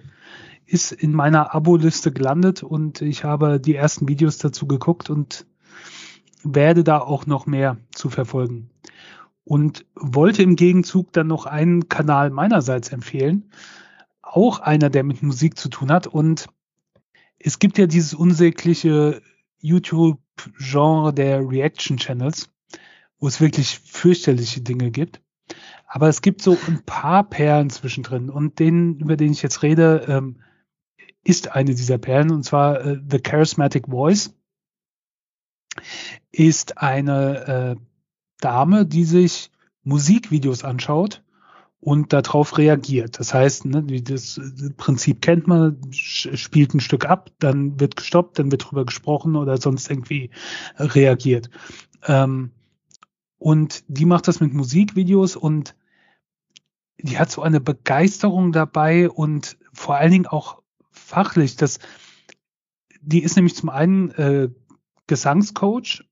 ist 0.66 0.92
in 0.92 1.12
meiner 1.12 1.54
Abo-Liste 1.54 2.12
gelandet 2.12 2.62
und 2.62 3.02
ich 3.02 3.24
habe 3.24 3.60
die 3.60 3.74
ersten 3.74 4.08
Videos 4.08 4.38
dazu 4.38 4.66
geguckt 4.66 5.10
und 5.10 5.46
werde 6.42 6.84
da 6.84 6.98
auch 6.98 7.26
noch 7.26 7.46
mehr 7.46 7.78
zu 7.92 8.10
verfolgen. 8.10 8.70
Und 9.44 9.84
wollte 9.96 10.42
im 10.42 10.54
Gegenzug 10.54 11.12
dann 11.12 11.26
noch 11.26 11.46
einen 11.46 11.88
Kanal 11.88 12.30
meinerseits 12.30 12.90
empfehlen, 12.90 13.50
auch 14.22 14.60
einer, 14.60 14.90
der 14.90 15.02
mit 15.02 15.22
Musik 15.22 15.58
zu 15.58 15.68
tun 15.68 15.90
hat. 15.90 16.06
Und 16.06 16.46
es 17.38 17.58
gibt 17.58 17.78
ja 17.78 17.86
dieses 17.86 18.14
unsägliche 18.14 19.22
YouTube-Genre 19.58 21.12
der 21.12 21.40
Reaction-Channels, 21.40 22.48
wo 23.18 23.26
es 23.26 23.40
wirklich 23.40 23.80
fürchterliche 23.80 24.60
Dinge 24.60 24.90
gibt. 24.90 25.20
Aber 25.86 26.08
es 26.08 26.22
gibt 26.22 26.42
so 26.42 26.56
ein 26.68 26.82
paar 26.84 27.28
Perlen 27.28 27.70
zwischendrin. 27.70 28.30
Und 28.30 28.58
den, 28.58 28.98
über 29.00 29.16
den 29.16 29.32
ich 29.32 29.42
jetzt 29.42 29.62
rede, 29.62 30.04
ähm, 30.08 30.40
ist 31.24 31.54
eine 31.54 31.74
dieser 31.74 31.98
Perlen, 31.98 32.30
und 32.30 32.44
zwar 32.44 32.84
äh, 32.84 33.00
The 33.10 33.18
Charismatic 33.18 33.88
Voice. 33.88 34.34
Ist 36.32 36.78
eine 36.78 37.76
äh, 37.76 37.80
Dame, 38.40 38.86
die 38.86 39.04
sich 39.04 39.50
Musikvideos 39.82 40.64
anschaut 40.64 41.22
und 41.80 42.12
darauf 42.12 42.58
reagiert. 42.58 43.18
Das 43.18 43.32
heißt, 43.32 43.64
ne, 43.64 43.82
das 43.82 44.40
Prinzip 44.76 45.22
kennt 45.22 45.46
man, 45.46 45.80
spielt 45.92 46.74
ein 46.74 46.80
Stück 46.80 47.06
ab, 47.06 47.30
dann 47.38 47.80
wird 47.80 47.96
gestoppt, 47.96 48.38
dann 48.38 48.50
wird 48.50 48.70
drüber 48.70 48.84
gesprochen 48.84 49.34
oder 49.36 49.56
sonst 49.56 49.90
irgendwie 49.90 50.30
reagiert. 50.78 51.50
Ähm, 52.06 52.50
und 53.40 53.84
die 53.88 54.04
macht 54.04 54.28
das 54.28 54.40
mit 54.40 54.52
Musikvideos 54.52 55.34
und 55.34 55.74
die 56.98 57.18
hat 57.18 57.30
so 57.30 57.40
eine 57.40 57.58
Begeisterung 57.58 58.52
dabei 58.52 59.08
und 59.08 59.56
vor 59.72 59.96
allen 59.96 60.12
Dingen 60.12 60.26
auch 60.26 60.62
fachlich. 60.90 61.56
Das, 61.56 61.78
die 63.00 63.22
ist 63.22 63.36
nämlich 63.36 63.56
zum 63.56 63.70
einen 63.70 64.10
äh, 64.10 64.50
Gesangscoach, 65.06 66.04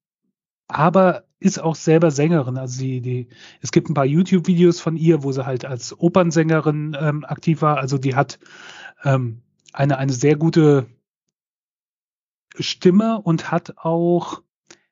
aber 0.69 1.25
ist 1.39 1.61
auch 1.61 1.75
selber 1.75 2.11
Sängerin. 2.11 2.57
Also 2.57 2.81
die, 2.81 3.03
die, 3.03 3.29
es 3.61 3.73
gibt 3.73 3.91
ein 3.91 3.95
paar 3.95 4.07
YouTube-Videos 4.07 4.81
von 4.81 4.97
ihr, 4.97 5.23
wo 5.23 5.31
sie 5.31 5.45
halt 5.45 5.67
als 5.67 6.01
Opernsängerin 6.01 6.97
ähm, 6.99 7.27
aktiv 7.27 7.61
war. 7.61 7.77
Also 7.77 7.99
die 7.99 8.15
hat 8.15 8.39
ähm, 9.05 9.43
eine, 9.75 9.99
eine 9.99 10.15
sehr 10.15 10.37
gute 10.37 10.87
Stimme 12.59 13.21
und 13.21 13.51
hat 13.51 13.77
auch, 13.77 14.43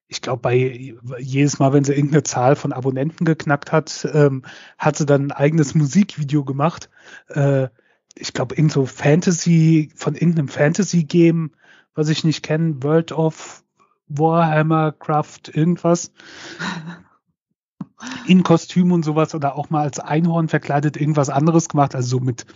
ich 0.09 0.23
glaube, 0.23 0.40
bei 0.40 0.95
jedes 1.19 1.59
Mal, 1.59 1.73
wenn 1.73 1.85
sie 1.85 1.95
irgendeine 1.95 2.23
Zahl 2.23 2.57
von 2.57 2.73
Abonnenten 2.73 3.25
geknackt 3.25 3.73
hat, 3.73 4.09
ähm, 4.12 4.42
hat 4.79 4.97
sie 4.97 5.07
dann 5.07 5.27
ein 5.27 5.33
eigenes 5.33 5.75
Musikvideo 5.75 6.45
gemacht. 6.45 6.90
Äh, 7.29 7.69
ich 8.14 8.33
glaube, 8.33 8.55
irgend 8.55 8.73
so 8.73 8.87
Fantasy, 8.87 9.90
von 9.95 10.14
irgendeinem 10.14 10.49
Fantasy-Game, 10.49 11.51
was 11.95 12.09
ich 12.09 12.25
nicht 12.25 12.42
kenne, 12.42 12.83
World 12.83 13.12
of 13.12 13.64
Warhammer 14.09 14.92
Craft, 14.92 15.51
irgendwas. 15.53 16.12
In 18.27 18.42
Kostüm 18.42 18.92
und 18.92 19.05
sowas 19.05 19.35
oder 19.35 19.57
auch 19.57 19.71
mal 19.71 19.83
als 19.83 19.99
Einhorn 19.99 20.49
verkleidet 20.49 20.99
irgendwas 20.99 21.31
anderes 21.31 21.69
gemacht, 21.69 21.95
also 21.95 22.19
so 22.19 22.21
mit 22.21 22.47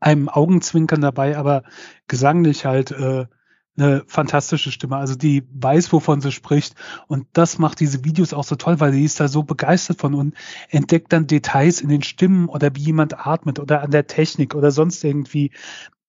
einem 0.00 0.28
Augenzwinkern 0.28 1.00
dabei, 1.00 1.36
aber 1.36 1.62
gesanglich 2.08 2.64
halt 2.64 2.90
äh, 2.90 3.26
eine 3.80 4.04
fantastische 4.06 4.70
Stimme. 4.70 4.96
Also 4.96 5.14
die 5.14 5.42
weiß, 5.52 5.92
wovon 5.92 6.20
sie 6.20 6.32
spricht. 6.32 6.74
Und 7.06 7.26
das 7.32 7.58
macht 7.58 7.80
diese 7.80 8.04
Videos 8.04 8.32
auch 8.32 8.44
so 8.44 8.56
toll, 8.56 8.80
weil 8.80 8.92
sie 8.92 9.04
ist 9.04 9.20
da 9.20 9.28
so 9.28 9.42
begeistert 9.42 10.00
von 10.00 10.14
und 10.14 10.34
entdeckt 10.68 11.12
dann 11.12 11.26
Details 11.26 11.80
in 11.80 11.88
den 11.88 12.02
Stimmen 12.02 12.48
oder 12.48 12.74
wie 12.74 12.82
jemand 12.82 13.26
atmet 13.26 13.58
oder 13.58 13.82
an 13.82 13.90
der 13.90 14.06
Technik 14.06 14.54
oder 14.54 14.70
sonst 14.70 15.02
irgendwie, 15.04 15.50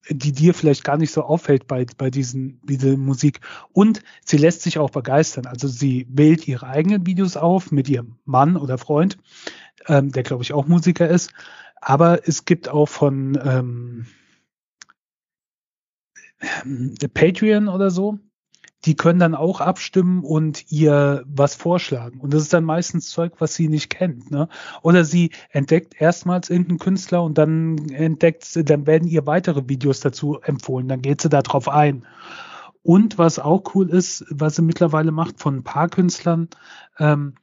die 0.10 0.32
dir 0.32 0.54
vielleicht 0.54 0.84
gar 0.84 0.98
nicht 0.98 1.12
so 1.12 1.24
auffällt 1.24 1.68
bei, 1.68 1.86
bei 1.98 2.10
diesen, 2.10 2.60
diese 2.64 2.98
Musik. 2.98 3.40
Und 3.72 4.02
sie 4.26 4.38
lässt 4.38 4.64
sich 4.64 4.80
auch 4.80 4.90
begeistern. 4.90 5.46
Also 5.46 5.68
sie 5.68 6.08
wählt 6.10 6.48
ihre 6.48 6.68
eigenen 6.68 7.06
Videos 7.06 7.38
auf 7.38 7.72
mit 7.72 7.88
ihrem 7.88 8.16
Mann 8.26 8.58
oder 8.58 8.78
Freund, 8.78 9.18
ähm, 9.88 10.12
der 10.12 10.24
glaube 10.24 10.44
ich 10.44 10.54
auch 10.54 10.68
Musiker 10.68 11.08
ist. 11.08 11.32
Aber 11.80 12.28
es 12.28 12.46
gibt 12.46 12.70
auch 12.70 12.88
von 12.88 13.40
ähm, 13.44 14.06
Patreon 17.14 17.68
oder 17.68 17.92
so, 17.92 18.20
die 18.86 18.96
können 18.96 19.20
dann 19.20 19.36
auch 19.36 19.62
abstimmen 19.62 20.24
und 20.24 20.72
ihr 20.72 21.24
was 21.28 21.56
vorschlagen. 21.56 22.20
Und 22.20 22.34
das 22.34 22.44
ist 22.44 22.54
dann 22.54 22.64
meistens 22.64 23.10
Zeug, 23.10 23.34
was 23.40 23.54
sie 23.54 23.68
nicht 23.68 23.90
kennt. 23.90 24.32
Ne? 24.32 24.48
Oder 24.82 25.06
sie 25.06 25.32
entdeckt 25.52 26.00
erstmals 26.00 26.50
irgendeinen 26.50 26.80
Künstler 26.80 27.24
und 27.24 27.38
dann 27.38 27.78
entdeckt 27.90 28.44
sie, 28.44 28.66
dann 28.66 28.88
werden 28.88 29.08
ihr 29.08 29.28
weitere 29.28 29.70
Videos 29.70 30.00
dazu 30.00 30.40
empfohlen. 30.42 30.88
Dann 30.88 31.02
geht 31.02 31.22
sie 31.22 31.30
da 31.30 31.42
drauf 31.42 31.70
ein. 31.70 32.06
Und 32.84 33.20
was 33.20 33.38
auch 33.38 33.76
cool 33.76 33.90
ist, 33.90 34.26
was 34.30 34.56
sie 34.56 34.64
mittlerweile 34.64 35.12
macht 35.12 35.40
von 35.40 35.58
ein 35.58 35.64
paar 35.64 35.88
Künstlern, 35.88 36.50
ähm, 36.98 37.36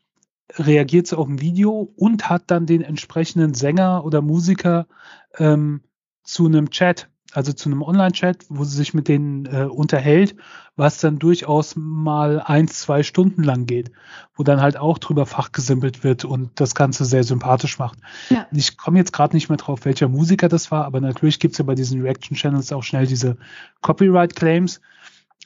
reagiert 0.56 1.06
sie 1.06 1.16
auf 1.16 1.28
ein 1.28 1.40
Video 1.40 1.92
und 1.94 2.28
hat 2.28 2.50
dann 2.50 2.66
den 2.66 2.82
entsprechenden 2.82 3.54
Sänger 3.54 4.04
oder 4.04 4.22
Musiker 4.22 4.88
ähm, 5.36 5.82
zu 6.24 6.46
einem 6.46 6.70
Chat, 6.70 7.08
also 7.32 7.52
zu 7.52 7.68
einem 7.68 7.82
Online-Chat, 7.82 8.46
wo 8.48 8.64
sie 8.64 8.76
sich 8.76 8.94
mit 8.94 9.08
denen 9.08 9.46
äh, 9.46 9.64
unterhält, 9.64 10.34
was 10.76 10.98
dann 10.98 11.18
durchaus 11.18 11.74
mal 11.76 12.40
eins, 12.40 12.80
zwei 12.80 13.02
Stunden 13.02 13.42
lang 13.42 13.66
geht, 13.66 13.90
wo 14.34 14.42
dann 14.44 14.60
halt 14.60 14.76
auch 14.76 14.98
drüber 14.98 15.26
fachgesimpelt 15.26 16.04
wird 16.04 16.24
und 16.24 16.50
das 16.54 16.74
Ganze 16.74 17.04
sehr 17.04 17.24
sympathisch 17.24 17.78
macht. 17.78 17.98
Ja. 18.30 18.46
Ich 18.52 18.78
komme 18.78 18.98
jetzt 18.98 19.12
gerade 19.12 19.36
nicht 19.36 19.48
mehr 19.48 19.58
drauf, 19.58 19.84
welcher 19.84 20.08
Musiker 20.08 20.48
das 20.48 20.70
war, 20.70 20.84
aber 20.84 21.00
natürlich 21.00 21.38
gibt 21.38 21.52
es 21.52 21.58
ja 21.58 21.64
bei 21.64 21.74
diesen 21.74 22.00
Reaction-Channels 22.00 22.72
auch 22.72 22.82
schnell 22.82 23.06
diese 23.06 23.36
Copyright-Claims. 23.82 24.80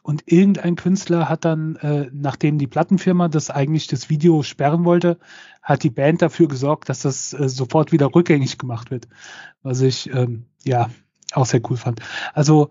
Und 0.05 0.25
irgendein 0.27 0.75
Künstler 0.75 1.29
hat 1.29 1.45
dann, 1.45 1.77
äh, 1.77 2.11
nachdem 2.13 2.59
die 2.59 2.67
Plattenfirma 2.67 3.29
das 3.29 3.51
eigentlich 3.51 3.87
das 3.87 4.11
Video 4.11 4.43
sperren 4.43 4.85
wollte, 4.85 5.19
hat 5.63 5.85
die 5.85 5.91
Band 5.91 6.23
dafür 6.23 6.49
gesorgt, 6.49 6.89
dass 6.89 7.03
das 7.03 7.33
äh, 7.33 7.49
sofort 7.49 7.93
wieder 7.93 8.13
rückgängig 8.13 8.59
gemacht 8.59 8.91
wird. 8.91 9.07
Was 9.63 9.81
ich 9.81 10.13
ähm, 10.13 10.47
ja 10.65 10.91
auch 11.35 11.47
sehr 11.47 11.61
cool 11.71 11.77
fand. 11.77 12.01
Also 12.35 12.71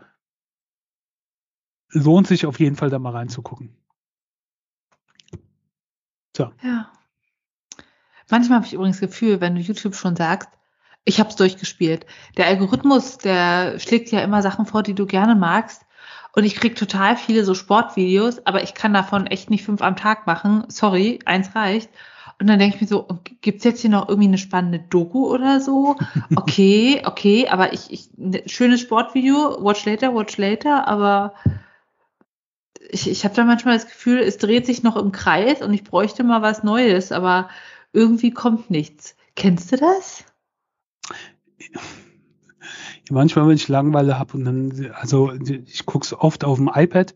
lohnt 1.89 2.28
sich 2.28 2.45
auf 2.45 2.60
jeden 2.60 2.76
Fall 2.76 2.89
da 2.89 3.00
mal 3.00 3.12
reinzugucken. 3.12 3.76
So. 6.36 6.52
Ja. 6.62 6.91
Manchmal 8.30 8.58
habe 8.58 8.65
ich 8.65 8.74
übrigens 8.74 9.00
das 9.00 9.10
Gefühl, 9.10 9.41
wenn 9.41 9.56
du 9.56 9.62
YouTube 9.62 9.95
schon 9.95 10.15
sagst, 10.15 10.50
ich 11.04 11.19
habe 11.19 11.30
es 11.30 11.36
durchgespielt. 11.36 12.06
Der 12.38 12.45
Algorithmus, 12.47 13.17
der 13.17 13.80
schlägt 13.80 14.12
ja 14.12 14.21
immer 14.21 14.41
Sachen 14.41 14.65
vor, 14.65 14.84
die 14.84 14.93
du 14.93 15.06
gerne 15.06 15.36
magst. 15.36 15.86
Und 16.34 16.45
ich 16.45 16.56
krieg 16.56 16.76
total 16.78 17.17
viele 17.17 17.43
so 17.43 17.54
Sportvideos, 17.54 18.45
aber 18.45 18.63
ich 18.63 18.74
kann 18.74 18.93
davon 18.93 19.28
echt 19.28 19.50
nicht 19.50 19.65
fünf 19.65 19.82
am 19.82 19.97
Tag 19.97 20.28
machen. 20.28 20.63
Sorry, 20.69 21.19
eins 21.26 21.54
reicht. 21.56 21.89
Und 22.41 22.47
dann 22.47 22.58
denke 22.58 22.75
ich 22.75 22.82
mir 22.82 22.88
so, 22.88 23.08
gibt's 23.41 23.63
jetzt 23.65 23.82
hier 23.82 23.91
noch 23.91 24.10
irgendwie 24.10 24.27
eine 24.27 24.39
spannende 24.39 24.80
Doku 24.80 25.32
oder 25.32 25.60
so? 25.60 25.95
Okay, 26.36 27.04
okay, 27.06 27.47
aber 27.47 27.71
ich, 27.71 27.91
ich 27.91 28.10
ne, 28.17 28.41
schönes 28.47 28.82
Sportvideo, 28.82 29.63
watch 29.63 29.86
later, 29.86 30.15
watch 30.15 30.38
later, 30.38 30.88
aber 30.88 31.36
ich, 32.89 33.08
ich 33.08 33.25
habe 33.25 33.36
da 33.36 33.45
manchmal 33.45 33.75
das 33.75 33.86
Gefühl, 33.86 34.17
es 34.17 34.39
dreht 34.39 34.65
sich 34.65 34.82
noch 34.82 34.95
im 34.97 35.12
Kreis 35.12 35.61
und 35.61 35.72
ich 35.72 35.84
bräuchte 35.84 36.24
mal 36.24 36.41
was 36.41 36.63
Neues, 36.63 37.11
aber 37.11 37.47
irgendwie 37.93 38.32
kommt 38.32 38.72
nichts. 38.72 39.16
Kennst 39.36 39.72
du 39.72 39.78
das? 39.78 40.26
Manchmal, 43.11 43.47
wenn 43.47 43.55
ich 43.55 43.68
Langeweile 43.68 44.18
habe 44.18 44.34
und 44.34 44.45
dann, 44.45 44.91
also 44.95 45.32
ich 45.32 45.86
gucke 45.86 46.05
es 46.05 46.13
oft 46.13 46.43
auf 46.43 46.57
dem 46.57 46.72
iPad, 46.74 47.13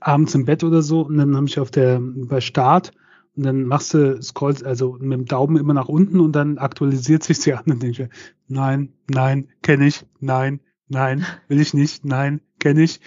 abends 0.00 0.34
im 0.34 0.46
Bett 0.46 0.64
oder 0.64 0.82
so, 0.82 1.02
und 1.02 1.16
dann 1.16 1.36
habe 1.36 1.46
ich 1.46 1.60
auf 1.60 1.70
der 1.70 2.00
bei 2.00 2.40
Start 2.40 2.92
Und 3.36 3.42
dann 3.44 3.64
machst 3.64 3.92
du 3.94 4.20
scrollst 4.22 4.64
also 4.64 4.96
mit 4.98 5.12
dem 5.12 5.26
Daumen 5.26 5.56
immer 5.56 5.74
nach 5.74 5.88
unten 5.88 6.20
und 6.20 6.32
dann 6.32 6.58
aktualisiert 6.58 7.22
sich 7.22 7.38
sie 7.38 7.52
an 7.52 7.64
und 7.66 7.82
denkst, 7.82 8.08
nein, 8.48 8.92
nein, 9.10 9.48
kenne 9.62 9.86
ich, 9.86 10.06
nein, 10.20 10.60
nein, 10.88 11.26
will 11.48 11.60
ich 11.60 11.74
nicht, 11.74 12.04
nein, 12.04 12.40
kenne 12.58 12.82
ich, 12.82 13.00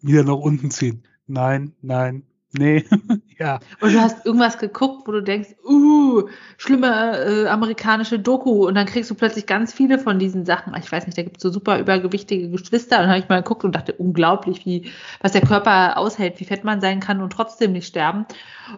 wieder 0.00 0.22
nach 0.22 0.36
unten 0.36 0.70
ziehen. 0.70 1.02
Nein, 1.26 1.72
nein, 1.82 2.24
Nee, 2.54 2.84
ja. 3.38 3.60
Und 3.80 3.94
du 3.94 4.00
hast 4.00 4.26
irgendwas 4.26 4.58
geguckt, 4.58 5.06
wo 5.06 5.12
du 5.12 5.22
denkst, 5.22 5.54
uh, 5.64 6.28
schlimme 6.58 7.18
äh, 7.18 7.48
amerikanische 7.48 8.18
Doku 8.18 8.66
und 8.66 8.74
dann 8.74 8.86
kriegst 8.86 9.10
du 9.10 9.14
plötzlich 9.14 9.46
ganz 9.46 9.72
viele 9.72 9.98
von 9.98 10.18
diesen 10.18 10.44
Sachen. 10.44 10.74
Ich 10.78 10.92
weiß 10.92 11.06
nicht, 11.06 11.16
da 11.16 11.22
gibt 11.22 11.38
es 11.38 11.42
so 11.42 11.50
super 11.50 11.78
übergewichtige 11.78 12.50
Geschwister 12.50 12.96
und 12.96 13.04
dann 13.04 13.10
habe 13.10 13.20
ich 13.20 13.28
mal 13.28 13.42
geguckt 13.42 13.64
und 13.64 13.74
dachte, 13.74 13.94
unglaublich, 13.94 14.66
wie, 14.66 14.90
was 15.20 15.32
der 15.32 15.40
Körper 15.40 15.96
aushält, 15.96 16.40
wie 16.40 16.44
fett 16.44 16.62
man 16.62 16.82
sein 16.82 17.00
kann 17.00 17.22
und 17.22 17.32
trotzdem 17.32 17.72
nicht 17.72 17.86
sterben. 17.86 18.26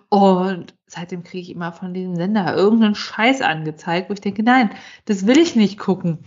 Und 0.09 0.75
seitdem 0.87 1.25
kriege 1.25 1.43
ich 1.43 1.51
immer 1.51 1.73
von 1.73 1.93
diesem 1.93 2.15
Sender 2.15 2.55
irgendeinen 2.55 2.95
Scheiß 2.95 3.41
angezeigt, 3.43 4.09
wo 4.09 4.15
ich 4.15 4.21
denke, 4.21 4.45
nein, 4.45 4.71
das 5.07 5.27
will 5.27 5.39
ich 5.39 5.57
nicht 5.57 5.79
gucken. 5.81 6.21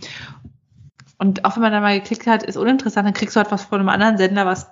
Und 1.16 1.46
auch 1.46 1.56
wenn 1.56 1.62
man 1.62 1.72
da 1.72 1.80
mal 1.80 1.98
geklickt 1.98 2.26
hat, 2.26 2.42
ist 2.42 2.58
uninteressant, 2.58 3.06
dann 3.06 3.14
kriegst 3.14 3.36
du 3.36 3.40
halt 3.40 3.50
was 3.50 3.64
von 3.64 3.80
einem 3.80 3.88
anderen 3.88 4.18
Sender, 4.18 4.44
was 4.44 4.70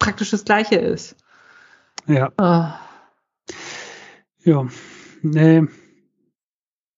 praktisch 0.00 0.30
das 0.30 0.44
gleiche 0.44 0.74
ist. 0.74 1.16
Ja. 2.06 2.32
Oh. 2.38 3.52
Ja. 4.44 4.66
Nee. 5.22 5.62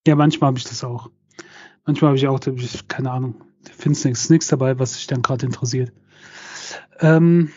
Ja, 0.07 0.15
manchmal 0.15 0.49
habe 0.49 0.57
ich 0.57 0.65
das 0.65 0.83
auch. 0.83 1.09
Manchmal 1.85 2.09
habe 2.09 2.17
ich 2.17 2.27
auch, 2.27 2.39
keine 2.87 3.11
Ahnung, 3.11 3.43
findest 3.63 4.05
nichts, 4.05 4.29
nichts 4.29 4.47
dabei, 4.47 4.77
was 4.77 4.93
sich 4.93 5.07
dann 5.07 5.21
gerade 5.21 5.45
interessiert. 5.45 5.91
Ähm, 6.99 7.51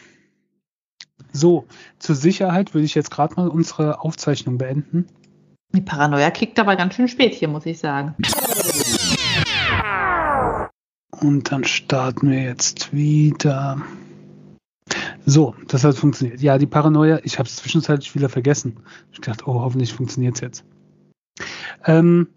so, 1.32 1.66
zur 1.98 2.14
Sicherheit 2.14 2.74
würde 2.74 2.84
ich 2.84 2.94
jetzt 2.94 3.10
gerade 3.10 3.34
mal 3.34 3.48
unsere 3.48 4.00
Aufzeichnung 4.00 4.58
beenden. 4.58 5.06
Die 5.74 5.80
Paranoia 5.80 6.30
kickt 6.30 6.58
aber 6.58 6.76
ganz 6.76 6.94
schön 6.94 7.08
spät 7.08 7.34
hier, 7.34 7.48
muss 7.48 7.66
ich 7.66 7.78
sagen. 7.78 8.14
Und 11.10 11.52
dann 11.52 11.64
starten 11.64 12.30
wir 12.30 12.42
jetzt 12.42 12.92
wieder. 12.92 13.80
So, 15.24 15.54
das 15.68 15.84
hat 15.84 15.96
funktioniert. 15.96 16.40
Ja, 16.40 16.58
die 16.58 16.66
Paranoia, 16.66 17.20
ich 17.22 17.38
habe 17.38 17.48
es 17.48 17.56
zwischenzeitlich 17.56 18.14
wieder 18.14 18.28
vergessen. 18.28 18.78
Ich 19.12 19.20
dachte, 19.20 19.44
oh, 19.46 19.60
hoffentlich 19.60 19.92
funktioniert 19.92 20.34
es 20.34 20.40
jetzt. 20.40 20.64
Ähm, 21.84 22.28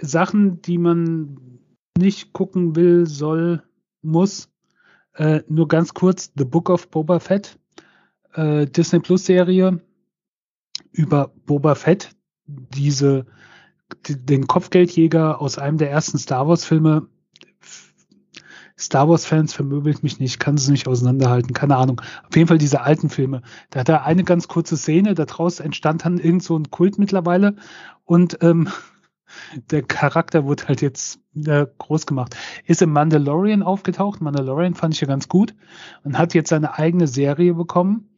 Sachen, 0.00 0.60
die 0.62 0.78
man 0.78 1.60
nicht 1.96 2.32
gucken 2.32 2.76
will, 2.76 3.06
soll, 3.06 3.62
muss. 4.02 4.48
Äh, 5.14 5.42
nur 5.48 5.68
ganz 5.68 5.94
kurz, 5.94 6.32
The 6.36 6.44
Book 6.44 6.68
of 6.68 6.88
Boba 6.88 7.20
Fett, 7.20 7.58
äh, 8.34 8.66
Disney 8.66 9.00
Plus 9.00 9.24
Serie 9.24 9.80
über 10.92 11.32
Boba 11.46 11.74
Fett, 11.74 12.10
diese, 12.46 13.26
die, 14.06 14.16
den 14.24 14.46
Kopfgeldjäger 14.46 15.40
aus 15.40 15.58
einem 15.58 15.78
der 15.78 15.90
ersten 15.90 16.18
Star 16.18 16.46
Wars 16.48 16.64
Filme, 16.64 17.08
Star 18.78 19.08
Wars-Fans 19.08 19.54
vermöbelt 19.54 20.02
mich 20.02 20.20
nicht, 20.20 20.38
kann 20.38 20.56
es 20.56 20.68
nicht 20.68 20.86
auseinanderhalten, 20.86 21.54
keine 21.54 21.76
Ahnung. 21.76 22.02
Auf 22.28 22.36
jeden 22.36 22.48
Fall 22.48 22.58
diese 22.58 22.82
alten 22.82 23.08
Filme. 23.08 23.42
Da 23.70 23.80
hat 23.80 23.88
er 23.88 24.04
eine 24.04 24.22
ganz 24.22 24.48
kurze 24.48 24.76
Szene, 24.76 25.14
daraus 25.14 25.60
entstand 25.60 26.04
dann 26.04 26.18
irgend 26.18 26.42
so 26.42 26.58
ein 26.58 26.70
Kult 26.70 26.98
mittlerweile 26.98 27.56
und 28.04 28.38
ähm, 28.42 28.68
der 29.70 29.82
Charakter 29.82 30.44
wurde 30.44 30.68
halt 30.68 30.82
jetzt 30.82 31.20
äh, 31.34 31.66
groß 31.78 32.06
gemacht. 32.06 32.36
Ist 32.66 32.82
im 32.82 32.92
Mandalorian 32.92 33.62
aufgetaucht. 33.62 34.20
Mandalorian 34.20 34.74
fand 34.74 34.94
ich 34.94 35.00
ja 35.00 35.06
ganz 35.06 35.28
gut 35.28 35.54
und 36.04 36.18
hat 36.18 36.34
jetzt 36.34 36.50
seine 36.50 36.78
eigene 36.78 37.06
Serie 37.06 37.54
bekommen 37.54 38.10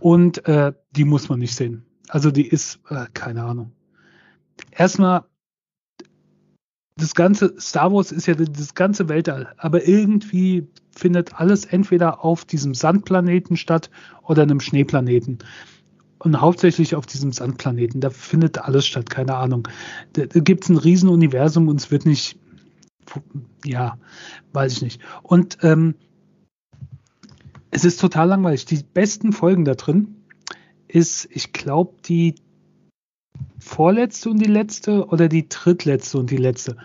und 0.00 0.46
äh, 0.46 0.72
die 0.92 1.04
muss 1.04 1.28
man 1.28 1.40
nicht 1.40 1.56
sehen. 1.56 1.84
Also 2.08 2.30
die 2.30 2.46
ist, 2.46 2.80
äh, 2.88 3.06
keine 3.12 3.42
Ahnung. 3.42 3.72
Erstmal 4.70 5.24
das 6.98 7.14
ganze 7.14 7.54
Star 7.60 7.92
Wars 7.92 8.10
ist 8.10 8.26
ja 8.26 8.34
das 8.34 8.74
ganze 8.74 9.08
Weltall, 9.08 9.52
aber 9.58 9.86
irgendwie 9.86 10.66
findet 10.90 11.38
alles 11.38 11.66
entweder 11.66 12.24
auf 12.24 12.46
diesem 12.46 12.74
Sandplaneten 12.74 13.56
statt 13.56 13.90
oder 14.22 14.42
einem 14.42 14.60
Schneeplaneten. 14.60 15.38
Und 16.18 16.40
hauptsächlich 16.40 16.94
auf 16.94 17.04
diesem 17.04 17.30
Sandplaneten. 17.30 18.00
Da 18.00 18.08
findet 18.08 18.58
alles 18.58 18.86
statt, 18.86 19.10
keine 19.10 19.36
Ahnung. 19.36 19.68
Da, 20.14 20.24
da 20.24 20.40
gibt 20.40 20.64
es 20.64 20.70
ein 20.70 20.78
Riesenuniversum 20.78 21.68
und 21.68 21.78
es 21.78 21.90
wird 21.90 22.06
nicht, 22.06 22.38
ja, 23.64 23.98
weiß 24.54 24.72
ich 24.72 24.82
nicht. 24.82 25.00
Und 25.22 25.58
ähm, 25.60 25.94
es 27.70 27.84
ist 27.84 28.00
total 28.00 28.28
langweilig. 28.28 28.64
Die 28.64 28.82
besten 28.82 29.32
Folgen 29.32 29.66
da 29.66 29.74
drin 29.74 30.16
ist, 30.88 31.28
ich 31.30 31.52
glaube, 31.52 31.96
die 32.06 32.36
vorletzte 33.66 34.30
und 34.30 34.38
die 34.38 34.50
letzte 34.50 35.06
oder 35.06 35.28
die 35.28 35.48
drittletzte 35.48 36.18
und 36.18 36.30
die 36.30 36.36
letzte. 36.36 36.76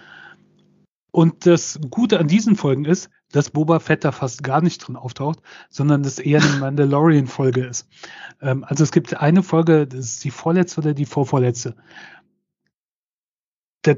Und 1.12 1.46
das 1.46 1.80
Gute 1.90 2.20
an 2.20 2.28
diesen 2.28 2.56
Folgen 2.56 2.86
ist, 2.86 3.10
dass 3.32 3.50
Boba 3.50 3.80
Fett 3.80 4.04
da 4.06 4.12
fast 4.12 4.44
gar 4.44 4.62
nicht 4.62 4.80
drin 4.80 4.96
auftaucht, 4.96 5.40
sondern 5.70 6.04
dass 6.04 6.20
eher 6.20 6.42
eine 6.42 6.56
Mandalorian-Folge 6.60 7.66
ist. 7.66 7.88
Ähm, 8.42 8.64
also 8.64 8.84
es 8.84 8.92
gibt 8.92 9.18
eine 9.18 9.44
Folge, 9.44 9.88
das 9.88 10.00
ist 10.00 10.24
die 10.24 10.32
vorletzte 10.32 10.82
oder 10.82 10.94
die 10.94 11.06
vorvorletzte. 11.06 11.76
Da 13.84 13.96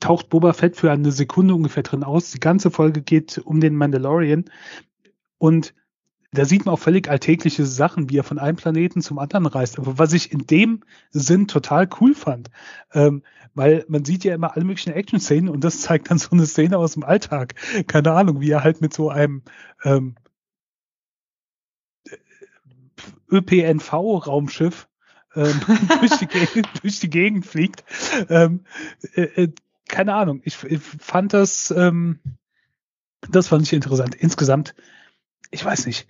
taucht 0.00 0.28
Boba 0.28 0.52
Fett 0.52 0.76
für 0.76 0.92
eine 0.92 1.10
Sekunde 1.10 1.54
ungefähr 1.54 1.82
drin 1.82 2.04
aus. 2.04 2.30
Die 2.30 2.40
ganze 2.40 2.70
Folge 2.70 3.02
geht 3.02 3.38
um 3.38 3.60
den 3.60 3.74
Mandalorian 3.74 4.44
und 5.38 5.74
da 6.34 6.44
sieht 6.44 6.64
man 6.64 6.74
auch 6.74 6.78
völlig 6.80 7.08
alltägliche 7.08 7.66
Sachen, 7.66 8.10
wie 8.10 8.18
er 8.18 8.24
von 8.24 8.38
einem 8.38 8.56
Planeten 8.56 9.02
zum 9.02 9.18
anderen 9.18 9.46
reist. 9.46 9.78
Aber 9.78 9.98
was 9.98 10.12
ich 10.12 10.32
in 10.32 10.46
dem 10.46 10.82
Sinn 11.10 11.48
total 11.48 11.88
cool 12.00 12.14
fand, 12.14 12.50
ähm, 12.92 13.22
weil 13.54 13.84
man 13.88 14.04
sieht 14.04 14.24
ja 14.24 14.34
immer 14.34 14.54
alle 14.54 14.64
möglichen 14.64 14.92
Action-Szenen 14.92 15.48
und 15.48 15.62
das 15.62 15.80
zeigt 15.80 16.10
dann 16.10 16.18
so 16.18 16.30
eine 16.32 16.46
Szene 16.46 16.78
aus 16.78 16.94
dem 16.94 17.04
Alltag. 17.04 17.54
Keine 17.86 18.12
Ahnung, 18.12 18.40
wie 18.40 18.50
er 18.50 18.64
halt 18.64 18.80
mit 18.80 18.92
so 18.92 19.10
einem 19.10 19.42
ähm, 19.84 20.16
ÖPNV-Raumschiff 23.30 24.88
ähm, 25.34 25.60
durch, 26.00 26.18
die 26.18 26.26
Gegend, 26.26 26.68
durch, 26.82 27.00
die 27.00 27.10
Gegend, 27.10 27.46
fliegt. 27.46 27.84
Ähm, 28.28 28.64
äh, 29.14 29.22
äh, 29.22 29.52
keine 29.88 30.14
Ahnung, 30.14 30.40
ich, 30.44 30.62
ich 30.64 30.80
fand 30.80 31.32
das, 31.32 31.72
ähm, 31.76 32.18
das 33.30 33.48
fand 33.48 33.62
ich 33.62 33.72
interessant. 33.72 34.14
Insgesamt, 34.14 34.74
ich 35.50 35.64
weiß 35.64 35.86
nicht, 35.86 36.08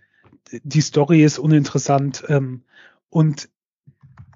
die 0.50 0.80
Story 0.80 1.24
ist 1.24 1.38
uninteressant. 1.38 2.24
Ähm, 2.28 2.62
und 3.10 3.48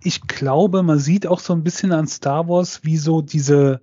ich 0.02 0.22
glaube, 0.22 0.82
man 0.82 0.98
sieht 0.98 1.26
auch 1.26 1.40
so 1.40 1.52
ein 1.52 1.64
bisschen 1.64 1.92
an 1.92 2.06
Star 2.06 2.48
Wars, 2.48 2.84
wie 2.84 2.96
so 2.96 3.22
diese, 3.22 3.80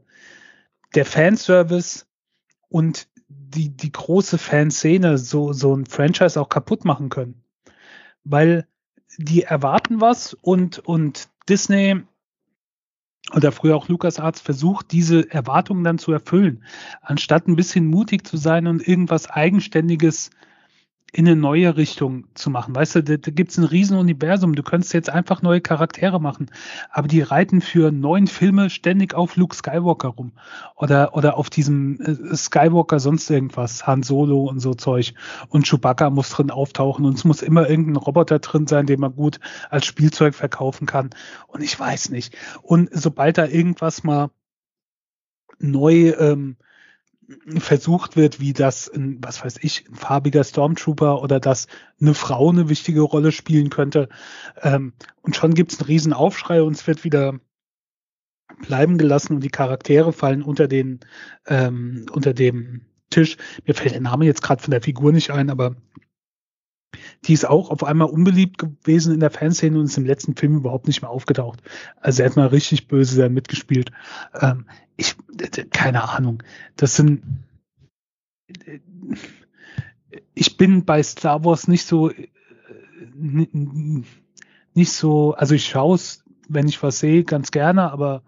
der 0.95 1.05
Fanservice 1.05 2.05
und 2.69 3.07
die, 3.27 3.69
die 3.69 3.91
große 3.91 4.37
Fanszene 4.37 5.17
so, 5.17 5.53
so 5.53 5.75
ein 5.75 5.85
Franchise 5.85 6.39
auch 6.39 6.49
kaputt 6.49 6.85
machen 6.85 7.09
können. 7.09 7.43
Weil 8.23 8.67
die 9.17 9.43
erwarten 9.43 10.01
was 10.01 10.33
und, 10.33 10.79
und 10.79 11.29
Disney 11.47 12.01
oder 13.33 13.51
früher 13.51 13.75
auch 13.75 13.87
LucasArts 13.87 14.41
versucht, 14.41 14.91
diese 14.91 15.31
Erwartungen 15.31 15.83
dann 15.83 15.97
zu 15.97 16.11
erfüllen, 16.11 16.63
anstatt 17.01 17.47
ein 17.47 17.55
bisschen 17.55 17.87
mutig 17.87 18.25
zu 18.27 18.37
sein 18.37 18.67
und 18.67 18.87
irgendwas 18.87 19.29
Eigenständiges 19.29 20.29
in 21.11 21.27
eine 21.27 21.37
neue 21.37 21.77
Richtung 21.77 22.25
zu 22.33 22.49
machen. 22.49 22.75
Weißt 22.75 22.95
du, 22.95 23.03
da, 23.03 23.15
da 23.15 23.31
gibt 23.31 23.51
es 23.51 23.57
ein 23.57 23.63
Riesenuniversum. 23.63 24.53
Du 24.53 24.63
könntest 24.63 24.93
jetzt 24.93 25.09
einfach 25.09 25.41
neue 25.41 25.61
Charaktere 25.61 26.19
machen, 26.19 26.51
aber 26.89 27.07
die 27.07 27.21
reiten 27.21 27.61
für 27.61 27.91
neun 27.91 28.27
Filme 28.27 28.69
ständig 28.69 29.13
auf 29.13 29.37
Luke 29.37 29.55
Skywalker 29.55 30.09
rum 30.09 30.33
oder 30.75 31.15
oder 31.15 31.37
auf 31.37 31.49
diesem 31.49 32.01
äh, 32.01 32.35
Skywalker 32.35 32.99
sonst 32.99 33.29
irgendwas, 33.29 33.87
Han 33.87 34.03
Solo 34.03 34.43
und 34.43 34.59
so 34.59 34.73
Zeug. 34.73 35.13
Und 35.47 35.65
Chewbacca 35.65 36.09
muss 36.09 36.31
drin 36.31 36.51
auftauchen 36.51 37.05
und 37.05 37.13
es 37.13 37.23
muss 37.23 37.41
immer 37.41 37.69
irgendein 37.69 37.95
Roboter 37.95 38.39
drin 38.39 38.67
sein, 38.67 38.85
den 38.85 38.99
man 38.99 39.15
gut 39.15 39.39
als 39.69 39.85
Spielzeug 39.85 40.35
verkaufen 40.35 40.85
kann. 40.85 41.11
Und 41.47 41.61
ich 41.61 41.79
weiß 41.79 42.09
nicht. 42.09 42.35
Und 42.61 42.89
sobald 42.91 43.37
da 43.37 43.45
irgendwas 43.45 44.03
mal 44.03 44.31
neu 45.59 46.09
ähm, 46.19 46.57
versucht 47.57 48.15
wird, 48.15 48.39
wie 48.39 48.53
das, 48.53 48.87
ein, 48.87 49.19
was 49.21 49.43
weiß 49.43 49.57
ich, 49.61 49.87
ein 49.89 49.95
farbiger 49.95 50.43
Stormtrooper 50.43 51.21
oder 51.21 51.39
dass 51.39 51.67
eine 51.99 52.13
Frau 52.13 52.49
eine 52.49 52.69
wichtige 52.69 53.01
Rolle 53.01 53.31
spielen 53.31 53.69
könnte. 53.69 54.09
Ähm, 54.61 54.93
und 55.21 55.35
schon 55.35 55.53
gibt 55.53 55.73
es 55.73 55.79
einen 55.79 55.87
riesen 55.87 56.13
Aufschrei 56.13 56.61
und 56.61 56.75
es 56.75 56.85
wird 56.87 57.03
wieder 57.03 57.39
bleiben 58.61 58.97
gelassen 58.97 59.33
und 59.33 59.43
die 59.43 59.49
Charaktere 59.49 60.13
fallen 60.13 60.43
unter 60.43 60.67
den 60.67 60.99
ähm, 61.47 62.05
unter 62.11 62.33
dem 62.33 62.85
Tisch. 63.09 63.37
Mir 63.65 63.73
fällt 63.73 63.93
der 63.93 64.01
Name 64.01 64.25
jetzt 64.25 64.41
gerade 64.41 64.61
von 64.61 64.71
der 64.71 64.81
Figur 64.81 65.11
nicht 65.11 65.31
ein, 65.31 65.49
aber 65.49 65.75
die 67.25 67.33
ist 67.33 67.45
auch 67.45 67.69
auf 67.69 67.83
einmal 67.83 68.09
unbeliebt 68.09 68.57
gewesen 68.57 69.13
in 69.13 69.19
der 69.19 69.31
Fanszene 69.31 69.77
und 69.79 69.85
ist 69.85 69.97
im 69.97 70.05
letzten 70.05 70.35
Film 70.35 70.57
überhaupt 70.57 70.87
nicht 70.87 71.01
mehr 71.01 71.09
aufgetaucht. 71.09 71.61
Also 71.99 72.23
er 72.23 72.29
hat 72.29 72.37
mal 72.37 72.47
richtig 72.47 72.87
böse 72.87 73.21
da 73.21 73.29
mitgespielt. 73.29 73.91
Ähm, 74.39 74.65
ich, 74.97 75.15
keine 75.71 76.09
Ahnung. 76.09 76.43
Das 76.75 76.95
sind, 76.95 77.23
ich 80.33 80.57
bin 80.57 80.85
bei 80.85 81.01
Star 81.03 81.43
Wars 81.43 81.67
nicht 81.67 81.85
so, 81.85 82.11
nicht 83.15 84.91
so, 84.91 85.33
also 85.33 85.55
ich 85.55 85.65
schaue 85.65 85.95
es 85.95 86.25
wenn 86.47 86.67
ich 86.67 86.81
was 86.83 86.99
sehe, 86.99 87.23
ganz 87.23 87.51
gerne, 87.51 87.91
aber 87.91 88.23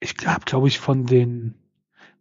ich 0.00 0.14
habe, 0.26 0.44
glaube 0.44 0.68
ich, 0.68 0.78
von 0.80 1.06
den 1.06 1.54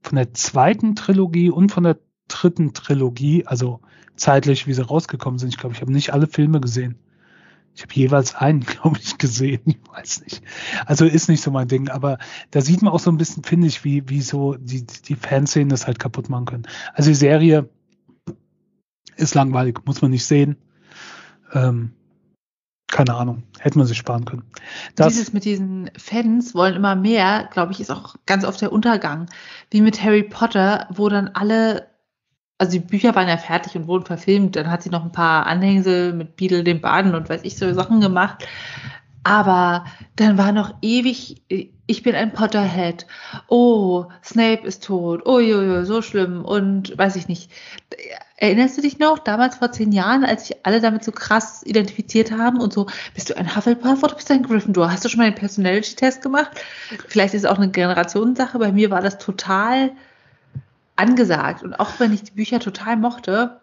von 0.02 0.18
der 0.18 0.34
zweiten 0.34 0.96
Trilogie 0.96 1.50
und 1.50 1.72
von 1.72 1.84
der 1.84 1.98
dritten 2.28 2.74
Trilogie, 2.74 3.46
also 3.46 3.82
zeitlich, 4.16 4.68
wie 4.68 4.74
sie 4.74 4.86
rausgekommen 4.86 5.40
sind, 5.40 5.50
ich 5.50 5.58
glaube, 5.58 5.76
ich 5.76 5.82
habe 5.82 5.92
nicht 5.92 6.14
alle 6.14 6.28
Filme 6.28 6.60
gesehen. 6.62 6.98
Ich 7.76 7.82
habe 7.82 7.94
jeweils 7.94 8.36
einen, 8.36 8.60
glaube 8.66 9.00
ich, 9.02 9.18
gesehen. 9.18 9.62
Ich 9.66 9.80
weiß 9.92 10.22
nicht. 10.22 10.44
Also 10.86 11.06
ist 11.06 11.30
nicht 11.30 11.42
so 11.42 11.52
mein 11.52 11.68
Ding. 11.68 11.90
Aber 11.90 12.18
da 12.52 12.62
sieht 12.62 12.82
man 12.82 12.94
auch 12.94 13.00
so 13.00 13.12
ein 13.12 13.18
bisschen, 13.18 13.44
finde 13.44 13.68
ich, 13.68 13.84
wie, 13.84 14.08
wie 14.10 14.22
so 14.22 14.56
die, 14.56 14.86
die 14.86 15.16
Fanszenen 15.16 15.70
das 15.70 15.88
halt 15.88 16.00
kaputt 16.00 16.30
machen 16.30 16.46
können. 16.46 16.68
Also 16.94 17.10
die 17.10 17.16
Serie 17.16 17.70
ist 19.16 19.36
langweilig, 19.36 19.80
muss 19.86 20.02
man 20.02 20.12
nicht 20.12 20.26
sehen. 20.26 20.58
Ähm, 21.54 21.94
keine 22.88 23.16
Ahnung, 23.16 23.44
hätte 23.60 23.80
man 23.80 23.88
sich 23.88 23.98
sparen 23.98 24.26
können. 24.26 24.44
Das 24.96 25.14
Dieses 25.14 25.34
mit 25.34 25.46
diesen 25.46 25.90
Fans 25.98 26.54
wollen 26.54 26.76
immer 26.76 26.96
mehr, 26.96 27.50
glaube 27.52 27.72
ich, 27.72 27.80
ist 27.80 27.90
auch 27.90 28.16
ganz 28.28 28.46
oft 28.46 28.62
der 28.62 28.72
Untergang. 28.72 29.30
Wie 29.72 29.82
mit 29.82 30.04
Harry 30.04 30.22
Potter, 30.22 30.88
wo 30.92 31.10
dann 31.10 31.30
alle 31.30 31.88
also 32.64 32.80
die 32.80 32.80
Bücher 32.80 33.14
waren 33.14 33.28
ja 33.28 33.36
fertig 33.36 33.76
und 33.76 33.88
wurden 33.88 34.06
verfilmt. 34.06 34.56
Dann 34.56 34.72
hat 34.72 34.84
sie 34.84 34.90
noch 34.90 35.04
ein 35.04 35.12
paar 35.12 35.48
Anhängsel 35.48 36.14
mit 36.14 36.38
Beadle 36.38 36.64
dem 36.64 36.80
Baden 36.80 37.14
und 37.14 37.28
weiß 37.28 37.42
ich 37.44 37.58
so 37.58 37.74
Sachen 37.74 38.00
gemacht. 38.00 38.48
Aber 39.26 39.84
dann 40.16 40.38
war 40.38 40.54
noch 40.54 40.76
ewig, 40.82 41.42
ich 41.88 42.04
bin 42.04 42.16
ein 42.16 42.32
Potterhead. 42.32 43.06
Oh, 43.50 44.06
Snape 44.24 44.66
ist 44.66 44.86
tot. 44.86 45.24
Oh, 45.26 45.40
jo, 45.40 45.62
jo, 45.62 45.84
so 45.84 46.02
schlimm. 46.02 46.46
Und 46.46 46.98
weiß 46.98 47.18
ich 47.18 47.28
nicht. 47.28 47.52
Erinnerst 48.38 48.78
du 48.78 48.82
dich 48.82 48.98
noch, 48.98 49.20
damals 49.20 49.58
vor 49.58 49.74
zehn 49.74 49.92
Jahren, 49.92 50.24
als 50.24 50.48
sich 50.48 50.66
alle 50.66 50.80
damit 50.80 51.04
so 51.04 51.12
krass 51.12 51.64
identifiziert 51.66 52.32
haben 52.32 52.62
und 52.62 52.72
so, 52.72 52.88
bist 53.14 53.30
du 53.30 53.38
ein 53.38 53.54
Hufflepuff 53.54 54.04
oder 54.04 54.16
bist 54.16 54.30
du 54.30 54.36
ein 54.36 54.44
Gryffindor? 54.44 54.90
Hast 54.90 55.04
du 55.04 55.10
schon 55.10 55.18
mal 55.18 55.26
einen 55.26 55.36
Personality-Test 55.36 56.22
gemacht? 56.22 56.52
Vielleicht 57.10 57.34
ist 57.34 57.44
es 57.44 57.50
auch 57.50 57.58
eine 57.58 57.72
Generationssache. 57.72 58.58
Bei 58.58 58.72
mir 58.72 58.90
war 58.90 59.02
das 59.02 59.18
total 59.18 59.92
angesagt. 60.96 61.64
Und 61.64 61.74
auch 61.76 62.00
wenn 62.00 62.14
ich 62.14 62.24
die 62.24 62.32
Bücher 62.32 62.60
total 62.60 62.98
mochte, 62.98 63.62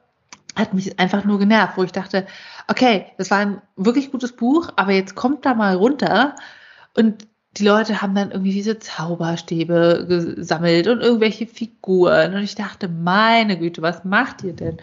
hat 0.57 0.75
mich 0.75 0.99
einfach 0.99 1.25
nur 1.25 1.39
genervt, 1.39 1.77
wo 1.77 1.85
ich 1.85 1.93
dachte, 1.93 2.27
okay, 2.69 3.07
das 3.19 3.31
war 3.31 3.39
ein 3.39 3.63
wirklich 3.77 4.11
gutes 4.11 4.33
Buch, 4.33 4.71
aber 4.77 4.93
jetzt 4.93 5.15
kommt 5.15 5.47
da 5.47 5.55
mal 5.55 5.77
runter 5.77 6.35
und 6.95 7.29
die 7.57 7.65
Leute 7.65 8.01
haben 8.01 8.15
dann 8.15 8.31
irgendwie 8.31 8.53
diese 8.53 8.79
Zauberstäbe 8.79 10.07
gesammelt 10.09 10.87
und 10.87 11.01
irgendwelche 11.01 11.47
Figuren 11.47 12.35
und 12.35 12.43
ich 12.43 12.55
dachte, 12.55 12.89
meine 12.89 13.59
Güte, 13.59 13.83
was 13.83 14.05
macht 14.05 14.45
ihr 14.45 14.55
denn? 14.55 14.79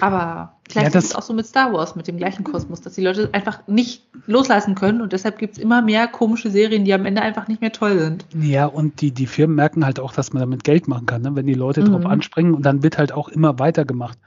Aber 0.00 0.56
vielleicht 0.68 0.94
ja, 0.94 0.98
ist 0.98 1.06
es 1.06 1.14
auch 1.14 1.22
so 1.22 1.32
mit 1.34 1.46
Star 1.46 1.72
Wars, 1.72 1.94
mit 1.94 2.08
dem 2.08 2.16
gleichen 2.16 2.44
Kosmos, 2.44 2.80
dass 2.80 2.94
die 2.94 3.02
Leute 3.02 3.30
einfach 3.32 3.66
nicht 3.66 4.02
loslassen 4.26 4.74
können 4.74 5.00
und 5.00 5.12
deshalb 5.12 5.38
gibt 5.38 5.54
es 5.54 5.58
immer 5.58 5.82
mehr 5.82 6.08
komische 6.08 6.50
Serien, 6.50 6.84
die 6.84 6.92
am 6.92 7.06
Ende 7.06 7.22
einfach 7.22 7.48
nicht 7.48 7.60
mehr 7.60 7.72
toll 7.72 7.98
sind. 7.98 8.26
Ja, 8.40 8.66
und 8.66 9.00
die, 9.00 9.12
die 9.12 9.26
Firmen 9.26 9.56
merken 9.56 9.84
halt 9.84 10.00
auch, 10.00 10.12
dass 10.12 10.32
man 10.32 10.40
damit 10.40 10.64
Geld 10.64 10.88
machen 10.88 11.06
kann, 11.06 11.22
ne? 11.22 11.36
wenn 11.36 11.46
die 11.46 11.54
Leute 11.54 11.82
mhm. 11.82 11.92
drauf 11.92 12.06
anspringen 12.06 12.54
und 12.54 12.62
dann 12.62 12.82
wird 12.82 12.98
halt 12.98 13.12
auch 13.12 13.28
immer 13.28 13.58
weitergemacht. 13.58 14.18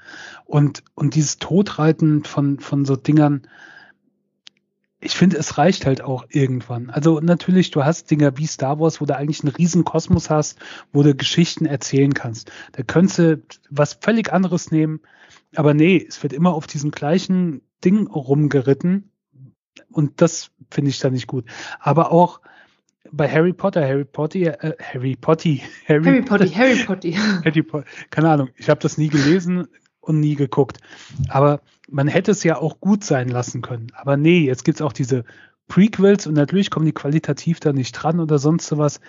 Und, 0.46 0.84
und 0.96 1.16
dieses 1.16 1.38
Totreiten 1.38 2.24
von, 2.24 2.60
von 2.60 2.86
so 2.86 2.96
Dingern, 2.96 3.42
ich 5.00 5.16
finde, 5.16 5.38
es 5.38 5.58
reicht 5.58 5.86
halt 5.86 6.02
auch 6.02 6.26
irgendwann. 6.30 6.90
Also 6.90 7.20
natürlich, 7.20 7.70
du 7.72 7.86
hast 7.86 8.10
Dinger 8.10 8.38
wie 8.38 8.48
Star 8.48 8.80
Wars, 8.80 9.00
wo 9.00 9.06
du 9.06 9.16
eigentlich 9.16 9.44
einen 9.44 9.54
riesen 9.54 9.84
Kosmos 9.84 10.30
hast, 10.30 10.58
wo 10.92 11.04
du 11.04 11.14
Geschichten 11.14 11.66
erzählen 11.66 12.14
kannst. 12.14 12.52
Da 12.72 12.84
könntest 12.84 13.20
du 13.20 13.42
was 13.70 13.98
völlig 14.02 14.34
anderes 14.34 14.72
nehmen, 14.72 15.02
aber 15.56 15.74
nee, 15.74 16.06
es 16.08 16.22
wird 16.24 16.34
immer 16.34 16.54
auf 16.54 16.68
diesem 16.68 16.92
gleichen 16.92 17.62
Ding 17.84 18.08
rumgeritten. 18.08 19.12
Und 19.90 20.22
das 20.22 20.52
finde 20.70 20.90
ich 20.90 21.00
da 21.00 21.10
nicht 21.10 21.28
gut. 21.28 21.46
Aber 21.80 22.12
auch 22.12 22.42
bei 23.12 23.30
Harry 23.30 23.54
Potter, 23.54 23.82
Harry 23.82 24.06
Potter, 24.06 24.64
äh, 24.64 24.76
Harry 24.82 25.16
Potter, 25.16 25.50
Harry, 25.88 26.04
Harry 26.04 26.22
Potter, 26.22 26.46
Harry 26.50 26.84
Potter. 26.84 27.10
Harry 27.46 27.64
Potter. 27.64 27.86
Keine 28.10 28.30
Ahnung, 28.30 28.50
ich 28.58 28.70
habe 28.70 28.82
das 28.82 28.98
nie 28.98 29.08
gelesen 29.08 29.68
und 30.02 30.20
nie 30.20 30.36
geguckt. 30.36 30.80
Aber 31.30 31.62
man 31.90 32.08
hätte 32.08 32.32
es 32.32 32.44
ja 32.44 32.58
auch 32.58 32.80
gut 32.80 33.04
sein 33.04 33.30
lassen 33.30 33.62
können. 33.62 33.88
Aber 33.94 34.18
nee, 34.18 34.40
jetzt 34.40 34.66
gibt's 34.66 34.82
auch 34.82 34.94
diese 34.94 35.24
Prequels 35.68 36.28
und 36.28 36.34
natürlich 36.34 36.70
kommen 36.70 36.86
die 36.86 36.94
qualitativ 36.94 37.60
da 37.60 37.74
nicht 37.74 37.92
dran 37.94 38.20
oder 38.20 38.40
sonst 38.40 38.68
sowas. 38.68 39.00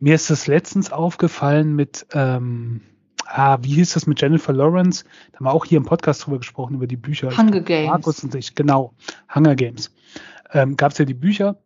Mir 0.00 0.14
ist 0.14 0.30
das 0.30 0.46
letztens 0.46 0.92
aufgefallen 0.92 1.74
mit 1.74 2.06
ähm, 2.12 2.82
ah, 3.26 3.58
wie 3.62 3.74
hieß 3.74 3.94
das 3.94 4.06
mit 4.06 4.20
Jennifer 4.20 4.52
Lawrence? 4.52 5.04
Da 5.32 5.38
haben 5.38 5.46
wir 5.46 5.52
auch 5.52 5.64
hier 5.64 5.78
im 5.78 5.84
Podcast 5.84 6.24
drüber 6.24 6.38
gesprochen, 6.38 6.74
über 6.74 6.86
die 6.86 6.96
Bücher. 6.96 7.36
Hunger 7.36 7.60
Games. 7.60 7.88
Markus 7.88 8.24
und 8.24 8.34
ich, 8.34 8.54
genau. 8.54 8.94
Hunger 9.34 9.56
Games. 9.56 9.92
Ähm, 10.52 10.76
gab 10.76 10.92
es 10.92 10.98
ja 10.98 11.04
die 11.04 11.14
Bücher 11.14 11.58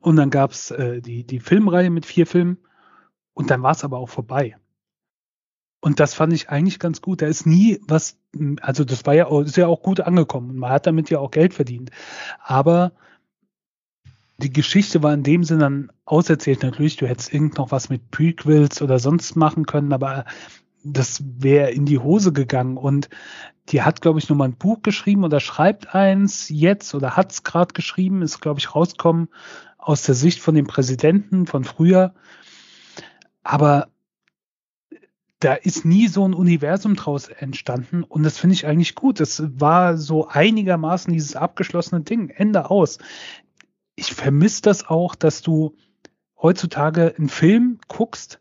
und 0.00 0.16
dann 0.16 0.30
gab 0.30 0.52
es 0.52 0.70
äh, 0.70 1.00
die, 1.00 1.24
die 1.24 1.40
Filmreihe 1.40 1.90
mit 1.90 2.06
vier 2.06 2.26
Filmen 2.26 2.58
und 3.34 3.50
dann 3.50 3.62
war 3.62 3.72
es 3.72 3.84
aber 3.84 3.98
auch 3.98 4.08
vorbei. 4.08 4.56
Und 5.80 5.98
das 5.98 6.14
fand 6.14 6.32
ich 6.32 6.48
eigentlich 6.48 6.78
ganz 6.78 7.02
gut. 7.02 7.22
Da 7.22 7.26
ist 7.26 7.44
nie 7.44 7.80
was, 7.88 8.16
also 8.60 8.84
das 8.84 9.04
war 9.04 9.14
ja 9.14 9.26
auch, 9.26 9.40
ist 9.40 9.56
ja 9.56 9.66
auch 9.66 9.82
gut 9.82 10.00
angekommen. 10.00 10.56
Man 10.56 10.70
hat 10.70 10.86
damit 10.86 11.10
ja 11.10 11.18
auch 11.18 11.32
Geld 11.32 11.54
verdient. 11.54 11.90
Aber 12.38 12.92
die 14.38 14.52
Geschichte 14.52 15.02
war 15.02 15.14
in 15.14 15.22
dem 15.22 15.44
Sinne 15.44 15.60
dann 15.60 15.92
auserzählt. 16.04 16.62
Natürlich, 16.62 16.96
du 16.96 17.06
hättest 17.06 17.32
irgend 17.32 17.58
noch 17.58 17.70
was 17.70 17.88
mit 17.88 18.10
Prequels 18.10 18.82
oder 18.82 18.98
sonst 18.98 19.36
machen 19.36 19.66
können, 19.66 19.92
aber 19.92 20.24
das 20.84 21.22
wäre 21.38 21.70
in 21.70 21.86
die 21.86 21.98
Hose 21.98 22.32
gegangen. 22.32 22.76
Und 22.76 23.08
die 23.68 23.82
hat, 23.82 24.00
glaube 24.00 24.18
ich, 24.18 24.28
nochmal 24.28 24.48
ein 24.48 24.56
Buch 24.56 24.82
geschrieben 24.82 25.24
oder 25.24 25.38
schreibt 25.38 25.94
eins 25.94 26.48
jetzt 26.48 26.94
oder 26.94 27.16
hat 27.16 27.32
es 27.32 27.42
gerade 27.44 27.72
geschrieben, 27.74 28.22
ist, 28.22 28.40
glaube 28.40 28.58
ich, 28.58 28.74
rauskommen 28.74 29.28
aus 29.78 30.02
der 30.02 30.14
Sicht 30.14 30.40
von 30.40 30.54
dem 30.54 30.66
Präsidenten 30.66 31.46
von 31.46 31.64
früher. 31.64 32.14
Aber 33.44 33.88
da 35.38 35.54
ist 35.54 35.84
nie 35.84 36.06
so 36.06 36.26
ein 36.26 36.34
Universum 36.34 36.94
draus 36.94 37.28
entstanden 37.28 38.04
und 38.04 38.22
das 38.22 38.38
finde 38.38 38.54
ich 38.54 38.66
eigentlich 38.66 38.94
gut. 38.94 39.18
Das 39.18 39.42
war 39.58 39.96
so 39.96 40.28
einigermaßen 40.28 41.12
dieses 41.12 41.34
abgeschlossene 41.34 42.02
Ding, 42.02 42.28
Ende 42.30 42.70
aus 42.70 42.98
ich 43.96 44.12
vermisse 44.14 44.62
das 44.62 44.86
auch, 44.88 45.14
dass 45.14 45.42
du 45.42 45.76
heutzutage 46.40 47.14
einen 47.16 47.28
Film 47.28 47.78
guckst 47.88 48.40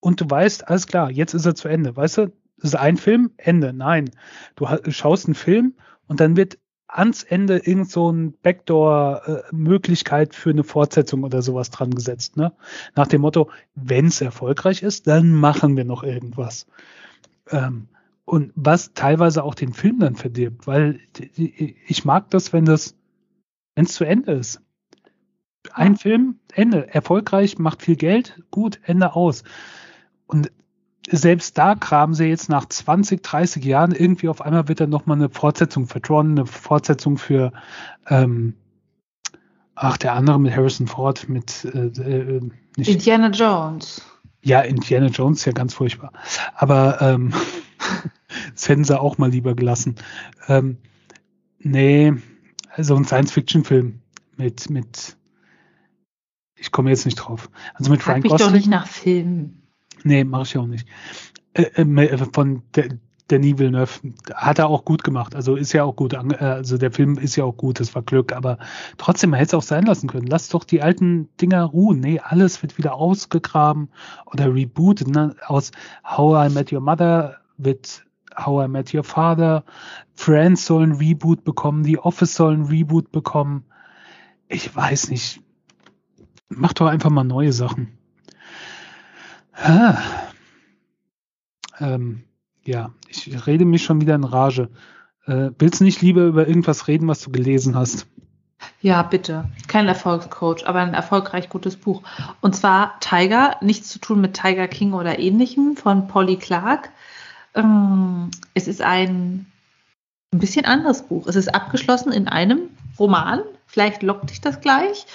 und 0.00 0.20
du 0.20 0.30
weißt, 0.30 0.68
alles 0.68 0.86
klar, 0.86 1.10
jetzt 1.10 1.34
ist 1.34 1.46
er 1.46 1.54
zu 1.54 1.68
Ende. 1.68 1.96
Weißt 1.96 2.18
du, 2.18 2.26
das 2.58 2.70
ist 2.70 2.76
ein 2.76 2.96
Film, 2.96 3.32
Ende. 3.36 3.72
Nein, 3.72 4.10
du 4.54 4.66
schaust 4.90 5.26
einen 5.26 5.34
Film 5.34 5.74
und 6.06 6.20
dann 6.20 6.36
wird 6.36 6.58
ans 6.88 7.22
Ende 7.22 7.58
irgend 7.58 7.90
so 7.90 8.10
ein 8.10 8.32
Backdoor-Möglichkeit 8.42 10.34
für 10.34 10.50
eine 10.50 10.64
Fortsetzung 10.64 11.24
oder 11.24 11.42
sowas 11.42 11.70
dran 11.70 11.90
gesetzt. 11.90 12.36
Ne? 12.36 12.52
Nach 12.94 13.06
dem 13.06 13.22
Motto, 13.22 13.50
wenn 13.74 14.06
es 14.06 14.20
erfolgreich 14.20 14.82
ist, 14.82 15.06
dann 15.06 15.32
machen 15.32 15.76
wir 15.76 15.84
noch 15.84 16.04
irgendwas. 16.04 16.66
Ähm, 17.50 17.88
und 18.24 18.52
was 18.54 18.92
teilweise 18.94 19.44
auch 19.44 19.54
den 19.54 19.72
Film 19.72 20.00
dann 20.00 20.16
verdirbt, 20.16 20.66
weil 20.66 21.00
ich 21.36 22.04
mag 22.04 22.30
das, 22.30 22.52
wenn 22.52 22.64
das, 22.64 22.96
wenn 23.74 23.84
es 23.84 23.92
zu 23.92 24.04
Ende 24.04 24.32
ist. 24.32 24.60
Ein 25.72 25.96
Film, 25.96 26.38
Ende. 26.52 26.92
Erfolgreich, 26.92 27.58
macht 27.58 27.82
viel 27.82 27.96
Geld, 27.96 28.42
gut, 28.50 28.80
Ende 28.84 29.14
aus. 29.14 29.44
Und 30.26 30.50
selbst 31.08 31.56
da 31.56 31.74
graben 31.74 32.14
sie 32.14 32.24
jetzt 32.24 32.48
nach 32.48 32.66
20, 32.66 33.22
30 33.22 33.64
Jahren 33.64 33.92
irgendwie 33.92 34.28
auf 34.28 34.40
einmal 34.40 34.68
wird 34.68 34.80
dann 34.80 34.90
nochmal 34.90 35.16
eine 35.16 35.28
Fortsetzung 35.28 35.86
für 35.86 36.02
Tron, 36.02 36.32
eine 36.32 36.46
Fortsetzung 36.46 37.16
für 37.16 37.52
ähm, 38.08 38.54
ach, 39.76 39.96
der 39.98 40.14
andere 40.14 40.40
mit 40.40 40.56
Harrison 40.56 40.88
Ford, 40.88 41.28
mit 41.28 41.64
äh, 41.64 41.86
äh, 41.86 42.40
nicht, 42.76 42.90
Indiana 42.90 43.30
Jones. 43.30 44.02
Ja, 44.42 44.60
Indiana 44.62 45.06
Jones 45.06 45.44
ja 45.44 45.52
ganz 45.52 45.74
furchtbar. 45.74 46.12
Aber 46.54 47.00
ähm, 47.00 47.32
das 48.54 48.68
hätten 48.68 48.84
sie 48.84 48.98
auch 48.98 49.18
mal 49.18 49.30
lieber 49.30 49.54
gelassen. 49.54 49.96
Ähm, 50.48 50.78
nee, 51.60 52.12
also 52.72 52.96
ein 52.96 53.04
Science-Fiction-Film 53.04 54.00
mit, 54.36 54.70
mit 54.70 55.16
ich 56.66 56.72
komme 56.72 56.90
jetzt 56.90 57.04
nicht 57.04 57.14
drauf. 57.14 57.48
Also 57.74 57.92
mit 57.92 58.02
Frag 58.02 58.16
Ryan 58.16 58.22
mich 58.22 58.30
Gosling. 58.32 58.48
doch 58.48 58.54
nicht 58.54 58.68
nach 58.68 58.86
Filmen. 58.88 59.62
Nee, 60.02 60.24
mache 60.24 60.42
ich 60.42 60.58
auch 60.58 60.66
nicht. 60.66 60.88
Äh, 61.54 61.62
äh, 61.62 62.18
von 62.32 62.62
der, 62.74 62.88
Denis 63.30 63.58
Villeneuve 63.58 64.00
hat 64.34 64.58
er 64.58 64.68
auch 64.68 64.84
gut 64.84 65.04
gemacht. 65.04 65.36
Also 65.36 65.54
ist 65.54 65.72
ja 65.72 65.84
auch 65.84 65.94
gut. 65.94 66.12
Äh, 66.12 66.36
also 66.40 66.76
der 66.76 66.90
Film 66.90 67.18
ist 67.18 67.36
ja 67.36 67.44
auch 67.44 67.56
gut, 67.56 67.78
das 67.78 67.94
war 67.94 68.02
Glück. 68.02 68.32
Aber 68.32 68.58
trotzdem, 68.98 69.30
man 69.30 69.38
hätte 69.38 69.50
es 69.50 69.54
auch 69.54 69.66
sein 69.66 69.84
lassen 69.84 70.08
können. 70.08 70.26
Lass 70.26 70.48
doch 70.48 70.64
die 70.64 70.82
alten 70.82 71.28
Dinger 71.40 71.62
ruhen. 71.62 72.00
Nee, 72.00 72.18
alles 72.18 72.62
wird 72.62 72.78
wieder 72.78 72.94
ausgegraben 72.94 73.88
oder 74.26 74.52
rebootet. 74.52 75.06
Ne? 75.06 75.36
Aus 75.46 75.70
How 76.04 76.50
I 76.50 76.52
Met 76.52 76.72
Your 76.72 76.80
Mother 76.80 77.36
wird 77.58 78.04
How 78.36 78.64
I 78.64 78.68
Met 78.68 78.92
Your 78.92 79.04
Father. 79.04 79.62
Friends 80.14 80.66
sollen 80.66 80.96
Reboot 80.96 81.44
bekommen. 81.44 81.84
The 81.84 81.98
Office 81.98 82.34
sollen 82.34 82.64
Reboot 82.64 83.12
bekommen. 83.12 83.66
Ich 84.48 84.74
weiß 84.74 85.10
nicht. 85.10 85.42
Mach 86.48 86.72
doch 86.72 86.86
einfach 86.86 87.10
mal 87.10 87.24
neue 87.24 87.52
Sachen. 87.52 87.98
Ah. 89.54 89.98
Ähm, 91.78 92.24
ja, 92.64 92.90
ich 93.08 93.46
rede 93.46 93.64
mich 93.64 93.84
schon 93.84 94.00
wieder 94.00 94.14
in 94.14 94.24
Rage. 94.24 94.70
Äh, 95.26 95.50
willst 95.58 95.80
du 95.80 95.84
nicht 95.84 96.02
lieber 96.02 96.22
über 96.22 96.46
irgendwas 96.46 96.88
reden, 96.88 97.08
was 97.08 97.20
du 97.20 97.30
gelesen 97.30 97.74
hast? 97.74 98.06
Ja, 98.80 99.02
bitte. 99.02 99.46
Kein 99.68 99.88
Erfolgscoach, 99.88 100.66
aber 100.66 100.80
ein 100.80 100.94
erfolgreich 100.94 101.48
gutes 101.48 101.76
Buch. 101.76 102.02
Und 102.40 102.56
zwar 102.56 102.98
Tiger, 103.00 103.56
nichts 103.60 103.88
zu 103.88 103.98
tun 103.98 104.20
mit 104.20 104.34
Tiger 104.34 104.68
King 104.68 104.92
oder 104.92 105.18
ähnlichem 105.18 105.76
von 105.76 106.08
Polly 106.08 106.36
Clark. 106.36 106.90
Ähm, 107.54 108.30
es 108.54 108.68
ist 108.68 108.82
ein, 108.82 109.46
ein 110.32 110.38
bisschen 110.38 110.64
anderes 110.64 111.02
Buch. 111.02 111.26
Es 111.26 111.36
ist 111.36 111.54
abgeschlossen 111.54 112.12
in 112.12 112.28
einem 112.28 112.70
Roman. 112.98 113.40
Vielleicht 113.66 114.02
lockt 114.02 114.30
dich 114.30 114.40
das 114.40 114.60
gleich. 114.60 115.06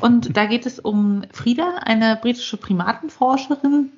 Und 0.00 0.36
da 0.36 0.46
geht 0.46 0.66
es 0.66 0.78
um 0.78 1.22
Frieda, 1.32 1.80
eine 1.84 2.16
britische 2.16 2.56
Primatenforscherin, 2.56 3.92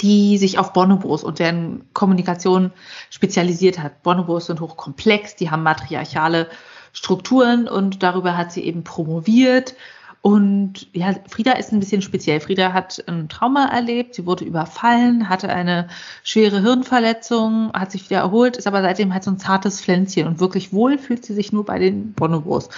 die 0.00 0.38
sich 0.38 0.58
auf 0.58 0.72
Bonobos 0.72 1.24
und 1.24 1.38
deren 1.38 1.84
Kommunikation 1.92 2.72
spezialisiert 3.10 3.78
hat. 3.78 4.02
Bonobos 4.02 4.46
sind 4.46 4.60
hochkomplex, 4.60 5.36
die 5.36 5.50
haben 5.50 5.62
matriarchale 5.62 6.48
Strukturen 6.92 7.68
und 7.68 8.02
darüber 8.02 8.36
hat 8.36 8.52
sie 8.52 8.64
eben 8.64 8.84
promoviert. 8.84 9.74
Und 10.20 10.88
ja, 10.92 11.14
Frieda 11.28 11.52
ist 11.52 11.72
ein 11.72 11.78
bisschen 11.78 12.02
speziell. 12.02 12.40
Frieda 12.40 12.72
hat 12.72 13.02
ein 13.06 13.28
Trauma 13.28 13.66
erlebt, 13.66 14.14
sie 14.14 14.26
wurde 14.26 14.44
überfallen, 14.44 15.28
hatte 15.28 15.48
eine 15.48 15.88
schwere 16.24 16.60
Hirnverletzung, 16.60 17.72
hat 17.72 17.92
sich 17.92 18.10
wieder 18.10 18.20
erholt, 18.20 18.56
ist 18.56 18.66
aber 18.66 18.82
seitdem 18.82 19.12
halt 19.12 19.22
so 19.22 19.30
ein 19.30 19.38
zartes 19.38 19.80
Pflänzchen 19.80 20.26
und 20.26 20.40
wirklich 20.40 20.72
wohl 20.72 20.98
fühlt 20.98 21.24
sie 21.24 21.34
sich 21.34 21.52
nur 21.52 21.64
bei 21.64 21.78
den 21.78 22.14
Bonobos. 22.14 22.68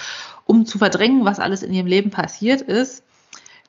Um 0.51 0.65
zu 0.65 0.79
verdrängen, 0.79 1.23
was 1.23 1.39
alles 1.39 1.63
in 1.63 1.73
ihrem 1.73 1.87
Leben 1.87 2.09
passiert 2.09 2.61
ist, 2.61 3.05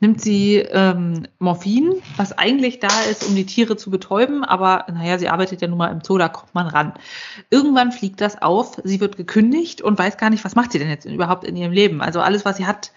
nimmt 0.01 0.21
sie 0.21 0.57
ähm, 0.57 1.29
Morphin, 1.39 2.03
was 2.17 2.37
eigentlich 2.37 2.81
da 2.81 2.89
ist, 3.09 3.25
um 3.25 3.37
die 3.37 3.47
Tiere 3.47 3.77
zu 3.77 3.89
betäuben, 3.89 4.43
aber 4.43 4.87
naja, 4.93 5.17
sie 5.17 5.29
arbeitet 5.29 5.63
ja 5.63 5.69
nun 5.69 5.79
mal 5.79 5.93
im 5.93 6.03
Zoo, 6.03 6.19
da 6.19 6.29
kommt 6.29 6.57
man 6.57 6.67
ran. 6.67 6.95
Irgendwann 7.51 7.93
fliegt 7.93 8.21
das 8.21 8.43
auf, 8.43 8.81
sie 8.83 8.99
wird 8.99 9.17
gekündigt 9.17 9.81
und 9.81 9.97
weiß 9.97 10.17
gar 10.17 10.29
nicht, 10.29 10.45
was 10.45 10.57
macht 10.57 10.73
sie 10.73 10.81
denn 10.81 10.89
jetzt 10.89 11.05
überhaupt 11.05 11.45
in 11.45 11.55
ihrem 11.55 11.71
Leben. 11.71 12.03
Also 12.03 12.21
alles, 12.21 12.45
was 12.45 12.57
sie 12.57 12.67
hat, 12.67 12.91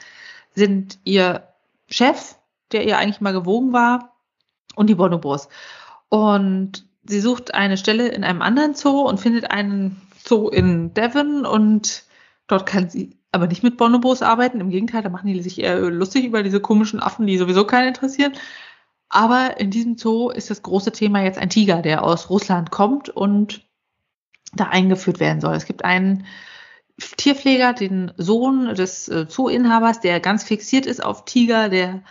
sind 0.55 0.97
ihr 1.03 1.47
Chef, 1.87 2.37
der 2.71 2.87
ihr 2.87 2.97
eigentlich 2.97 3.21
mal 3.21 3.33
gewogen 3.33 3.71
war, 3.71 4.15
und 4.75 4.87
die 4.89 4.95
Bonobos. 4.95 5.47
Und 6.09 6.87
sie 7.03 7.19
sucht 7.19 7.53
eine 7.53 7.77
Stelle 7.77 8.07
in 8.07 8.23
einem 8.23 8.41
anderen 8.41 8.73
Zoo 8.73 9.01
und 9.01 9.19
findet 9.19 9.51
einen 9.51 10.01
Zoo 10.27 10.49
in 10.49 10.95
Devon 10.95 11.45
und 11.45 12.01
dort 12.47 12.65
kann 12.65 12.89
sie 12.89 13.15
aber 13.35 13.47
nicht 13.47 13.63
mit 13.63 13.77
Bonobos 13.77 14.21
arbeiten. 14.21 14.61
Im 14.61 14.69
Gegenteil, 14.69 15.03
da 15.03 15.09
machen 15.09 15.27
die 15.27 15.41
sich 15.41 15.61
eher 15.61 15.79
lustig 15.91 16.25
über 16.25 16.41
diese 16.41 16.59
komischen 16.59 16.99
Affen, 17.01 17.27
die 17.27 17.37
sowieso 17.37 17.65
keinen 17.65 17.89
interessieren. 17.89 18.33
Aber 19.09 19.59
in 19.59 19.69
diesem 19.69 19.97
Zoo 19.97 20.29
ist 20.29 20.49
das 20.49 20.63
große 20.63 20.91
Thema 20.91 21.21
jetzt 21.21 21.37
ein 21.37 21.49
Tiger, 21.49 21.81
der 21.81 22.03
aus 22.03 22.29
Russland 22.29 22.71
kommt 22.71 23.09
und 23.09 23.67
da 24.53 24.65
eingeführt 24.65 25.19
werden 25.19 25.41
soll. 25.41 25.53
Es 25.53 25.65
gibt 25.65 25.85
einen 25.85 26.25
Tierpfleger, 27.17 27.73
den 27.73 28.13
Sohn 28.17 28.73
des 28.73 29.09
äh, 29.09 29.27
Zooinhabers, 29.27 29.99
der 29.99 30.19
ganz 30.21 30.43
fixiert 30.45 30.85
ist 30.85 31.03
auf 31.03 31.25
Tiger, 31.25 31.69
der 31.69 32.01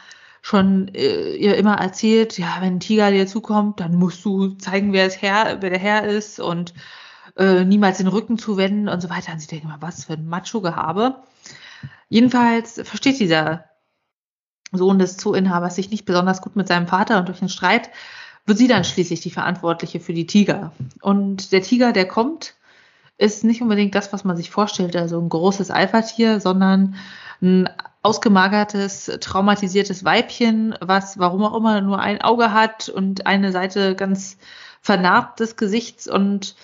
schon 0.42 0.88
äh, 0.94 1.34
ihr 1.36 1.56
immer 1.56 1.76
erzählt, 1.76 2.38
ja, 2.38 2.56
wenn 2.60 2.74
ein 2.74 2.80
Tiger 2.80 3.10
dir 3.10 3.26
zukommt, 3.26 3.80
dann 3.80 3.94
musst 3.94 4.22
du 4.26 4.50
zeigen, 4.56 4.92
wer, 4.92 5.06
es 5.06 5.22
Herr, 5.22 5.62
wer 5.62 5.70
der 5.70 5.78
Herr 5.78 6.04
ist 6.04 6.38
und 6.38 6.74
äh, 7.36 7.64
niemals 7.64 7.98
den 7.98 8.08
Rücken 8.08 8.38
zu 8.38 8.56
wenden 8.56 8.88
und 8.88 9.00
so 9.00 9.10
weiter. 9.10 9.32
Und 9.32 9.40
sie 9.40 9.46
denken 9.46 9.68
immer, 9.68 9.82
was 9.82 10.04
für 10.04 10.14
ein 10.14 10.26
Macho-Gehabe. 10.26 11.22
Jedenfalls 12.08 12.80
versteht 12.84 13.20
dieser 13.20 13.64
Sohn 14.72 14.98
des 14.98 15.16
Zooinhabers 15.16 15.76
sich 15.76 15.90
nicht 15.90 16.04
besonders 16.04 16.42
gut 16.42 16.56
mit 16.56 16.68
seinem 16.68 16.86
Vater 16.86 17.18
und 17.18 17.28
durch 17.28 17.38
den 17.38 17.48
Streit 17.48 17.90
wird 18.46 18.58
sie 18.58 18.68
dann 18.68 18.84
schließlich 18.84 19.20
die 19.20 19.30
Verantwortliche 19.30 20.00
für 20.00 20.12
die 20.12 20.26
Tiger. 20.26 20.72
Und 21.00 21.52
der 21.52 21.62
Tiger, 21.62 21.92
der 21.92 22.06
kommt, 22.06 22.54
ist 23.16 23.44
nicht 23.44 23.62
unbedingt 23.62 23.94
das, 23.94 24.12
was 24.12 24.24
man 24.24 24.36
sich 24.36 24.50
vorstellt, 24.50 24.96
also 24.96 25.20
ein 25.20 25.28
großes 25.28 25.70
Alpha-Tier, 25.70 26.40
sondern 26.40 26.96
ein 27.40 27.68
ausgemagertes, 28.02 29.18
traumatisiertes 29.20 30.04
Weibchen, 30.04 30.74
was 30.80 31.18
warum 31.18 31.42
auch 31.44 31.56
immer 31.56 31.80
nur 31.80 32.00
ein 32.00 32.20
Auge 32.20 32.52
hat 32.52 32.88
und 32.88 33.26
eine 33.26 33.50
Seite 33.50 33.94
ganz 33.94 34.36
vernarbt 34.82 35.40
des 35.40 35.56
Gesichts 35.56 36.06
und 36.06 36.54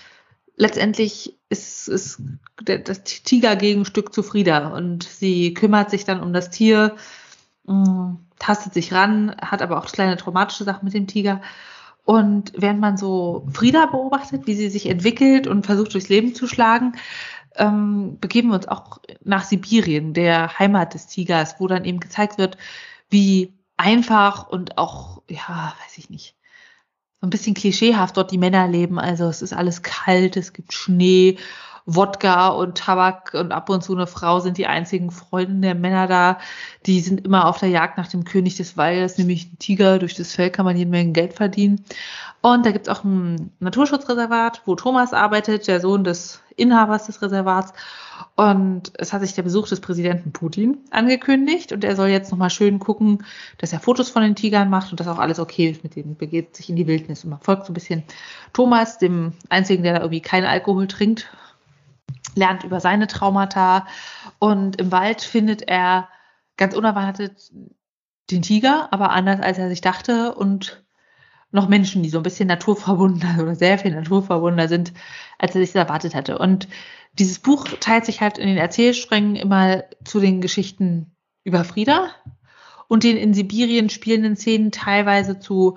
letztendlich 0.61 1.39
ist, 1.49 1.89
ist 1.89 2.21
das 2.63 3.03
Tiger-Gegenstück 3.03 4.13
zu 4.13 4.23
Frieda 4.23 4.69
und 4.69 5.05
sie 5.05 5.55
kümmert 5.55 5.91
sich 5.91 6.05
dann 6.05 6.23
um 6.23 6.35
das 6.35 6.51
Tier, 6.51 6.97
mm, 7.65 8.17
tastet 8.39 8.75
sich 8.75 8.93
ran, 8.93 9.35
hat 9.41 9.63
aber 9.63 9.79
auch 9.79 9.87
kleine 9.91 10.19
traumatische 10.19 10.65
Sachen 10.65 10.85
mit 10.85 10.93
dem 10.93 11.07
Tiger. 11.07 11.41
Und 12.05 12.53
während 12.57 12.81
man 12.81 12.99
so 12.99 13.47
Frieda 13.53 13.87
beobachtet, 13.87 14.47
wie 14.47 14.55
sie 14.55 14.69
sich 14.69 14.87
entwickelt 14.87 15.47
und 15.47 15.65
versucht 15.65 15.95
durchs 15.95 16.11
Leben 16.11 16.35
zu 16.35 16.47
schlagen, 16.47 16.93
ähm, 17.57 18.19
begeben 18.21 18.49
wir 18.51 18.57
uns 18.57 18.69
auch 18.69 19.01
nach 19.25 19.45
Sibirien, 19.45 20.13
der 20.13 20.59
Heimat 20.59 20.93
des 20.93 21.07
Tigers, 21.07 21.57
wo 21.59 21.69
dann 21.69 21.87
eben 21.87 22.01
gezeigt 22.01 22.37
wird, 22.37 22.59
wie 23.09 23.55
einfach 23.79 24.47
und 24.47 24.77
auch, 24.77 25.23
ja, 25.31 25.75
weiß 25.83 25.97
ich 25.97 26.11
nicht, 26.11 26.35
so 27.21 27.27
ein 27.27 27.31
bisschen 27.31 27.55
klischeehaft 27.55 28.17
dort 28.17 28.31
die 28.31 28.39
Männer 28.39 28.67
leben. 28.67 28.99
Also 28.99 29.27
es 29.27 29.43
ist 29.43 29.53
alles 29.53 29.83
kalt, 29.83 30.37
es 30.37 30.53
gibt 30.53 30.73
Schnee, 30.73 31.37
Wodka 31.95 32.49
und 32.49 32.79
Tabak 32.79 33.35
und 33.35 33.51
ab 33.53 33.69
und 33.69 33.83
zu 33.83 33.95
eine 33.95 34.07
Frau 34.07 34.39
sind 34.41 34.59
die 34.59 34.67
einzigen 34.67 35.11
Freunde 35.11 35.61
der 35.61 35.75
Männer 35.75 36.07
da. 36.07 36.39
Die 36.87 37.01
sind 37.01 37.25
immer 37.25 37.47
auf 37.47 37.59
der 37.59 37.69
Jagd 37.69 37.99
nach 37.99 38.07
dem 38.07 38.25
König 38.25 38.57
des 38.57 38.77
Waldes, 38.77 39.19
nämlich 39.19 39.53
ein 39.53 39.59
Tiger. 39.59 39.99
Durch 39.99 40.15
das 40.15 40.33
Fell 40.33 40.51
kann 40.51 40.65
man 40.65 40.77
jede 40.77 40.91
Menge 40.91 41.13
Geld 41.13 41.35
verdienen. 41.35 41.85
Und 42.43 42.65
da 42.65 42.71
gibt 42.71 42.87
es 42.87 42.95
auch 42.95 43.05
ein 43.05 43.51
Naturschutzreservat, 43.59 44.63
wo 44.65 44.75
Thomas 44.75 45.13
arbeitet, 45.13 45.67
der 45.67 45.81
Sohn 45.81 46.05
des 46.05 46.41
Inhabers 46.57 47.07
des 47.07 47.21
Reservats. 47.21 47.73
Und 48.37 48.93
es 48.97 49.13
hat 49.13 49.23
sich 49.23 49.35
der 49.35 49.43
Besuch 49.43 49.69
des 49.69 49.81
Präsidenten 49.81 50.33
Putin 50.33 50.79
angekündigt 50.91 51.73
und 51.73 51.85
er 51.85 51.97
soll 51.97 52.09
jetzt 52.09 52.31
nochmal 52.31 52.51
schön 52.51 52.79
gucken, 52.79 53.25
dass 53.59 53.73
er 53.73 53.81
Fotos 53.81 54.09
von 54.11 54.23
den 54.23 54.37
Tigern 54.37 54.71
macht 54.71 54.91
und 54.91 55.01
dass 55.01 55.09
auch 55.09 55.19
alles 55.19 55.39
okay 55.39 55.71
ist 55.71 55.83
mit 55.83 55.97
denen, 55.97 56.17
begeht 56.17 56.57
sich 56.57 56.71
in 56.71 56.77
die 56.77 56.87
Wildnis 56.87 57.25
und 57.25 57.31
man 57.31 57.41
folgt 57.41 57.67
so 57.67 57.73
ein 57.73 57.75
bisschen 57.75 58.03
Thomas, 58.53 58.99
dem 58.99 59.33
einzigen, 59.49 59.83
der 59.83 59.95
da 59.95 60.01
irgendwie 60.01 60.21
keinen 60.23 60.47
Alkohol 60.47 60.87
trinkt, 60.87 61.29
lernt 62.35 62.65
über 62.65 62.81
seine 62.81 63.07
Traumata 63.07 63.87
und 64.39 64.81
im 64.81 64.93
Wald 64.93 65.23
findet 65.23 65.63
er 65.63 66.09
ganz 66.57 66.75
unerwartet 66.75 67.51
den 68.31 68.43
Tiger, 68.43 68.89
aber 68.93 69.11
anders 69.11 69.41
als 69.41 69.59
er 69.59 69.69
sich 69.69 69.81
dachte 69.81 70.35
und 70.35 70.85
noch 71.53 71.69
Menschen, 71.69 72.03
die 72.03 72.11
so 72.11 72.19
ein 72.19 72.23
bisschen 72.23 72.49
naturverbundener 72.49 73.43
oder 73.43 73.55
sehr 73.55 73.79
viel 73.79 73.93
naturverbundener 73.93 74.69
sind, 74.69 74.93
als 75.39 75.55
er 75.55 75.65
sich 75.65 75.75
erwartet 75.75 76.15
hatte. 76.15 76.39
Und 76.39 76.69
dieses 77.15 77.41
Buch 77.41 77.67
teilt 77.81 78.05
sich 78.05 78.21
halt 78.21 78.39
in 78.39 78.47
den 78.47 78.57
Erzählsträngen 78.57 79.35
immer 79.35 79.83
zu 80.05 80.21
den 80.21 80.41
Geschichten 80.41 81.17
über 81.43 81.65
Frieda 81.65 82.11
und 82.87 83.03
den 83.03 83.17
in 83.17 83.35
Sibirien 83.35 83.91
spielenden 83.91 84.37
Szenen 84.37 84.71
teilweise 84.71 85.41
zu 85.41 85.77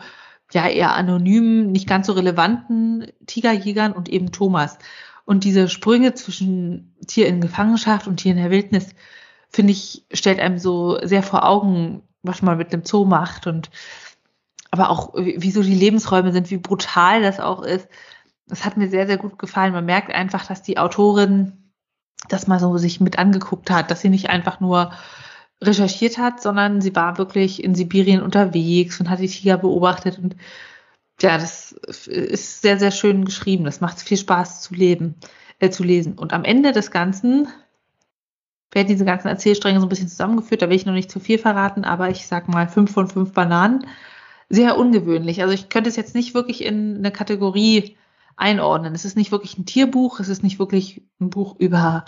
ja 0.51 0.67
eher 0.67 0.93
anonymen, 0.93 1.71
nicht 1.71 1.87
ganz 1.87 2.07
so 2.07 2.13
relevanten 2.13 3.07
Tigerjägern 3.25 3.93
und 3.93 4.09
eben 4.09 4.31
Thomas. 4.31 4.77
Und 5.25 5.43
diese 5.43 5.69
Sprünge 5.69 6.13
zwischen 6.13 6.95
Tier 7.07 7.27
in 7.27 7.41
Gefangenschaft 7.41 8.07
und 8.07 8.17
Tier 8.17 8.31
in 8.31 8.37
der 8.37 8.51
Wildnis, 8.51 8.89
finde 9.49 9.71
ich, 9.71 10.05
stellt 10.11 10.39
einem 10.39 10.57
so 10.57 10.99
sehr 11.03 11.23
vor 11.23 11.47
Augen, 11.47 12.03
was 12.23 12.41
man 12.41 12.57
mit 12.57 12.73
einem 12.73 12.85
Zoo 12.85 13.05
macht 13.05 13.47
und 13.47 13.69
aber 14.71 14.89
auch, 14.89 15.13
wie 15.15 15.51
so 15.51 15.61
die 15.61 15.75
Lebensräume 15.75 16.31
sind, 16.31 16.49
wie 16.49 16.57
brutal 16.57 17.21
das 17.21 17.39
auch 17.39 17.61
ist 17.61 17.87
das 18.47 18.65
hat 18.65 18.77
mir 18.77 18.89
sehr, 18.89 19.07
sehr 19.07 19.17
gut 19.17 19.39
gefallen. 19.39 19.73
Man 19.73 19.85
merkt 19.85 20.13
einfach, 20.13 20.45
dass 20.45 20.61
die 20.61 20.77
Autorin 20.77 21.71
das 22.29 22.47
mal 22.47 22.59
so 22.59 22.77
sich 22.77 23.01
mit 23.01 23.17
angeguckt 23.19 23.69
hat, 23.69 23.91
dass 23.91 24.01
sie 24.01 24.09
nicht 24.09 24.29
einfach 24.29 24.59
nur 24.59 24.91
recherchiert 25.61 26.17
hat, 26.17 26.41
sondern 26.41 26.81
sie 26.81 26.95
war 26.95 27.17
wirklich 27.17 27.63
in 27.63 27.75
Sibirien 27.75 28.21
unterwegs 28.21 28.99
und 28.99 29.09
hat 29.09 29.19
die 29.19 29.27
Tiger 29.27 29.57
beobachtet 29.57 30.19
und 30.19 30.35
ja, 31.21 31.37
das 31.37 31.71
ist 31.71 32.61
sehr, 32.61 32.79
sehr 32.79 32.91
schön 32.91 33.25
geschrieben. 33.25 33.63
Das 33.63 33.81
macht 33.81 33.99
viel 33.99 34.17
Spaß 34.17 34.61
zu 34.61 34.73
leben, 34.73 35.15
äh, 35.59 35.69
zu 35.69 35.83
lesen. 35.83 36.13
Und 36.13 36.33
am 36.33 36.43
Ende 36.43 36.71
des 36.71 36.91
Ganzen 36.91 37.47
werden 38.71 38.87
diese 38.87 39.05
ganzen 39.05 39.27
Erzählstränge 39.27 39.79
so 39.79 39.85
ein 39.85 39.89
bisschen 39.89 40.09
zusammengeführt. 40.09 40.61
Da 40.61 40.69
will 40.69 40.75
ich 40.75 40.85
noch 40.85 40.93
nicht 40.93 41.11
zu 41.11 41.19
viel 41.19 41.37
verraten, 41.37 41.85
aber 41.85 42.09
ich 42.09 42.27
sag 42.27 42.47
mal 42.47 42.67
fünf 42.67 42.91
von 42.91 43.07
fünf 43.07 43.33
Bananen. 43.33 43.85
Sehr 44.49 44.77
ungewöhnlich. 44.77 45.41
Also 45.41 45.53
ich 45.53 45.69
könnte 45.69 45.89
es 45.89 45.95
jetzt 45.95 46.15
nicht 46.15 46.33
wirklich 46.33 46.63
in 46.63 46.97
eine 46.97 47.11
Kategorie 47.11 47.97
einordnen. 48.35 48.95
Es 48.95 49.05
ist 49.05 49.15
nicht 49.15 49.31
wirklich 49.31 49.57
ein 49.57 49.65
Tierbuch, 49.65 50.19
es 50.19 50.27
ist 50.27 50.43
nicht 50.43 50.59
wirklich 50.59 51.03
ein 51.21 51.29
Buch 51.29 51.55
über 51.59 52.05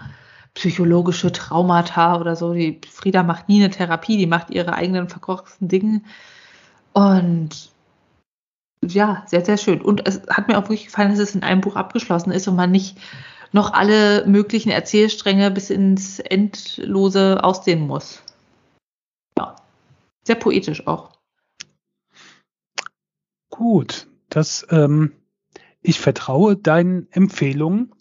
psychologische 0.55 1.31
Traumata 1.31 2.19
oder 2.19 2.35
so. 2.35 2.53
Die 2.53 2.81
Frieda 2.89 3.23
macht 3.23 3.49
nie 3.49 3.63
eine 3.63 3.69
Therapie, 3.69 4.17
die 4.17 4.27
macht 4.27 4.49
ihre 4.49 4.73
eigenen 4.73 5.09
verkorksten 5.09 5.67
Dinge. 5.67 6.01
Und 6.93 7.71
ja, 8.87 9.23
sehr, 9.27 9.43
sehr 9.43 9.57
schön. 9.57 9.81
Und 9.81 10.07
es 10.07 10.21
hat 10.29 10.47
mir 10.47 10.57
auch 10.57 10.63
wirklich 10.63 10.85
gefallen, 10.85 11.11
dass 11.11 11.19
es 11.19 11.35
in 11.35 11.43
einem 11.43 11.61
Buch 11.61 11.75
abgeschlossen 11.75 12.31
ist 12.31 12.47
und 12.47 12.55
man 12.55 12.71
nicht 12.71 12.97
noch 13.51 13.73
alle 13.73 14.25
möglichen 14.27 14.69
Erzählstränge 14.69 15.51
bis 15.51 15.69
ins 15.69 16.19
Endlose 16.19 17.43
ausdehnen 17.43 17.87
muss. 17.87 18.21
Ja, 19.37 19.55
sehr 20.23 20.35
poetisch 20.35 20.87
auch. 20.87 21.11
Gut, 23.49 24.07
das 24.29 24.67
ähm, 24.69 25.13
ich 25.87 25.99
vertraue 25.99 26.57
deinen 26.57 27.07
Empfehlungen. 27.11 27.91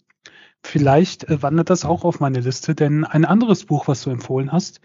vielleicht 0.65 1.25
äh, 1.25 1.43
wandert 1.43 1.69
das 1.69 1.85
auch 1.85 2.03
auf 2.03 2.19
meine 2.19 2.39
Liste, 2.39 2.73
denn 2.73 3.05
ein 3.05 3.23
anderes 3.23 3.65
Buch, 3.65 3.87
was 3.87 4.01
du 4.01 4.09
empfohlen 4.09 4.51
hast, 4.51 4.81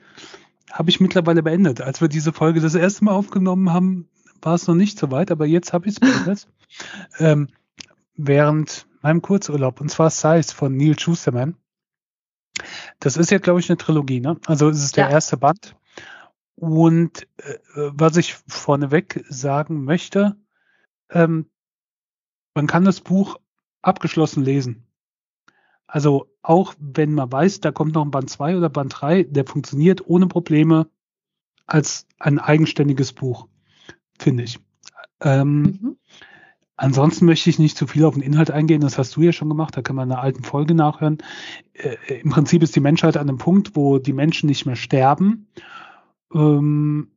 habe 0.71 0.91
ich 0.91 1.01
mittlerweile 1.01 1.43
beendet. 1.43 1.81
Als 1.81 2.03
wir 2.03 2.09
diese 2.09 2.33
Folge 2.33 2.61
das 2.61 2.75
erste 2.75 3.05
Mal 3.05 3.13
aufgenommen 3.13 3.73
haben, 3.73 4.07
war 4.43 4.55
es 4.55 4.67
noch 4.67 4.75
nicht 4.75 4.99
so 4.99 5.11
weit, 5.11 5.31
aber 5.31 5.47
jetzt 5.47 5.73
habe 5.73 5.89
ich 5.89 5.95
es 5.95 6.01
beendet. 6.01 6.49
ähm, 7.19 7.49
während 8.17 8.87
meinem 9.03 9.23
Kurzurlaub, 9.23 9.81
und 9.81 9.91
zwar 9.91 10.11
Size 10.11 10.55
von 10.55 10.77
Neil 10.77 10.99
Schusterman. 10.99 11.57
Das 12.99 13.17
ist 13.17 13.31
ja, 13.31 13.39
glaube 13.39 13.61
ich, 13.61 13.71
eine 13.71 13.79
Trilogie, 13.79 14.21
ne? 14.21 14.39
Also 14.47 14.69
es 14.69 14.83
ist 14.83 14.97
der 14.97 15.07
ja. 15.07 15.11
erste 15.11 15.37
Band. 15.37 15.75
Und 16.57 17.27
äh, 17.39 17.59
was 17.75 18.17
ich 18.19 18.35
vorneweg 18.47 19.25
sagen 19.29 19.85
möchte, 19.85 20.37
ähm, 21.09 21.47
man 22.55 22.67
kann 22.67 22.85
das 22.85 23.01
Buch 23.01 23.39
abgeschlossen 23.81 24.45
lesen. 24.45 24.87
Also 25.87 26.31
auch 26.43 26.75
wenn 26.79 27.15
man 27.15 27.33
weiß, 27.33 27.61
da 27.61 27.73
kommt 27.73 27.95
noch 27.95 28.05
ein 28.05 28.11
Band 28.11 28.31
2 28.31 28.57
oder 28.57 28.69
Band 28.69 28.95
3, 29.01 29.25
der 29.25 29.47
funktioniert 29.47 30.07
ohne 30.07 30.27
Probleme 30.27 30.89
als 31.67 32.07
ein 32.19 32.39
eigenständiges 32.39 33.13
Buch, 33.13 33.49
finde 34.21 34.45
ich. 34.45 34.59
Ähm, 35.21 35.63
mhm. 35.63 35.97
Ansonsten 36.77 37.27
möchte 37.27 37.51
ich 37.51 37.59
nicht 37.59 37.77
zu 37.77 37.87
viel 37.87 38.05
auf 38.05 38.15
den 38.15 38.23
Inhalt 38.23 38.51
eingehen, 38.51 38.81
das 38.81 38.97
hast 38.97 39.15
du 39.15 39.21
ja 39.21 39.33
schon 39.33 39.51
gemacht, 39.51 39.77
da 39.77 39.83
kann 39.83 39.97
man 39.97 40.09
in 40.09 40.13
einer 40.13 40.23
alten 40.23 40.45
Folge 40.45 40.75
nachhören. 40.75 41.19
Äh, 41.75 42.21
Im 42.21 42.31
Prinzip 42.31 42.63
ist 42.63 42.75
die 42.75 42.81
Menschheit 42.81 43.19
an 43.19 43.29
einem 43.29 43.39
Punkt, 43.39 43.77
wo 43.77 43.99
die 43.99 44.15
Menschen 44.15 44.47
nicht 44.47 44.65
mehr 44.65 44.77
sterben. 44.77 45.47
Ähm, 46.33 47.11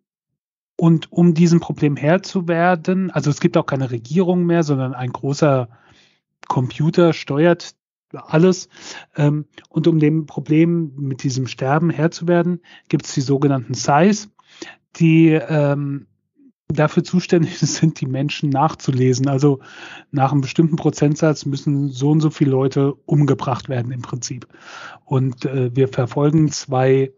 und 0.75 1.11
um 1.11 1.33
diesem 1.33 1.59
Problem 1.61 1.95
Herr 1.95 2.23
zu 2.23 2.47
werden, 2.47 3.09
also 3.11 3.29
es 3.29 3.39
gibt 3.39 3.55
auch 3.55 3.65
keine 3.65 3.91
Regierung 3.91 4.45
mehr, 4.45 4.63
sondern 4.63 4.93
ein 4.93 5.13
großer 5.13 5.69
Computer 6.47 7.13
steuert 7.13 7.75
alles. 8.11 8.67
Ähm, 9.15 9.45
und 9.69 9.87
um 9.87 9.99
dem 9.99 10.25
Problem 10.25 10.93
mit 10.97 11.23
diesem 11.23 11.47
Sterben 11.47 11.89
Herr 11.89 12.11
zu 12.11 12.27
werden, 12.27 12.61
gibt 12.89 13.05
es 13.05 13.13
die 13.13 13.21
sogenannten 13.21 13.73
SAIs, 13.73 14.29
die 14.97 15.29
ähm, 15.29 16.07
dafür 16.67 17.03
zuständig 17.03 17.59
sind, 17.59 17.99
die 18.01 18.05
Menschen 18.05 18.49
nachzulesen. 18.49 19.27
Also 19.27 19.59
nach 20.11 20.31
einem 20.31 20.41
bestimmten 20.41 20.75
Prozentsatz 20.75 21.45
müssen 21.45 21.89
so 21.89 22.11
und 22.11 22.21
so 22.21 22.29
viele 22.29 22.51
Leute 22.51 22.93
umgebracht 22.93 23.69
werden 23.69 23.91
im 23.91 24.01
Prinzip. 24.01 24.47
Und 25.05 25.45
äh, 25.45 25.75
wir 25.75 25.87
verfolgen 25.87 26.51
zwei 26.51 27.11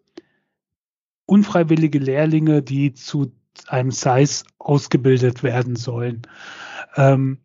unfreiwillige 1.25 1.99
Lehrlinge, 1.99 2.61
die 2.61 2.93
zu 2.93 3.31
einem 3.67 3.91
Size 3.91 4.43
ausgebildet 4.59 5.43
werden 5.43 5.75
sollen. 5.75 6.23
Ähm, 6.95 7.39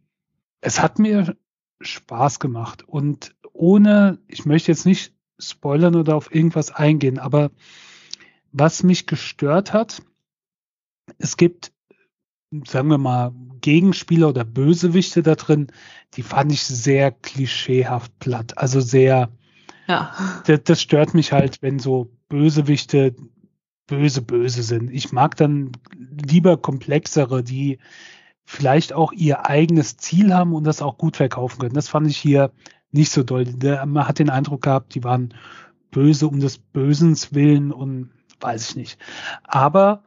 es 0.60 0.80
hat 0.80 0.98
mir 0.98 1.36
Spaß 1.80 2.40
gemacht 2.40 2.86
und 2.86 3.34
ohne, 3.52 4.18
ich 4.26 4.44
möchte 4.44 4.70
jetzt 4.70 4.86
nicht 4.86 5.14
spoilern 5.38 5.94
oder 5.94 6.16
auf 6.16 6.34
irgendwas 6.34 6.70
eingehen, 6.70 7.18
aber 7.18 7.50
was 8.52 8.82
mich 8.82 9.06
gestört 9.06 9.72
hat, 9.72 10.02
es 11.18 11.36
gibt, 11.36 11.72
sagen 12.66 12.88
wir 12.88 12.98
mal, 12.98 13.32
Gegenspieler 13.60 14.28
oder 14.28 14.44
Bösewichte 14.44 15.22
da 15.22 15.34
drin, 15.34 15.68
die 16.14 16.22
fand 16.22 16.52
ich 16.52 16.62
sehr 16.62 17.12
klischeehaft 17.12 18.18
platt. 18.18 18.58
Also 18.58 18.80
sehr, 18.80 19.30
ja. 19.86 20.12
das, 20.46 20.60
das 20.64 20.82
stört 20.82 21.14
mich 21.14 21.32
halt, 21.32 21.62
wenn 21.62 21.78
so 21.78 22.10
Bösewichte 22.28 23.14
böse, 23.86 24.22
böse 24.22 24.62
sind. 24.62 24.90
Ich 24.90 25.12
mag 25.12 25.36
dann 25.36 25.72
lieber 26.28 26.56
komplexere, 26.56 27.42
die 27.42 27.78
vielleicht 28.44 28.92
auch 28.92 29.12
ihr 29.12 29.46
eigenes 29.46 29.96
Ziel 29.96 30.34
haben 30.34 30.54
und 30.54 30.64
das 30.64 30.82
auch 30.82 30.96
gut 30.96 31.16
verkaufen 31.16 31.58
können. 31.60 31.74
Das 31.74 31.88
fand 31.88 32.08
ich 32.08 32.16
hier 32.16 32.52
nicht 32.92 33.12
so 33.12 33.22
doll. 33.22 33.46
Man 33.86 34.08
hat 34.08 34.18
den 34.18 34.30
Eindruck 34.30 34.62
gehabt, 34.62 34.94
die 34.94 35.04
waren 35.04 35.34
böse 35.90 36.26
um 36.26 36.40
des 36.40 36.58
Bösens 36.58 37.34
willen 37.34 37.72
und 37.72 38.10
weiß 38.40 38.70
ich 38.70 38.76
nicht. 38.76 38.98
Aber 39.44 40.04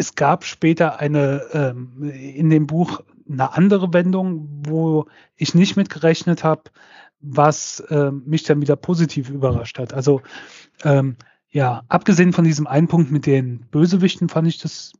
es 0.00 0.14
gab 0.14 0.44
später 0.44 0.98
eine 0.98 1.42
ähm, 1.52 2.02
in 2.02 2.50
dem 2.50 2.66
Buch 2.66 3.00
eine 3.28 3.54
andere 3.54 3.92
Wendung, 3.92 4.48
wo 4.66 5.06
ich 5.36 5.54
nicht 5.54 5.76
mitgerechnet 5.76 6.42
habe, 6.42 6.64
was 7.20 7.80
äh, 7.90 8.10
mich 8.10 8.42
dann 8.42 8.60
wieder 8.60 8.76
positiv 8.76 9.30
überrascht 9.30 9.78
hat. 9.78 9.92
Also 9.92 10.22
ähm, 10.82 11.16
ja, 11.50 11.82
abgesehen 11.88 12.32
von 12.32 12.44
diesem 12.44 12.66
einen 12.66 12.88
Punkt 12.88 13.10
mit 13.10 13.26
den 13.26 13.66
Bösewichten 13.70 14.28
fand 14.28 14.48
ich 14.48 14.58
das 14.58 14.92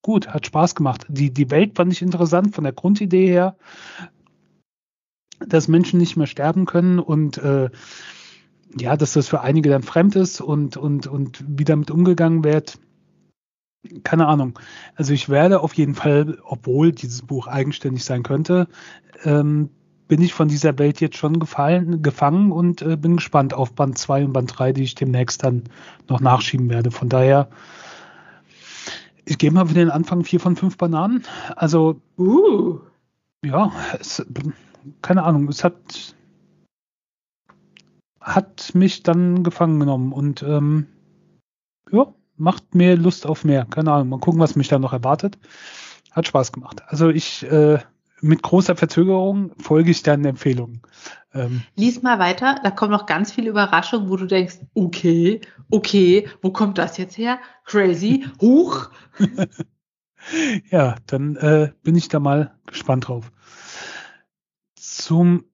gut, 0.00 0.28
hat 0.28 0.46
Spaß 0.46 0.74
gemacht. 0.74 1.06
Die, 1.08 1.32
die 1.32 1.50
Welt 1.50 1.76
fand 1.76 1.92
ich 1.92 2.02
interessant 2.02 2.54
von 2.54 2.64
der 2.64 2.72
Grundidee 2.72 3.26
her 3.26 3.56
dass 5.48 5.68
Menschen 5.68 5.98
nicht 5.98 6.16
mehr 6.16 6.26
sterben 6.26 6.66
können 6.66 6.98
und 6.98 7.38
äh, 7.38 7.70
ja, 8.78 8.96
dass 8.96 9.12
das 9.12 9.28
für 9.28 9.42
einige 9.42 9.68
dann 9.68 9.82
fremd 9.82 10.16
ist 10.16 10.40
und, 10.40 10.76
und, 10.76 11.06
und 11.06 11.44
wie 11.46 11.64
damit 11.64 11.90
umgegangen 11.90 12.44
wird. 12.44 12.78
Keine 14.04 14.26
Ahnung. 14.28 14.58
Also 14.94 15.12
ich 15.12 15.28
werde 15.28 15.60
auf 15.60 15.74
jeden 15.74 15.94
Fall, 15.94 16.38
obwohl 16.44 16.92
dieses 16.92 17.22
Buch 17.22 17.48
eigenständig 17.48 18.04
sein 18.04 18.22
könnte, 18.22 18.68
ähm, 19.24 19.70
bin 20.06 20.22
ich 20.22 20.34
von 20.34 20.48
dieser 20.48 20.78
Welt 20.78 21.00
jetzt 21.00 21.16
schon 21.16 21.40
gefallen, 21.40 22.02
gefangen 22.02 22.52
und 22.52 22.82
äh, 22.82 22.96
bin 22.96 23.16
gespannt 23.16 23.54
auf 23.54 23.72
Band 23.72 23.98
2 23.98 24.26
und 24.26 24.32
Band 24.32 24.58
3, 24.58 24.72
die 24.72 24.82
ich 24.82 24.94
demnächst 24.94 25.42
dann 25.42 25.64
noch 26.08 26.20
nachschieben 26.20 26.68
werde. 26.68 26.90
Von 26.90 27.08
daher, 27.08 27.48
ich 29.24 29.38
gehe 29.38 29.50
mal 29.50 29.66
für 29.66 29.74
den 29.74 29.90
Anfang 29.90 30.22
4 30.22 30.38
von 30.38 30.54
5 30.54 30.76
Bananen. 30.76 31.24
Also, 31.56 32.00
uh. 32.18 32.78
ja, 33.44 33.72
es, 33.98 34.24
keine 35.00 35.22
Ahnung, 35.24 35.48
es 35.48 35.64
hat, 35.64 36.14
hat 38.20 38.74
mich 38.74 39.02
dann 39.02 39.42
gefangen 39.42 39.80
genommen 39.80 40.12
und 40.12 40.42
ähm, 40.42 40.86
ja, 41.90 42.12
macht 42.42 42.74
mir 42.74 42.96
Lust 42.96 43.26
auf 43.26 43.44
mehr. 43.44 43.66
Keine 43.70 43.92
Ahnung, 43.92 44.08
mal 44.10 44.18
gucken, 44.18 44.40
was 44.40 44.56
mich 44.56 44.68
da 44.68 44.78
noch 44.78 44.92
erwartet. 44.92 45.38
Hat 46.10 46.26
Spaß 46.26 46.52
gemacht. 46.52 46.82
Also 46.88 47.08
ich 47.08 47.44
äh, 47.50 47.78
mit 48.20 48.42
großer 48.42 48.76
Verzögerung 48.76 49.52
folge 49.58 49.90
ich 49.90 50.02
deinen 50.02 50.24
Empfehlungen. 50.24 50.82
Ähm, 51.32 51.62
Lies 51.76 52.02
mal 52.02 52.18
weiter, 52.18 52.60
da 52.62 52.70
kommen 52.70 52.92
noch 52.92 53.06
ganz 53.06 53.32
viele 53.32 53.50
Überraschungen, 53.50 54.10
wo 54.10 54.16
du 54.16 54.26
denkst, 54.26 54.58
okay, 54.74 55.40
okay, 55.70 56.28
wo 56.42 56.50
kommt 56.50 56.78
das 56.78 56.98
jetzt 56.98 57.16
her? 57.16 57.38
Crazy, 57.64 58.26
huch. 58.40 58.90
ja, 60.70 60.96
dann 61.06 61.36
äh, 61.36 61.72
bin 61.82 61.96
ich 61.96 62.08
da 62.08 62.20
mal 62.20 62.54
gespannt 62.66 63.08
drauf. 63.08 63.32
Zum 64.74 65.44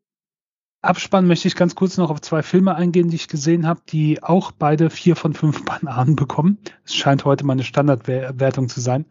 Abspann 0.89 1.26
möchte 1.26 1.49
ich 1.49 1.55
ganz 1.55 1.74
kurz 1.74 1.99
noch 1.99 2.09
auf 2.09 2.22
zwei 2.22 2.43
Filme 2.43 2.74
eingehen, 2.74 3.11
die 3.11 3.16
ich 3.16 3.28
gesehen 3.28 3.66
habe, 3.66 3.82
die 3.91 4.22
auch 4.22 4.53
beide 4.53 4.89
vier 4.89 5.16
von 5.16 5.34
fünf 5.34 5.62
Bananen 5.66 6.16
bekommen. 6.16 6.57
Es 6.82 6.95
scheint 6.95 7.26
heute 7.26 7.45
meine 7.45 7.62
Standardwertung 7.62 8.70
zu 8.70 8.80
sein. 8.80 9.05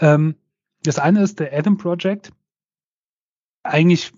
Ähm, 0.00 0.36
das 0.84 0.98
eine 0.98 1.22
ist 1.22 1.38
der 1.38 1.52
Adam 1.52 1.76
Project. 1.76 2.32
Eigentlich 3.62 4.12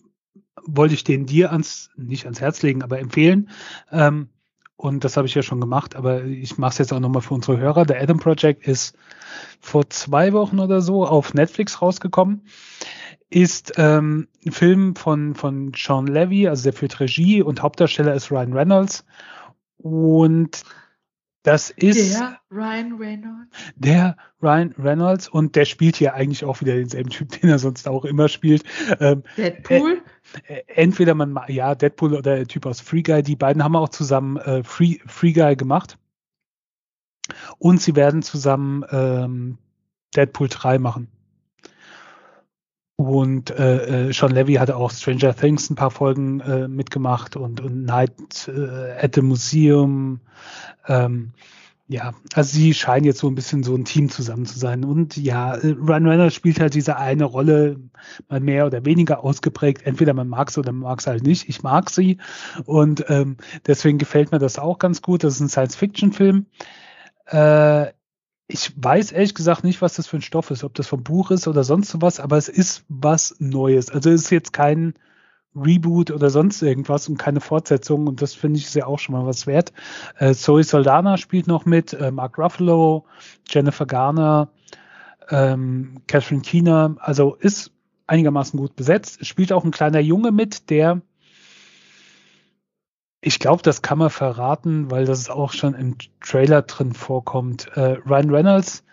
wollte 0.65 0.95
ich 0.95 1.03
den 1.03 1.27
dir 1.27 1.51
ans, 1.51 1.91
nicht 1.97 2.27
ans 2.27 2.41
Herz 2.41 2.63
legen, 2.63 2.85
aber 2.85 3.01
empfehlen. 3.01 3.51
Ähm, 3.91 4.29
und 4.77 5.03
das 5.03 5.17
habe 5.17 5.27
ich 5.27 5.35
ja 5.35 5.43
schon 5.43 5.61
gemacht, 5.61 5.97
aber 5.97 6.23
ich 6.23 6.59
mache 6.59 6.71
es 6.71 6.79
jetzt 6.79 6.93
auch 6.93 7.01
nochmal 7.01 7.23
für 7.23 7.35
unsere 7.35 7.59
Hörer. 7.59 7.87
Der 7.87 8.01
Adam 8.01 8.21
Project 8.21 8.69
ist 8.69 8.97
vor 9.59 9.91
zwei 9.91 10.33
Wochen 10.33 10.61
oder 10.61 10.81
so 10.81 11.05
auf 11.05 11.35
Netflix 11.35 11.83
rausgekommen 11.83 12.43
ist 13.31 13.73
ähm, 13.77 14.29
ein 14.45 14.53
Film 14.53 14.97
von, 14.97 15.35
von 15.35 15.73
Sean 15.75 16.07
Levy, 16.07 16.49
also 16.49 16.65
der 16.65 16.73
führt 16.73 16.99
Regie 17.01 17.43
und 17.43 17.63
Hauptdarsteller 17.63 18.15
ist 18.15 18.31
Ryan 18.31 18.53
Reynolds. 18.53 19.05
Und 19.79 20.65
das 21.43 21.71
ist 21.71 22.19
der 22.19 22.39
Ryan 22.51 22.99
Reynolds. 22.99 23.57
Der 23.77 24.17
Ryan 24.43 24.75
Reynolds 24.77 25.29
und 25.29 25.57
der 25.57 25.65
spielt 25.65 25.97
hier 25.97 26.13
eigentlich 26.15 26.45
auch 26.45 26.61
wieder 26.61 26.75
denselben 26.75 27.11
Typ, 27.11 27.31
den 27.41 27.49
er 27.49 27.59
sonst 27.59 27.89
auch 27.89 28.05
immer 28.05 28.29
spielt. 28.29 28.65
Ähm, 28.99 29.23
Deadpool? 29.37 30.03
Äh, 30.47 30.63
entweder 30.67 31.15
man, 31.15 31.39
ja, 31.49 31.75
Deadpool 31.75 32.13
oder 32.13 32.37
der 32.37 32.47
Typ 32.47 32.67
aus 32.67 32.81
Free 32.81 33.03
Guy, 33.03 33.23
die 33.23 33.37
beiden 33.37 33.65
haben 33.65 33.77
auch 33.77 33.89
zusammen 33.89 34.37
äh, 34.39 34.63
Free, 34.65 34.99
Free 35.07 35.33
Guy 35.33 35.57
gemacht. 35.57 35.99
Und 37.59 37.81
sie 37.81 37.95
werden 37.95 38.23
zusammen 38.23 38.85
ähm, 38.91 39.59
Deadpool 40.15 40.49
3 40.49 40.79
machen. 40.79 41.09
Und 43.01 43.51
äh, 43.59 44.09
äh, 44.09 44.13
Sean 44.13 44.31
Levy 44.31 44.57
hatte 44.57 44.77
auch 44.77 44.91
Stranger 44.91 45.35
Things 45.35 45.71
ein 45.71 45.75
paar 45.75 45.91
Folgen 45.91 46.41
äh, 46.41 46.69
mitgemacht 46.69 47.35
und, 47.35 47.63
und 47.63 47.87
Night 47.87 48.13
äh, 48.47 48.93
at 49.03 49.15
the 49.15 49.23
Museum. 49.23 50.21
Ähm, 50.87 51.33
ja, 51.89 52.13
also 52.35 52.59
sie 52.59 52.75
scheinen 52.75 53.07
jetzt 53.07 53.21
so 53.21 53.29
ein 53.29 53.35
bisschen 53.35 53.63
so 53.63 53.75
ein 53.75 53.87
Team 53.87 54.11
zusammen 54.11 54.45
zu 54.45 54.59
sein. 54.59 54.85
Und 54.85 55.17
ja, 55.17 55.55
äh, 55.55 55.69
Ryan 55.69 56.09
Reynolds 56.09 56.35
spielt 56.35 56.61
halt 56.61 56.75
diese 56.75 56.99
eine 56.99 57.25
Rolle 57.25 57.81
mal 58.29 58.41
mehr 58.41 58.67
oder 58.67 58.85
weniger 58.85 59.25
ausgeprägt. 59.25 59.87
Entweder 59.87 60.13
man 60.13 60.29
mag 60.29 60.51
sie 60.51 60.61
oder 60.61 60.73
man 60.73 60.91
mag 60.91 61.01
sie 61.01 61.09
halt 61.09 61.23
nicht. 61.23 61.49
Ich 61.49 61.63
mag 61.63 61.89
sie. 61.89 62.19
Und 62.67 63.07
ähm, 63.09 63.39
deswegen 63.67 63.97
gefällt 63.97 64.31
mir 64.31 64.39
das 64.39 64.59
auch 64.59 64.79
ganz 64.79 65.01
gut. 65.01 65.25
Das 65.25 65.37
ist 65.37 65.41
ein 65.41 65.49
Science-Fiction-Film. 65.49 66.45
Äh, 67.29 67.87
ich 68.53 68.73
weiß 68.77 69.13
ehrlich 69.13 69.35
gesagt 69.35 69.65
nicht, 69.65 69.81
was 69.81 69.95
das 69.95 70.07
für 70.07 70.17
ein 70.17 70.23
Stoff 70.23 70.51
ist, 70.51 70.65
ob 70.65 70.75
das 70.75 70.89
vom 70.89 71.03
Buch 71.03 71.31
ist 71.31 71.47
oder 71.47 71.65
sonst 71.65 72.01
was, 72.01 72.21
aber 72.21 72.37
es 72.37 72.49
ist 72.49 72.85
was 72.89 73.37
Neues. 73.39 73.91
Also 73.91 74.11
es 74.11 74.23
ist 74.23 74.31
jetzt 74.31 74.53
kein 74.53 74.95
Reboot 75.55 76.11
oder 76.11 76.31
sonst 76.31 76.63
irgendwas 76.63 77.09
und 77.09 77.17
keine 77.17 77.41
Fortsetzung. 77.41 78.07
Und 78.07 78.23
das 78.23 78.35
finde 78.35 78.59
ich 78.59 78.67
ist 78.67 78.75
ja 78.75 78.87
auch 78.87 78.99
schon 78.99 79.15
mal 79.15 79.27
was 79.27 79.47
wert. 79.47 79.73
Äh, 80.19 80.35
Zoe 80.35 80.65
Saldana 80.65 81.17
spielt 81.17 81.47
noch 81.47 81.65
mit, 81.65 81.93
äh, 81.93 82.11
Mark 82.11 82.39
Ruffalo, 82.39 83.05
Jennifer 83.49 83.87
Garner, 83.87 84.51
ähm, 85.29 86.03
Catherine 86.07 86.43
Keener. 86.43 86.97
Also 86.99 87.35
ist 87.35 87.73
einigermaßen 88.07 88.59
gut 88.59 88.75
besetzt. 88.77 89.21
Es 89.21 89.29
spielt 89.29 89.53
auch 89.53 89.65
ein 89.65 89.71
kleiner 89.71 90.01
Junge 90.01 90.33
mit, 90.33 90.71
der 90.71 91.03
ich 93.21 93.39
glaube, 93.39 93.63
das 93.63 93.83
kann 93.83 93.99
man 93.99 94.11
verraten, 94.11 94.91
weil 94.91 95.05
das 95.05 95.29
auch 95.29 95.53
schon 95.53 95.75
im 95.75 95.97
Trailer 96.21 96.63
drin 96.63 96.95
vorkommt. 96.95 97.69
Äh, 97.77 97.99
Ryan 98.07 98.31
Reynolds 98.31 98.85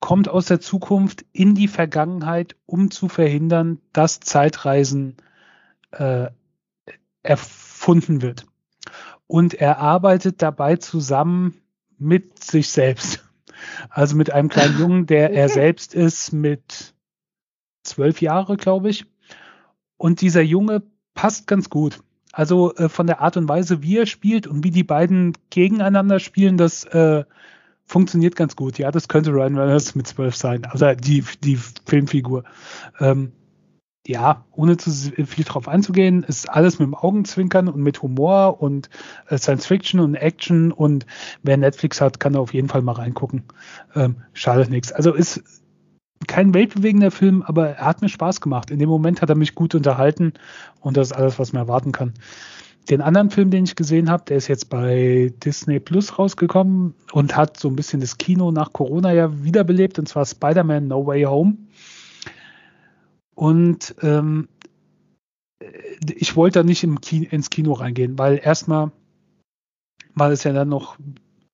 kommt 0.00 0.28
aus 0.28 0.46
der 0.46 0.60
Zukunft 0.60 1.24
in 1.32 1.54
die 1.54 1.68
Vergangenheit, 1.68 2.54
um 2.66 2.90
zu 2.90 3.08
verhindern, 3.08 3.80
dass 3.92 4.20
Zeitreisen 4.20 5.16
äh, 5.92 6.28
erfunden 7.22 8.20
wird. 8.22 8.46
Und 9.26 9.54
er 9.54 9.78
arbeitet 9.78 10.42
dabei 10.42 10.76
zusammen 10.76 11.60
mit 11.98 12.44
sich 12.44 12.68
selbst. 12.68 13.24
Also 13.88 14.16
mit 14.16 14.30
einem 14.30 14.50
kleinen 14.50 14.78
Jungen, 14.78 15.06
der 15.06 15.32
er 15.32 15.48
selbst 15.48 15.94
ist, 15.94 16.32
mit 16.32 16.94
zwölf 17.82 18.20
Jahre, 18.20 18.56
glaube 18.56 18.90
ich. 18.90 19.06
Und 19.96 20.20
dieser 20.20 20.42
Junge 20.42 20.82
passt 21.14 21.46
ganz 21.46 21.70
gut. 21.70 22.00
Also 22.36 22.74
äh, 22.74 22.90
von 22.90 23.06
der 23.06 23.22
Art 23.22 23.38
und 23.38 23.48
Weise, 23.48 23.82
wie 23.82 23.96
er 23.96 24.04
spielt 24.04 24.46
und 24.46 24.62
wie 24.62 24.70
die 24.70 24.84
beiden 24.84 25.32
gegeneinander 25.48 26.20
spielen, 26.20 26.58
das 26.58 26.84
äh, 26.84 27.24
funktioniert 27.86 28.36
ganz 28.36 28.56
gut. 28.56 28.76
Ja, 28.76 28.90
das 28.90 29.08
könnte 29.08 29.30
Ryan 29.30 29.56
Reynolds 29.56 29.94
mit 29.94 30.06
zwölf 30.06 30.36
sein. 30.36 30.66
Also 30.66 30.92
die, 30.92 31.24
die 31.42 31.58
Filmfigur. 31.86 32.44
Ähm, 33.00 33.32
ja, 34.06 34.44
ohne 34.52 34.76
zu 34.76 34.90
viel 34.90 35.44
drauf 35.44 35.66
einzugehen, 35.66 36.24
ist 36.24 36.50
alles 36.50 36.78
mit 36.78 36.86
dem 36.86 36.94
Augenzwinkern 36.94 37.68
und 37.68 37.80
mit 37.80 38.02
Humor 38.02 38.60
und 38.60 38.90
äh, 39.28 39.38
Science 39.38 39.64
Fiction 39.64 39.98
und 39.98 40.14
Action 40.14 40.72
und 40.72 41.06
wer 41.42 41.56
Netflix 41.56 42.02
hat, 42.02 42.20
kann 42.20 42.34
da 42.34 42.40
auf 42.40 42.52
jeden 42.52 42.68
Fall 42.68 42.82
mal 42.82 42.92
reingucken. 42.92 43.44
Ähm, 43.94 44.16
schadet 44.34 44.68
nichts. 44.68 44.92
Also 44.92 45.14
ist 45.14 45.42
kein 46.26 46.54
weltbewegender 46.54 47.10
Film, 47.10 47.42
aber 47.42 47.70
er 47.70 47.84
hat 47.84 48.02
mir 48.02 48.08
Spaß 48.08 48.40
gemacht. 48.40 48.70
In 48.70 48.78
dem 48.78 48.88
Moment 48.88 49.22
hat 49.22 49.30
er 49.30 49.36
mich 49.36 49.54
gut 49.54 49.74
unterhalten 49.74 50.32
und 50.80 50.96
das 50.96 51.10
ist 51.10 51.16
alles, 51.16 51.38
was 51.38 51.52
man 51.52 51.62
erwarten 51.62 51.92
kann. 51.92 52.14
Den 52.88 53.00
anderen 53.00 53.30
Film, 53.30 53.50
den 53.50 53.64
ich 53.64 53.74
gesehen 53.74 54.08
habe, 54.08 54.24
der 54.26 54.36
ist 54.36 54.46
jetzt 54.46 54.70
bei 54.70 55.32
Disney 55.44 55.80
Plus 55.80 56.18
rausgekommen 56.18 56.94
und 57.12 57.36
hat 57.36 57.58
so 57.58 57.68
ein 57.68 57.76
bisschen 57.76 58.00
das 58.00 58.16
Kino 58.16 58.52
nach 58.52 58.72
Corona 58.72 59.12
ja 59.12 59.42
wiederbelebt, 59.42 59.98
und 59.98 60.08
zwar 60.08 60.24
Spider-Man 60.24 60.86
No 60.86 61.04
Way 61.04 61.24
Home. 61.24 61.56
Und 63.34 63.94
ähm, 64.02 64.48
ich 66.04 66.36
wollte 66.36 66.60
da 66.60 66.62
nicht 66.62 66.86
Kino, 67.02 67.26
ins 67.30 67.50
Kino 67.50 67.72
reingehen, 67.72 68.18
weil 68.18 68.40
erstmal 68.42 68.92
war 70.14 70.30
es 70.30 70.44
ja 70.44 70.52
dann 70.52 70.68
noch, 70.68 70.96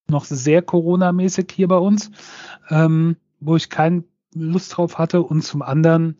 noch 0.09 0.27
sehr 0.27 0.61
Corona-mäßig 0.61 1.51
hier 1.53 1.69
bei 1.69 1.79
uns, 1.79 2.11
ähm, 2.69 3.17
wo 3.41 3.57
ich 3.57 3.71
keinen 3.71 4.05
Lust 4.35 4.76
drauf 4.76 4.99
hatte 4.99 5.22
und 5.22 5.43
zum 5.43 5.62
anderen 5.62 6.16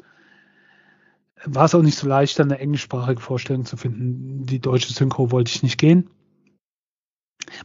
war 1.45 1.65
es 1.65 1.75
auch 1.75 1.83
nicht 1.83 1.99
so 1.99 2.07
leicht, 2.07 2.39
dann 2.39 2.51
eine 2.51 2.61
englischsprachige 2.61 3.21
Vorstellung 3.21 3.65
zu 3.65 3.77
finden. 3.77 4.45
Die 4.47 4.61
deutsche 4.61 4.93
Synchro 4.93 5.31
wollte 5.31 5.51
ich 5.51 5.63
nicht 5.63 5.79
gehen. 5.79 6.09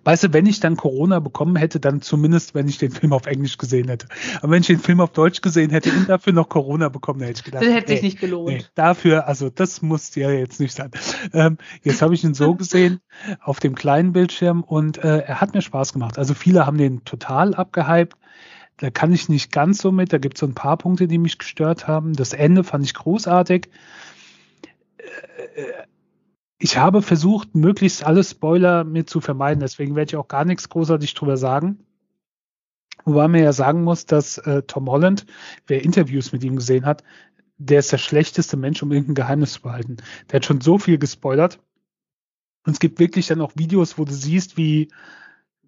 Weißt 0.04 0.24
du, 0.24 0.34
wenn 0.34 0.46
ich 0.46 0.60
dann 0.60 0.76
Corona 0.76 1.20
bekommen 1.20 1.56
hätte, 1.56 1.80
dann 1.80 2.02
zumindest, 2.02 2.56
wenn 2.56 2.68
ich 2.68 2.78
den 2.78 2.92
Film 2.92 3.14
auf 3.14 3.26
Englisch 3.26 3.58
gesehen 3.58 3.88
hätte. 3.88 4.08
Aber 4.42 4.52
wenn 4.52 4.62
ich 4.62 4.68
den 4.68 4.80
Film 4.80 5.00
auf 5.00 5.12
Deutsch 5.12 5.42
gesehen 5.42 5.70
hätte 5.70 5.92
und 5.92 6.10
dafür 6.10 6.34
noch 6.34 6.50
Corona 6.50 6.90
bekommen, 6.90 7.22
hätte 7.22 7.40
ich 7.40 7.44
gedacht, 7.44 7.64
das 7.64 7.74
hätte 7.74 7.94
sich 7.94 8.02
nicht 8.02 8.20
gelohnt. 8.20 8.50
Nee, 8.50 8.66
dafür, 8.76 9.28
also 9.28 9.50
das 9.50 9.82
muss 9.82 10.16
ja 10.16 10.32
jetzt 10.32 10.60
nicht 10.60 10.74
sein. 10.74 10.92
Ähm, 11.34 11.58
jetzt 11.84 12.02
habe 12.02 12.16
ich 12.16 12.24
ihn 12.24 12.34
so 12.34 12.56
gesehen 12.56 13.00
auf 13.42 13.60
dem 13.60 13.76
kleinen 13.76 14.14
Bildschirm 14.14 14.64
und 14.64 14.98
äh, 14.98 15.20
er 15.20 15.42
hat 15.42 15.54
mir 15.54 15.62
Spaß 15.62 15.94
gemacht. 15.94 16.18
Also 16.18 16.34
viele 16.34 16.66
haben 16.66 16.78
den 16.78 17.06
total 17.06 17.54
abgehypt 17.54 18.18
da 18.78 18.92
kann 18.92 19.12
ich 19.12 19.28
nicht 19.28 19.52
ganz 19.52 19.80
so 19.80 19.92
mit. 19.92 20.14
Da 20.14 20.18
gibt 20.20 20.38
es 20.38 20.40
so 20.40 20.46
ein 20.46 20.54
paar 20.54 20.78
Punkte, 20.78 21.08
die 21.08 21.18
mich 21.18 21.38
gestört 21.38 21.88
haben. 21.88 22.14
Das 22.14 22.34
Ende 22.34 22.64
fand 22.64 22.86
ich 22.86 22.94
großartig. 22.94 23.70
Äh, 24.98 25.64
ich 26.60 26.78
habe 26.78 27.02
versucht, 27.02 27.56
möglichst 27.56 28.04
alle 28.04 28.24
Spoiler 28.24 28.84
mir 28.84 29.06
zu 29.06 29.22
vermeiden. 29.22 29.60
Deswegen 29.60 29.96
werde 29.96 30.10
ich 30.10 30.16
auch 30.16 30.28
gar 30.28 30.46
nichts 30.46 30.70
großartig 30.70 31.14
drüber 31.14 31.38
sagen. 31.38 31.80
Wobei 33.06 33.28
man 33.28 33.42
ja 33.42 33.54
sagen 33.54 33.84
muss, 33.84 34.06
dass 34.06 34.38
äh, 34.40 34.64
Tom 34.64 34.90
Holland, 34.90 35.26
wer 35.68 35.84
Interviews 35.84 36.32
mit 36.32 36.44
ihm 36.44 36.56
gesehen 36.56 36.86
hat, 36.86 37.04
der 37.58 37.80
ist 37.80 37.92
der 37.92 37.98
schlechteste 37.98 38.58
Mensch, 38.58 38.84
um 38.84 38.92
irgendein 38.92 39.16
Geheimnis 39.16 39.54
zu 39.54 39.62
behalten. 39.62 39.98
Der 40.30 40.38
hat 40.38 40.46
schon 40.46 40.62
so 40.62 40.78
viel 40.78 40.98
gespoilert. 40.98 41.60
Und 42.66 42.74
es 42.74 42.80
gibt 42.80 43.00
wirklich 43.00 43.28
dann 43.28 43.42
auch 43.42 43.54
Videos, 43.56 43.98
wo 43.98 44.06
du 44.06 44.14
siehst, 44.14 44.58
wie 44.58 44.90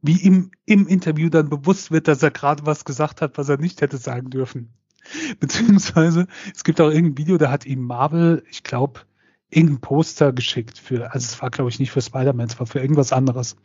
wie 0.02 0.18
ihm 0.18 0.52
im 0.66 0.88
Interview 0.88 1.30
dann 1.30 1.50
bewusst 1.50 1.92
wird, 1.92 2.08
dass 2.08 2.24
er 2.24 2.32
gerade 2.32 2.66
was 2.66 2.86
gesagt 2.86 3.22
hat, 3.22 3.38
was 3.38 3.50
er 3.50 3.58
nicht 3.58 3.82
hätte 3.82 3.98
sagen 3.98 4.30
dürfen. 4.30 4.74
Beziehungsweise, 5.40 6.28
es 6.54 6.64
gibt 6.64 6.80
auch 6.82 6.90
irgendein 6.90 7.18
Video, 7.18 7.38
da 7.38 7.52
hat 7.52 7.66
ihm 7.66 7.82
Marvel, 7.82 8.44
ich 8.50 8.64
glaube, 8.64 9.02
irgendein 9.50 9.82
Poster 9.82 10.32
geschickt 10.34 10.78
für, 10.78 11.14
also 11.14 11.26
es 11.26 11.42
war, 11.42 11.50
glaube 11.50 11.70
ich, 11.70 11.80
nicht 11.80 11.92
für 11.92 12.02
Spider-Man, 12.02 12.48
es 12.48 12.60
war 12.60 12.68
für 12.68 12.80
irgendwas 12.80 13.12
anderes. 13.12 13.56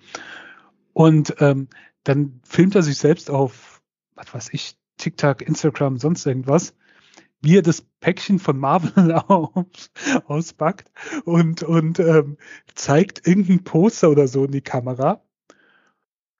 Und 0.92 1.34
ähm, 1.40 1.68
dann 2.04 2.40
filmt 2.44 2.74
er 2.74 2.82
sich 2.82 2.98
selbst 2.98 3.30
auf, 3.30 3.82
was 4.14 4.32
weiß 4.32 4.48
ich, 4.52 4.76
TikTok, 4.96 5.42
Instagram, 5.42 5.98
sonst 5.98 6.24
irgendwas, 6.24 6.74
wie 7.40 7.58
er 7.58 7.62
das 7.62 7.82
Päckchen 8.00 8.38
von 8.38 8.58
Marvel 8.58 9.12
aus, 9.28 9.90
auspackt 10.26 10.90
und, 11.24 11.62
und 11.62 11.98
ähm, 11.98 12.38
zeigt 12.74 13.26
irgendein 13.26 13.64
Poster 13.64 14.10
oder 14.10 14.28
so 14.28 14.44
in 14.44 14.52
die 14.52 14.62
Kamera 14.62 15.22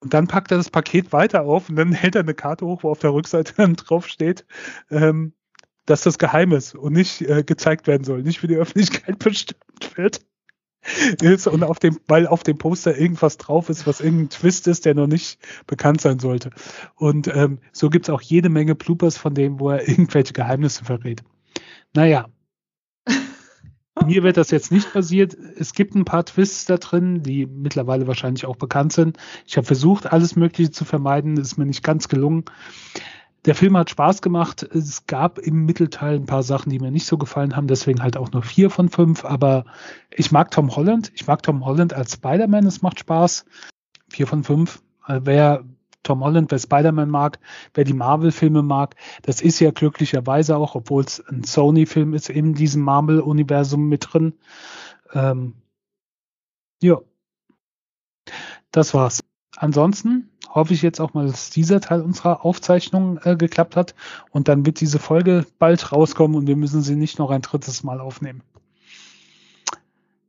und 0.05 0.13
dann 0.13 0.29
packt 0.29 0.51
er 0.51 0.59
das 0.59 0.71
Paket 0.71 1.13
weiter 1.13 1.43
auf 1.43 1.71
und 1.71 1.77
dann 1.77 1.93
hält 1.93 2.15
er 2.15 2.21
eine 2.21 2.35
Karte 2.35 2.67
hoch, 2.67 2.83
wo 2.83 2.91
auf 2.91 3.01
der 3.01 3.13
Rückseite 3.13 3.55
dann 3.57 3.75
drauf 3.75 4.07
steht, 4.07 4.47
ähm, 4.91 5.33
dass 5.87 6.03
das 6.03 6.19
geheim 6.19 6.53
ist 6.53 6.75
und 6.75 6.93
nicht 6.93 7.23
äh, 7.23 7.43
gezeigt 7.43 7.87
werden 7.87 8.05
soll, 8.05 8.23
nicht 8.23 8.39
für 8.39 8.47
die 8.47 8.57
Öffentlichkeit 8.57 9.19
bestimmt 9.19 9.97
wird. 9.97 10.21
und 11.47 11.65
auf 11.65 11.79
dem, 11.79 11.99
weil 12.07 12.27
auf 12.27 12.43
dem 12.43 12.59
Poster 12.59 12.97
irgendwas 12.99 13.39
drauf 13.39 13.71
ist, 13.71 13.87
was 13.87 14.03
irgendein 14.03 14.29
Twist 14.29 14.69
ist, 14.69 14.85
der 14.85 14.95
noch 14.95 15.07
nicht 15.07 15.39
bekannt 15.67 16.03
sein 16.03 16.19
sollte. 16.19 16.51
Und 16.95 17.27
ähm, 17.35 17.59
so 17.73 17.89
gibt 17.89 18.05
es 18.07 18.11
auch 18.11 18.21
jede 18.21 18.51
Menge 18.51 18.75
Bloopers 18.75 19.17
von 19.17 19.35
dem, 19.35 19.59
wo 19.59 19.71
er 19.71 19.89
irgendwelche 19.89 20.35
Geheimnisse 20.35 20.85
verrät. 20.85 21.25
Naja, 21.95 22.27
mir 24.03 24.23
wird 24.23 24.37
das 24.37 24.51
jetzt 24.51 24.73
nicht 24.73 24.93
passiert. 24.93 25.35
Es 25.35 25.73
gibt 25.73 25.95
ein 25.95 26.05
paar 26.05 26.25
Twists 26.25 26.65
da 26.65 26.77
drin, 26.77 27.23
die 27.23 27.47
mittlerweile 27.47 28.07
wahrscheinlich 28.07 28.47
auch 28.47 28.57
bekannt 28.57 28.93
sind. 28.93 29.19
Ich 29.47 29.57
habe 29.57 29.67
versucht, 29.67 30.13
alles 30.13 30.37
Mögliche 30.37 30.71
zu 30.71 30.85
vermeiden. 30.85 31.37
Ist 31.37 31.59
mir 31.59 31.67
nicht 31.67 31.85
ganz 31.85 32.09
gelungen. 32.09 32.45
Der 33.45 33.55
Film 33.55 33.77
hat 33.77 33.91
Spaß 33.91 34.23
gemacht. 34.23 34.63
Es 34.63 35.07
gab 35.07 35.39
im 35.39 35.67
Mittelteil 35.67 36.17
ein 36.17 36.27
paar 36.27 36.43
Sachen, 36.43 36.71
die 36.71 36.79
mir 36.79 36.91
nicht 36.91 37.07
so 37.07 37.19
gefallen 37.19 37.55
haben. 37.55 37.67
Deswegen 37.67 38.03
halt 38.03 38.17
auch 38.17 38.33
nur 38.33 38.43
vier 38.43 38.71
von 38.71 38.89
fünf. 38.89 39.25
Aber 39.25 39.67
ich 40.11 40.33
mag 40.33 40.51
Tom 40.51 40.75
Holland. 40.75 41.13
Ich 41.15 41.27
mag 41.27 41.43
Tom 41.43 41.65
Holland 41.65 41.93
als 41.93 42.15
Spider-Man. 42.15 42.67
Es 42.67 42.83
macht 42.83 43.01
Spaß. 43.01 43.45
Vier 44.09 44.27
von 44.27 44.45
fünf. 44.45 44.83
Wer 45.07 45.65
Tom 46.05 46.23
Holland, 46.23 46.51
wer 46.51 46.59
Spider-Man 46.59 47.11
mag, 47.11 47.41
wer 47.75 47.85
die 47.85 47.93
Marvel-Filme 47.93 48.63
mag, 48.63 48.95
das 49.23 49.41
ist 49.41 49.59
ja 49.59 49.73
glücklicherweise 49.73 50.57
auch, 50.57 50.77
obwohl 50.77 51.03
es 51.05 51.21
ein 51.29 51.43
Sony-Film 51.43 52.15
ist, 52.15 52.31
in 52.31 52.55
diesem 52.55 52.83
Marvel-Universum 52.83 53.89
mit 53.89 54.13
drin. 54.13 54.35
Ähm, 55.13 55.55
ja, 56.81 57.01
das 58.71 58.95
war's. 58.95 59.25
Ansonsten 59.57 60.31
hoffe 60.51 60.75
ich 60.75 60.83
jetzt 60.83 61.01
auch 61.01 61.15
mal, 61.15 61.27
dass 61.27 61.51
dieser 61.51 61.81
Teil 61.81 62.01
unserer 62.01 62.45
Aufzeichnung 62.45 63.19
äh, 63.25 63.37
geklappt 63.37 63.77
hat 63.77 63.95
und 64.31 64.49
dann 64.49 64.67
wird 64.67 64.81
diese 64.81 64.99
Folge 64.99 65.47
bald 65.59 65.93
rauskommen 65.93 66.37
und 66.37 66.47
wir 66.47 66.57
müssen 66.57 66.83
sie 66.83 66.97
nicht 66.97 67.19
noch 67.19 67.31
ein 67.31 67.43
drittes 67.43 67.83
Mal 67.83 68.01
aufnehmen. 68.01 68.43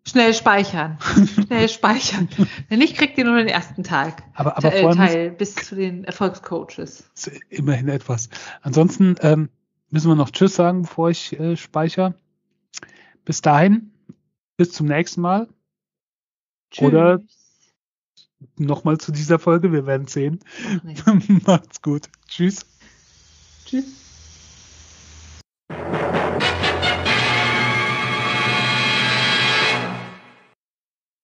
Schnell 0.07 0.33
speichern. 0.33 0.99
Schnell 1.45 1.67
speichern. 1.67 2.29
Wenn 2.69 2.79
nicht, 2.79 2.95
kriegt 2.95 3.17
ihr 3.17 3.25
nur 3.25 3.37
den 3.37 3.47
ersten 3.47 3.83
Tag. 3.83 4.23
Aber, 4.35 4.57
aber 4.57 4.69
Teil, 4.69 4.95
Teil 4.95 5.31
bis 5.31 5.55
zu 5.55 5.75
den 5.75 6.03
Erfolgscoaches. 6.03 7.09
Immerhin 7.49 7.89
etwas. 7.89 8.29
Ansonsten 8.61 9.15
ähm, 9.21 9.49
müssen 9.89 10.09
wir 10.09 10.15
noch 10.15 10.29
Tschüss 10.29 10.55
sagen, 10.55 10.83
bevor 10.83 11.09
ich 11.09 11.39
äh, 11.39 11.57
speichere. 11.57 12.13
Bis 13.25 13.41
dahin. 13.41 13.91
Bis 14.57 14.71
zum 14.71 14.87
nächsten 14.87 15.21
Mal. 15.21 15.47
Tschüss. 16.69 16.87
Oder 16.87 17.19
nochmal 18.57 18.99
zu 18.99 19.11
dieser 19.11 19.39
Folge. 19.39 19.71
Wir 19.71 19.87
werden 19.87 20.07
sehen. 20.07 20.39
Macht's 21.45 21.81
gut. 21.81 22.09
Tschüss. 22.27 22.65
Tschüss. 23.65 24.04